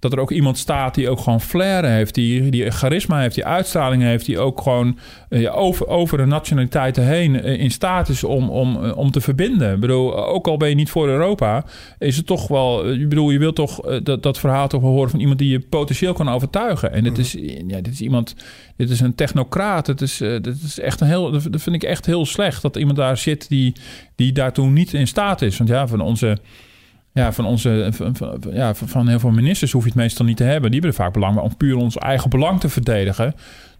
dat 0.00 0.12
er 0.12 0.20
ook 0.20 0.30
iemand 0.30 0.58
staat 0.58 0.94
die 0.94 1.08
ook 1.08 1.20
gewoon 1.20 1.40
flair 1.40 1.84
heeft, 1.84 2.14
die, 2.14 2.50
die 2.50 2.70
charisma 2.70 3.20
heeft, 3.20 3.34
die 3.34 3.44
uitstraling 3.44 4.02
heeft, 4.02 4.26
die 4.26 4.38
ook 4.38 4.60
gewoon 4.60 4.98
uh, 5.28 5.56
over, 5.56 5.86
over 5.86 6.18
de 6.18 6.24
nationaliteiten 6.24 7.06
heen 7.06 7.34
uh, 7.34 7.60
in 7.60 7.70
staat 7.70 8.08
is 8.08 8.24
om, 8.24 8.48
om, 8.48 8.84
uh, 8.84 8.96
om 8.96 9.10
te 9.10 9.20
verbinden. 9.20 9.74
Ik 9.74 9.80
bedoel, 9.80 10.26
ook 10.26 10.46
al 10.46 10.56
ben 10.56 10.68
je 10.68 10.74
niet 10.74 10.90
voor 10.90 11.08
Europa, 11.08 11.64
is 11.98 12.16
het 12.16 12.26
toch 12.26 12.48
wel, 12.48 12.92
ik 12.92 13.08
bedoel, 13.08 13.30
je 13.30 13.38
wilt 13.38 13.54
toch 13.54 14.00
dat, 14.02 14.22
dat 14.22 14.38
verhaal 14.38 14.68
toch 14.68 14.80
wel 14.80 14.90
horen 14.90 15.10
van 15.10 15.20
iemand 15.20 15.38
die 15.38 15.50
je 15.50 15.60
potentieel 15.60 16.12
kan 16.12 16.28
overtuigen. 16.28 16.92
En 16.92 17.04
dit 17.04 17.18
is, 17.18 17.32
ja, 17.66 17.80
dit 17.80 17.92
is 17.92 18.00
iemand, 18.00 18.34
dit 18.76 18.90
is 18.90 19.00
een 19.00 19.14
technocraat. 19.14 19.86
Het 19.86 20.00
is, 20.00 20.16
dit 20.18 20.62
is 20.64 20.78
echt 20.78 21.00
een 21.00 21.06
heel, 21.06 21.30
dat 21.30 21.62
vind 21.62 21.76
ik 21.76 21.82
echt 21.82 22.06
heel 22.06 22.26
slecht 22.26 22.62
dat 22.62 22.76
iemand 22.76 22.96
daar 22.96 23.16
zit 23.16 23.48
die, 23.48 23.72
die 24.16 24.32
daartoe 24.32 24.70
niet 24.70 24.94
in 24.94 25.06
staat 25.06 25.42
is. 25.42 25.58
Want 25.58 25.70
ja, 25.70 25.86
van 25.86 26.00
onze 26.00 26.38
ja, 27.12 27.32
van, 27.32 27.44
onze, 27.44 27.88
van, 27.92 28.40
ja, 28.52 28.74
van 28.74 29.08
heel 29.08 29.18
veel 29.18 29.30
ministers 29.30 29.72
hoef 29.72 29.82
je 29.82 29.88
het 29.88 29.98
meestal 29.98 30.24
niet 30.24 30.36
te 30.36 30.44
hebben. 30.44 30.70
Die 30.70 30.80
hebben 30.80 30.98
er 30.98 31.04
vaak 31.04 31.12
belang 31.12 31.34
bij 31.34 31.42
om 31.42 31.56
puur 31.56 31.76
ons 31.76 31.98
eigen 31.98 32.30
belang 32.30 32.60
te 32.60 32.68
verdedigen. 32.68 33.34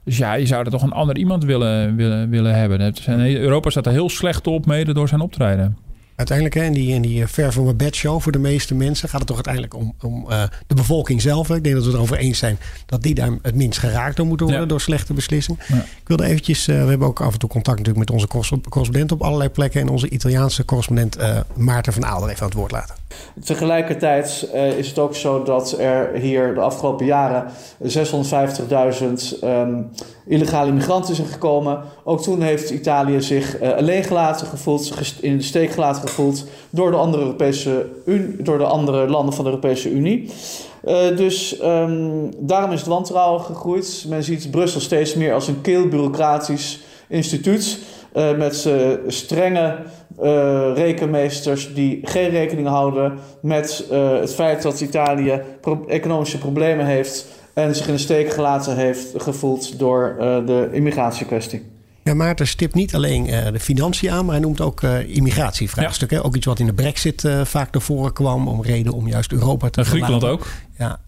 Dus 0.04 0.16
ja, 0.16 0.34
je 0.34 0.46
zou 0.46 0.64
er 0.64 0.70
toch 0.70 0.82
een 0.82 0.92
ander 0.92 1.16
iemand 1.16 1.44
willen, 1.44 1.96
willen, 1.96 2.30
willen 2.30 2.54
hebben. 2.54 2.94
Europa 3.36 3.70
staat 3.70 3.86
er 3.86 3.92
heel 3.92 4.08
slecht 4.08 4.46
op, 4.46 4.66
mede 4.66 4.94
door 4.94 5.08
zijn 5.08 5.20
optreden. 5.20 5.76
Uiteindelijk, 6.20 6.56
hè, 6.56 6.64
in 6.64 6.72
die, 6.72 6.94
in 6.94 7.02
die 7.02 7.26
ver 7.26 7.52
van 7.52 7.76
bed 7.76 7.94
show 7.94 8.20
voor 8.20 8.32
de 8.32 8.38
meeste 8.38 8.74
mensen 8.74 9.08
gaat 9.08 9.18
het 9.18 9.28
toch 9.28 9.36
uiteindelijk 9.46 9.74
om, 9.74 9.94
om 10.02 10.26
uh, 10.30 10.42
de 10.66 10.74
bevolking 10.74 11.22
zelf. 11.22 11.50
Ik 11.50 11.64
denk 11.64 11.74
dat 11.74 11.84
we 11.84 11.90
het 11.90 11.98
erover 11.98 12.16
eens 12.16 12.38
zijn 12.38 12.58
dat 12.86 13.02
die 13.02 13.14
daar 13.14 13.30
het 13.42 13.54
minst 13.54 13.78
geraakt 13.78 14.16
door 14.16 14.26
moeten 14.26 14.46
worden 14.46 14.68
door 14.68 14.80
slechte 14.80 15.12
beslissingen. 15.12 15.60
Ja. 15.68 15.76
Ik 15.76 16.08
wilde 16.08 16.24
eventjes, 16.24 16.68
uh, 16.68 16.82
we 16.82 16.88
hebben 16.88 17.08
ook 17.08 17.20
af 17.20 17.32
en 17.32 17.38
toe 17.38 17.48
contact 17.48 17.78
natuurlijk 17.78 18.10
met 18.10 18.16
onze 18.16 18.26
correspondent 18.68 19.12
op 19.12 19.22
allerlei 19.22 19.50
plekken. 19.50 19.80
En 19.80 19.88
onze 19.88 20.08
Italiaanse 20.08 20.64
correspondent 20.64 21.18
uh, 21.18 21.40
Maarten 21.54 21.92
van 21.92 22.06
Aalder 22.06 22.28
even 22.28 22.42
aan 22.42 22.48
het 22.48 22.56
woord 22.56 22.72
laten. 22.72 22.94
Tegelijkertijd 23.44 24.48
uh, 24.54 24.78
is 24.78 24.88
het 24.88 24.98
ook 24.98 25.14
zo 25.14 25.42
dat 25.42 25.78
er 25.78 26.12
hier 26.14 26.54
de 26.54 26.60
afgelopen 26.60 27.06
jaren 27.06 27.44
650.000 27.82 29.42
um, 29.44 29.90
illegale 30.30 30.72
migranten 30.72 31.14
zijn 31.14 31.26
gekomen. 31.26 31.80
Ook 32.04 32.22
toen 32.22 32.42
heeft 32.42 32.70
Italië 32.70 33.20
zich 33.20 33.62
uh, 33.62 33.70
alleen 33.70 34.04
gelaten 34.04 34.46
gevoeld, 34.46 34.92
in 35.20 35.36
de 35.36 35.42
steek 35.42 35.70
gelaten 35.70 36.08
gevoeld 36.08 36.44
door 36.70 36.90
de 36.90 36.96
andere, 36.96 37.22
Europese 37.22 37.86
Unie, 38.04 38.42
door 38.42 38.58
de 38.58 38.64
andere 38.64 39.08
landen 39.08 39.34
van 39.34 39.44
de 39.44 39.50
Europese 39.50 39.90
Unie. 39.90 40.30
Uh, 40.84 41.16
dus 41.16 41.62
um, 41.62 42.30
daarom 42.38 42.72
is 42.72 42.78
het 42.78 42.88
wantrouwen 42.88 43.40
gegroeid. 43.40 44.04
Men 44.08 44.22
ziet 44.22 44.50
Brussel 44.50 44.80
steeds 44.80 45.14
meer 45.14 45.34
als 45.34 45.48
een 45.48 45.60
keelbureaucratisch 45.60 46.80
instituut. 47.08 47.78
Uh, 48.16 48.36
met 48.36 48.64
uh, 48.68 48.90
strenge 49.06 49.76
rekenmeesters 50.74 51.74
die 51.74 52.00
geen 52.02 52.30
rekening 52.30 52.68
houden 52.68 53.18
met 53.42 53.86
het 53.90 54.34
feit 54.34 54.62
dat 54.62 54.80
Italië 54.80 55.42
economische 55.88 56.38
problemen 56.38 56.86
heeft 56.86 57.26
en 57.62 57.76
zich 57.76 57.86
in 57.86 57.92
de 57.92 57.98
steek 57.98 58.32
gelaten 58.32 58.76
heeft 58.76 59.06
gevoeld 59.16 59.78
door 59.78 60.14
de 60.46 60.68
immigratiekwestie. 60.72 61.62
Ja, 62.02 62.14
Maarten 62.14 62.46
stipt 62.46 62.74
niet 62.74 62.94
alleen 62.94 63.28
uh, 63.28 63.52
de 63.52 63.60
financiën 63.60 64.10
aan, 64.10 64.24
maar 64.24 64.34
hij 64.34 64.44
noemt 64.44 64.60
ook 64.60 64.82
uh, 64.82 65.16
immigratievraagstukken. 65.16 66.24
Ook 66.24 66.36
iets 66.36 66.46
wat 66.46 66.58
in 66.58 66.66
de 66.66 66.74
brexit 66.74 67.24
uh, 67.24 67.44
vaak 67.44 67.72
naar 67.72 67.82
voren 67.82 68.12
kwam 68.12 68.48
om 68.48 68.62
reden 68.62 68.92
om 68.92 69.08
juist 69.08 69.32
Europa 69.32 69.70
te 69.70 69.80
en 69.80 69.86
Griekenland 69.86 70.24
ook. 70.24 70.46
Ja, 70.80 70.98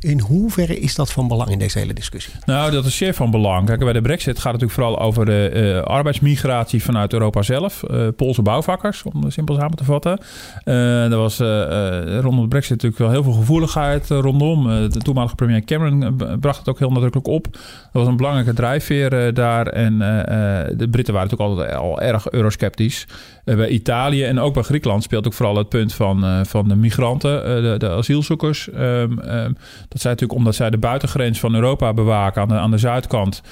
in 0.00 0.20
hoeverre 0.20 0.80
is 0.80 0.94
dat 0.94 1.12
van 1.12 1.28
belang 1.28 1.50
in 1.50 1.58
deze 1.58 1.78
hele 1.78 1.92
discussie? 1.92 2.32
Nou, 2.44 2.70
dat 2.70 2.84
is 2.84 2.96
zeer 2.96 3.14
van 3.14 3.30
belang. 3.30 3.66
Kijk, 3.66 3.80
bij 3.80 3.92
de 3.92 4.00
brexit 4.00 4.38
gaat 4.38 4.52
het 4.52 4.60
natuurlijk 4.60 4.72
vooral 4.72 5.06
over 5.06 5.24
de 5.24 5.82
arbeidsmigratie 5.84 6.82
vanuit 6.82 7.12
Europa 7.12 7.42
zelf. 7.42 7.82
Poolse 8.16 8.42
bouwvakkers, 8.42 9.02
om 9.02 9.22
het 9.22 9.32
simpel 9.32 9.54
samen 9.54 9.76
te 9.76 9.84
vatten. 9.84 10.18
er 10.64 11.16
was 11.16 11.38
rondom 11.38 12.40
de 12.40 12.48
brexit 12.48 12.70
natuurlijk 12.70 12.98
wel 12.98 13.10
heel 13.10 13.22
veel 13.22 13.32
gevoeligheid 13.32 14.08
rondom. 14.08 14.64
de 14.90 14.98
toenmalige 14.98 15.34
premier 15.34 15.64
Cameron 15.64 16.16
bracht 16.40 16.58
het 16.58 16.68
ook 16.68 16.78
heel 16.78 16.90
nadrukkelijk 16.90 17.28
op. 17.28 17.48
Dat 17.52 17.62
was 17.92 18.06
een 18.06 18.16
belangrijke 18.16 18.52
drijfveer 18.52 19.34
daar 19.34 19.66
en 19.66 20.02
eh, 20.02 20.20
eh, 20.20 20.78
de 20.78 20.88
Britten 20.88 21.14
waren 21.14 21.30
natuurlijk 21.30 21.58
altijd 21.58 21.80
al 21.80 22.00
erg 22.00 22.30
eurosceptisch. 22.30 23.06
Eh, 23.44 23.56
bij 23.56 23.68
Italië 23.68 24.24
en 24.24 24.38
ook 24.38 24.54
bij 24.54 24.62
Griekenland 24.62 25.02
speelt 25.02 25.26
ook 25.26 25.32
vooral 25.32 25.56
het 25.56 25.68
punt 25.68 25.94
van, 25.94 26.46
van 26.46 26.68
de 26.68 26.76
migranten, 26.76 27.78
de, 27.78 27.88
asielzoekers. 27.88 28.68
Um, 28.98 29.56
dat 29.88 30.00
zij 30.00 30.10
natuurlijk, 30.10 30.38
omdat 30.38 30.54
zij 30.54 30.70
de 30.70 30.78
buitengrens 30.78 31.40
van 31.40 31.54
Europa 31.54 31.92
bewaken 31.94 32.42
aan 32.42 32.48
de, 32.48 32.54
aan 32.54 32.70
de 32.70 32.78
zuidkant, 32.78 33.42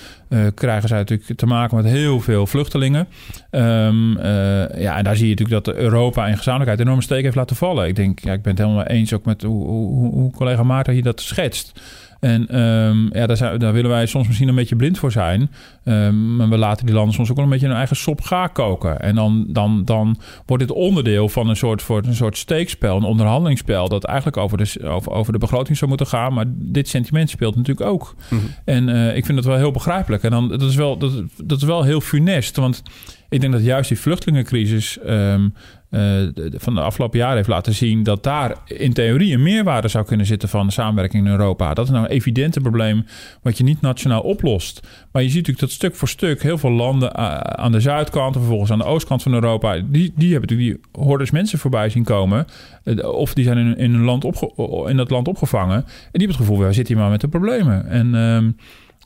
krijgen 0.55 0.89
zij 0.89 0.99
natuurlijk 0.99 1.39
te 1.39 1.47
maken 1.47 1.77
met 1.77 1.85
heel 1.85 2.21
veel 2.21 2.47
vluchtelingen. 2.47 3.09
Um, 3.51 4.23
ja, 4.79 4.97
en 4.97 5.05
daar 5.05 5.17
zie 5.17 5.29
je 5.29 5.35
natuurlijk 5.35 5.65
dat 5.65 5.75
Europa 5.75 6.27
in 6.27 6.37
gezamenlijkheid 6.37 6.81
enorme 6.81 7.03
steek 7.03 7.23
heeft 7.23 7.37
laten 7.37 7.57
vallen. 7.57 7.87
Ik 7.87 7.97
denk, 7.97 8.19
ja, 8.19 8.33
ik 8.33 8.43
ben 8.43 8.53
het 8.53 8.63
helemaal 8.63 8.85
eens 8.85 9.13
ook 9.13 9.25
met 9.25 9.43
hoe, 9.43 9.67
hoe, 9.67 10.13
hoe 10.13 10.31
collega 10.31 10.63
Maarten 10.63 10.93
hier 10.93 11.03
dat 11.03 11.21
schetst. 11.21 11.81
En 12.21 12.61
um, 12.61 13.09
ja, 13.13 13.27
daar, 13.27 13.37
zijn, 13.37 13.59
daar, 13.59 13.73
willen 13.73 13.91
wij 13.91 14.07
soms 14.07 14.27
misschien 14.27 14.49
een 14.49 14.55
beetje 14.55 14.77
blind 14.77 14.99
voor 14.99 15.13
zijn. 15.13 15.51
Um, 15.85 16.37
maar 16.37 16.49
we 16.49 16.59
laten 16.59 16.87
die 16.87 16.95
landen 16.95 17.15
soms 17.15 17.31
ook 17.31 17.37
wel 17.37 17.45
een 17.45 17.51
beetje 17.51 17.67
hun 17.67 17.77
eigen 17.77 17.97
sop 17.97 18.21
gaar 18.21 18.49
koken. 18.49 19.01
En 19.01 19.15
dan, 19.15 19.47
dan, 19.49 19.85
dan 19.85 20.21
wordt 20.47 20.67
dit 20.67 20.77
onderdeel 20.77 21.29
van 21.29 21.49
een 21.49 21.57
soort, 21.57 21.83
voor 21.83 22.03
een 22.05 22.15
soort 22.15 22.37
steekspel, 22.37 22.97
een 22.97 23.03
onderhandelingsspel, 23.03 23.89
dat 23.89 24.05
eigenlijk 24.05 24.37
over 24.37 24.59
de, 24.59 24.81
over, 24.83 25.13
over 25.13 25.33
de 25.33 25.39
begroting 25.39 25.77
zou 25.77 25.89
moeten 25.89 26.07
gaan. 26.07 26.33
Maar 26.33 26.45
dit 26.49 26.89
sentiment 26.89 27.31
speelt 27.31 27.57
natuurlijk 27.57 27.91
ook. 27.91 28.15
Mm 28.31 28.39
-hmm. 28.39 28.49
En 28.65 28.89
uh, 28.89 29.17
ik 29.17 29.25
vind 29.25 29.37
dat 29.37 29.47
wel 29.47 29.57
heel 29.57 29.71
begrijpelijk. 29.71 30.23
En 30.23 30.31
dan, 30.31 30.49
dat, 30.49 30.63
is 30.63 30.77
wel, 30.77 30.99
dat, 30.99 31.13
dat 31.45 31.59
is 31.59 31.65
wel 31.65 31.83
heel 31.83 32.01
funest. 32.01 32.57
Want 32.57 32.83
ik 33.29 33.41
denk 33.41 33.53
dat 33.53 33.65
juist 33.65 33.89
die 33.89 33.99
vluchtelingencrisis 33.99 34.99
um, 35.07 35.55
uh, 35.91 36.29
van 36.51 36.75
de 36.75 36.81
afgelopen 36.81 37.19
jaren 37.19 37.37
heeft 37.37 37.49
laten 37.49 37.75
zien 37.75 38.03
dat 38.03 38.23
daar 38.23 38.55
in 38.65 38.93
theorie 38.93 39.35
een 39.35 39.43
meerwaarde 39.43 39.89
zou 39.89 40.05
kunnen 40.05 40.27
zitten 40.27 40.49
van 40.49 40.71
samenwerking 40.71 41.25
in 41.25 41.31
Europa. 41.31 41.75
Dat 41.75 41.85
is 41.85 41.91
nou 41.91 42.05
een 42.05 42.11
evidente 42.11 42.61
probleem 42.61 43.05
wat 43.43 43.59
je 43.59 43.65
niet 43.65 43.81
nationaal 43.81 44.21
oplost. 44.21 44.87
Maar 45.13 45.23
je 45.23 45.29
ziet 45.29 45.37
natuurlijk 45.37 45.67
dat 45.67 45.71
stuk 45.71 45.95
voor 45.95 46.09
stuk 46.09 46.43
heel 46.43 46.59
veel 46.59 46.71
landen 46.71 47.13
uh, 47.17 47.37
aan 47.37 47.73
de 47.73 47.81
zuidkant 47.81 48.35
en 48.35 48.41
vervolgens 48.41 48.71
aan 48.71 48.79
de 48.79 48.85
oostkant 48.85 49.23
van 49.23 49.33
Europa, 49.33 49.75
die, 49.75 50.13
die 50.17 50.33
hebben 50.33 50.51
natuurlijk 50.51 50.83
die 50.93 51.03
hordes 51.05 51.31
mensen 51.31 51.59
voorbij 51.59 51.89
zien 51.89 52.05
komen. 52.05 52.47
Uh, 52.85 53.09
of 53.09 53.35
die 53.35 53.45
zijn 53.45 53.77
in, 53.77 53.95
een 53.95 54.05
land 54.05 54.25
opge 54.25 54.53
in 54.89 54.97
dat 54.97 55.11
land 55.11 55.29
opgevangen. 55.29 55.77
En 55.77 55.85
die 55.85 56.11
hebben 56.11 56.29
het 56.29 56.37
gevoel, 56.37 56.59
wij 56.59 56.73
zitten 56.73 56.95
hier 56.95 57.03
maar 57.03 57.13
met 57.13 57.21
de 57.21 57.29
problemen. 57.29 57.89
En 57.89 58.15
ehm, 58.15 58.51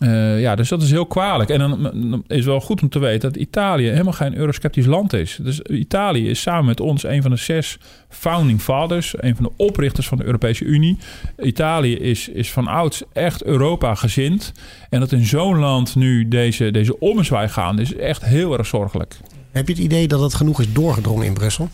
uh, 0.02 0.40
ja, 0.40 0.54
dus 0.54 0.68
dat 0.68 0.82
is 0.82 0.90
heel 0.90 1.06
kwalijk. 1.06 1.50
En 1.50 1.58
dan 1.58 2.24
is 2.26 2.44
wel 2.44 2.60
goed 2.60 2.82
om 2.82 2.88
te 2.88 2.98
weten 2.98 3.32
dat 3.32 3.40
Italië 3.40 3.88
helemaal 3.88 4.12
geen 4.12 4.36
eurosceptisch 4.36 4.86
land 4.86 5.12
is. 5.12 5.38
Dus 5.42 5.60
Italië 5.60 6.28
is 6.28 6.40
samen 6.40 6.64
met 6.64 6.80
ons 6.80 7.04
een 7.04 7.22
van 7.22 7.30
de 7.30 7.36
zes 7.36 7.78
founding 8.08 8.60
fathers, 8.60 9.14
een 9.16 9.36
van 9.36 9.44
de 9.44 9.64
oprichters 9.64 10.08
van 10.08 10.18
de 10.18 10.24
Europese 10.24 10.64
Unie. 10.64 10.98
Italië 11.42 11.96
is, 11.96 12.28
is 12.28 12.52
van 12.52 12.66
ouds 12.66 13.02
echt 13.12 13.44
Europa 13.44 13.94
gezind. 13.94 14.52
En 14.90 15.00
dat 15.00 15.12
in 15.12 15.26
zo'n 15.26 15.58
land 15.58 15.96
nu 15.96 16.28
deze, 16.28 16.70
deze 16.70 16.98
ommezwaai 16.98 17.48
gaan, 17.48 17.78
is 17.78 17.94
echt 17.94 18.24
heel 18.24 18.58
erg 18.58 18.66
zorgelijk. 18.66 19.16
Heb 19.50 19.66
je 19.66 19.74
het 19.74 19.82
idee 19.82 20.08
dat 20.08 20.20
het 20.20 20.34
genoeg 20.34 20.60
is 20.60 20.72
doorgedrongen 20.72 21.26
in 21.26 21.34
Brussel? 21.34 21.68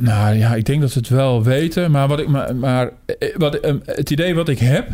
Nou 0.00 0.36
ja, 0.36 0.54
ik 0.54 0.66
denk 0.66 0.80
dat 0.80 0.90
ze 0.90 0.98
het 0.98 1.08
wel 1.08 1.42
weten. 1.42 1.90
Maar, 1.90 2.08
wat 2.08 2.18
ik, 2.18 2.28
maar, 2.28 2.56
maar 2.56 2.92
wat, 3.36 3.58
het 3.84 4.10
idee 4.10 4.34
wat 4.34 4.48
ik 4.48 4.58
heb 4.58 4.88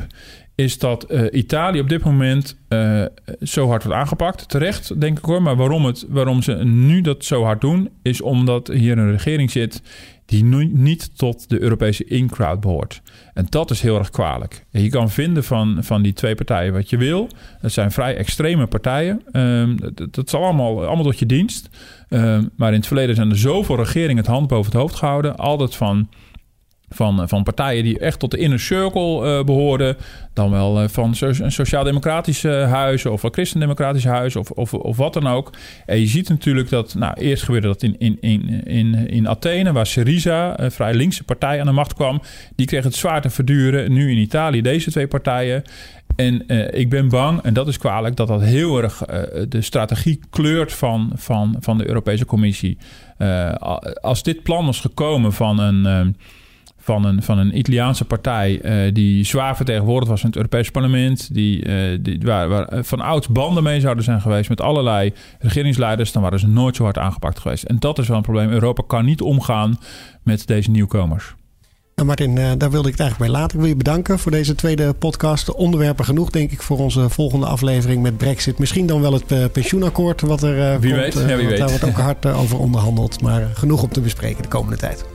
is 0.54 0.78
dat 0.78 1.12
uh, 1.12 1.26
Italië 1.32 1.80
op 1.80 1.88
dit 1.88 2.04
moment 2.04 2.56
uh, 2.68 3.04
zo 3.42 3.68
hard 3.68 3.84
wordt 3.84 3.98
aangepakt. 3.98 4.48
Terecht, 4.48 5.00
denk 5.00 5.18
ik 5.18 5.24
hoor. 5.24 5.42
Maar 5.42 5.56
waarom, 5.56 5.84
het, 5.84 6.06
waarom 6.08 6.42
ze 6.42 6.54
nu 6.64 7.00
dat 7.00 7.24
zo 7.24 7.42
hard 7.42 7.60
doen, 7.60 7.88
is 8.02 8.20
omdat 8.20 8.68
hier 8.68 8.98
een 8.98 9.10
regering 9.10 9.50
zit 9.50 9.82
die 10.26 10.44
niet 10.44 11.18
tot 11.18 11.48
de 11.48 11.60
Europese 11.60 12.04
in-crowd 12.04 12.60
behoort. 12.60 13.02
En 13.34 13.46
dat 13.48 13.70
is 13.70 13.80
heel 13.80 13.98
erg 13.98 14.10
kwalijk. 14.10 14.64
Je 14.70 14.88
kan 14.88 15.10
vinden 15.10 15.44
van, 15.44 15.78
van 15.80 16.02
die 16.02 16.12
twee 16.12 16.34
partijen 16.34 16.72
wat 16.72 16.90
je 16.90 16.96
wil. 16.96 17.28
Het 17.60 17.72
zijn 17.72 17.90
vrij 17.90 18.16
extreme 18.16 18.66
partijen. 18.66 19.22
Um, 19.32 19.80
dat, 19.80 20.14
dat 20.14 20.26
is 20.26 20.34
allemaal, 20.34 20.86
allemaal 20.86 21.04
tot 21.04 21.18
je 21.18 21.26
dienst. 21.26 21.68
Um, 22.08 22.50
maar 22.56 22.68
in 22.68 22.78
het 22.78 22.86
verleden 22.86 23.14
zijn 23.14 23.30
er 23.30 23.38
zoveel 23.38 23.76
regeringen 23.76 24.16
het 24.16 24.26
hand 24.26 24.48
boven 24.48 24.72
het 24.72 24.80
hoofd 24.80 24.94
gehouden. 24.94 25.36
Altijd 25.36 25.74
van 25.74 26.08
van, 26.88 27.22
eh, 27.22 27.28
van 27.28 27.42
partijen 27.42 27.84
die 27.84 27.98
echt 27.98 28.18
tot 28.18 28.30
de 28.30 28.36
inner 28.36 28.60
circle 28.60 29.38
uh, 29.38 29.44
behoorden. 29.44 29.96
Dan 30.32 30.50
wel 30.50 30.82
uh, 30.82 30.88
van 30.88 31.14
so 31.14 31.32
sociaal-democratische 31.32 32.48
huizen 32.48 33.12
of 33.12 33.20
van 33.20 33.32
christendemocratische 33.32 34.08
huizen 34.08 34.40
of, 34.40 34.50
of, 34.50 34.74
of 34.74 34.96
wat 34.96 35.12
dan 35.12 35.26
ook. 35.26 35.50
En 35.86 36.00
je 36.00 36.06
ziet 36.06 36.28
natuurlijk 36.28 36.68
dat, 36.68 36.94
nou, 36.94 37.14
eerst 37.14 37.42
gebeurde 37.42 37.66
dat 37.66 37.82
in, 37.82 37.96
in, 37.98 38.18
in, 38.20 38.64
in, 38.64 39.08
in 39.08 39.28
Athene, 39.28 39.72
waar 39.72 39.86
Syriza, 39.86 40.60
een 40.60 40.72
vrij 40.72 40.94
linkse 40.94 41.24
partij, 41.24 41.60
aan 41.60 41.66
de 41.66 41.72
macht 41.72 41.94
kwam. 41.94 42.22
Die 42.56 42.66
kreeg 42.66 42.84
het 42.84 42.94
zwaar 42.94 43.20
te 43.20 43.30
verduren. 43.30 43.92
Nu 43.92 44.10
in 44.10 44.18
Italië 44.18 44.60
deze 44.62 44.90
twee 44.90 45.06
partijen. 45.06 45.62
En 46.16 46.48
ik 46.74 46.90
ben 46.90 47.08
bang, 47.08 47.40
en 47.42 47.54
dat 47.54 47.68
is 47.68 47.78
kwalijk, 47.78 48.16
dat 48.16 48.28
dat 48.28 48.42
heel 48.42 48.82
erg 48.82 49.02
de 49.48 49.62
strategie 49.62 50.20
kleurt 50.30 50.72
van, 50.72 51.12
van, 51.14 51.56
van 51.60 51.78
de 51.78 51.88
Europese 51.88 52.26
Commissie. 52.26 52.78
Als 54.00 54.22
dit 54.22 54.42
plan 54.42 54.66
was 54.66 54.80
gekomen 54.80 55.32
van 55.32 55.58
een 55.58 56.16
van 56.84 57.04
een, 57.04 57.22
van 57.22 57.38
een 57.38 57.58
Italiaanse 57.58 58.04
partij 58.04 58.60
uh, 58.86 58.94
die 58.94 59.24
zwaar 59.24 59.56
vertegenwoordigd 59.56 60.10
was 60.10 60.20
in 60.20 60.26
het 60.26 60.36
Europese 60.36 60.70
parlement, 60.70 61.34
die, 61.34 61.66
uh, 61.66 61.98
die, 62.00 62.20
waar, 62.22 62.48
waar 62.48 62.64
eh, 62.64 62.82
van 62.82 63.00
ouds 63.00 63.28
banden 63.28 63.62
mee 63.62 63.80
zouden 63.80 64.04
zijn 64.04 64.20
geweest 64.20 64.48
met 64.48 64.60
allerlei 64.60 65.12
regeringsleiders, 65.38 66.12
dan 66.12 66.22
waren 66.22 66.38
ze 66.38 66.48
nooit 66.48 66.76
zo 66.76 66.84
hard 66.84 66.98
aangepakt 66.98 67.38
geweest. 67.38 67.62
En 67.62 67.76
dat 67.78 67.98
is 67.98 68.08
wel 68.08 68.16
een 68.16 68.22
probleem. 68.22 68.50
Europa 68.50 68.82
kan 68.86 69.04
niet 69.04 69.20
omgaan 69.20 69.78
met 70.22 70.46
deze 70.46 70.70
nieuwkomers. 70.70 71.34
Nou 71.94 72.08
Martin, 72.08 72.34
daar 72.34 72.70
wilde 72.70 72.88
ik 72.88 72.92
het 72.92 73.00
eigenlijk 73.00 73.18
bij 73.18 73.40
laten. 73.40 73.54
Ik 73.56 73.60
wil 73.60 73.68
je 73.68 73.76
bedanken 73.76 74.18
voor 74.18 74.30
deze 74.30 74.54
tweede 74.54 74.92
podcast. 74.92 75.54
Onderwerpen 75.54 76.04
genoeg, 76.04 76.30
denk 76.30 76.50
ik, 76.50 76.62
voor 76.62 76.78
onze 76.78 77.08
volgende 77.08 77.46
aflevering 77.46 78.02
met 78.02 78.16
Brexit. 78.16 78.58
Misschien 78.58 78.86
dan 78.86 79.00
wel 79.00 79.12
het 79.12 79.52
pensioenakkoord 79.52 80.20
wat 80.20 80.42
er 80.42 80.80
wie 80.80 80.92
komt. 80.92 81.14
Weet. 81.14 81.28
Ja, 81.28 81.36
wie 81.36 81.46
weet. 81.46 81.58
Daar 81.58 81.68
wordt 81.68 81.84
ook 81.84 81.98
hard 81.98 82.26
over 82.26 82.58
onderhandeld. 82.58 83.20
Maar 83.20 83.50
genoeg 83.54 83.82
om 83.82 83.88
te 83.88 84.00
bespreken 84.00 84.42
de 84.42 84.48
komende 84.48 84.76
tijd. 84.76 85.13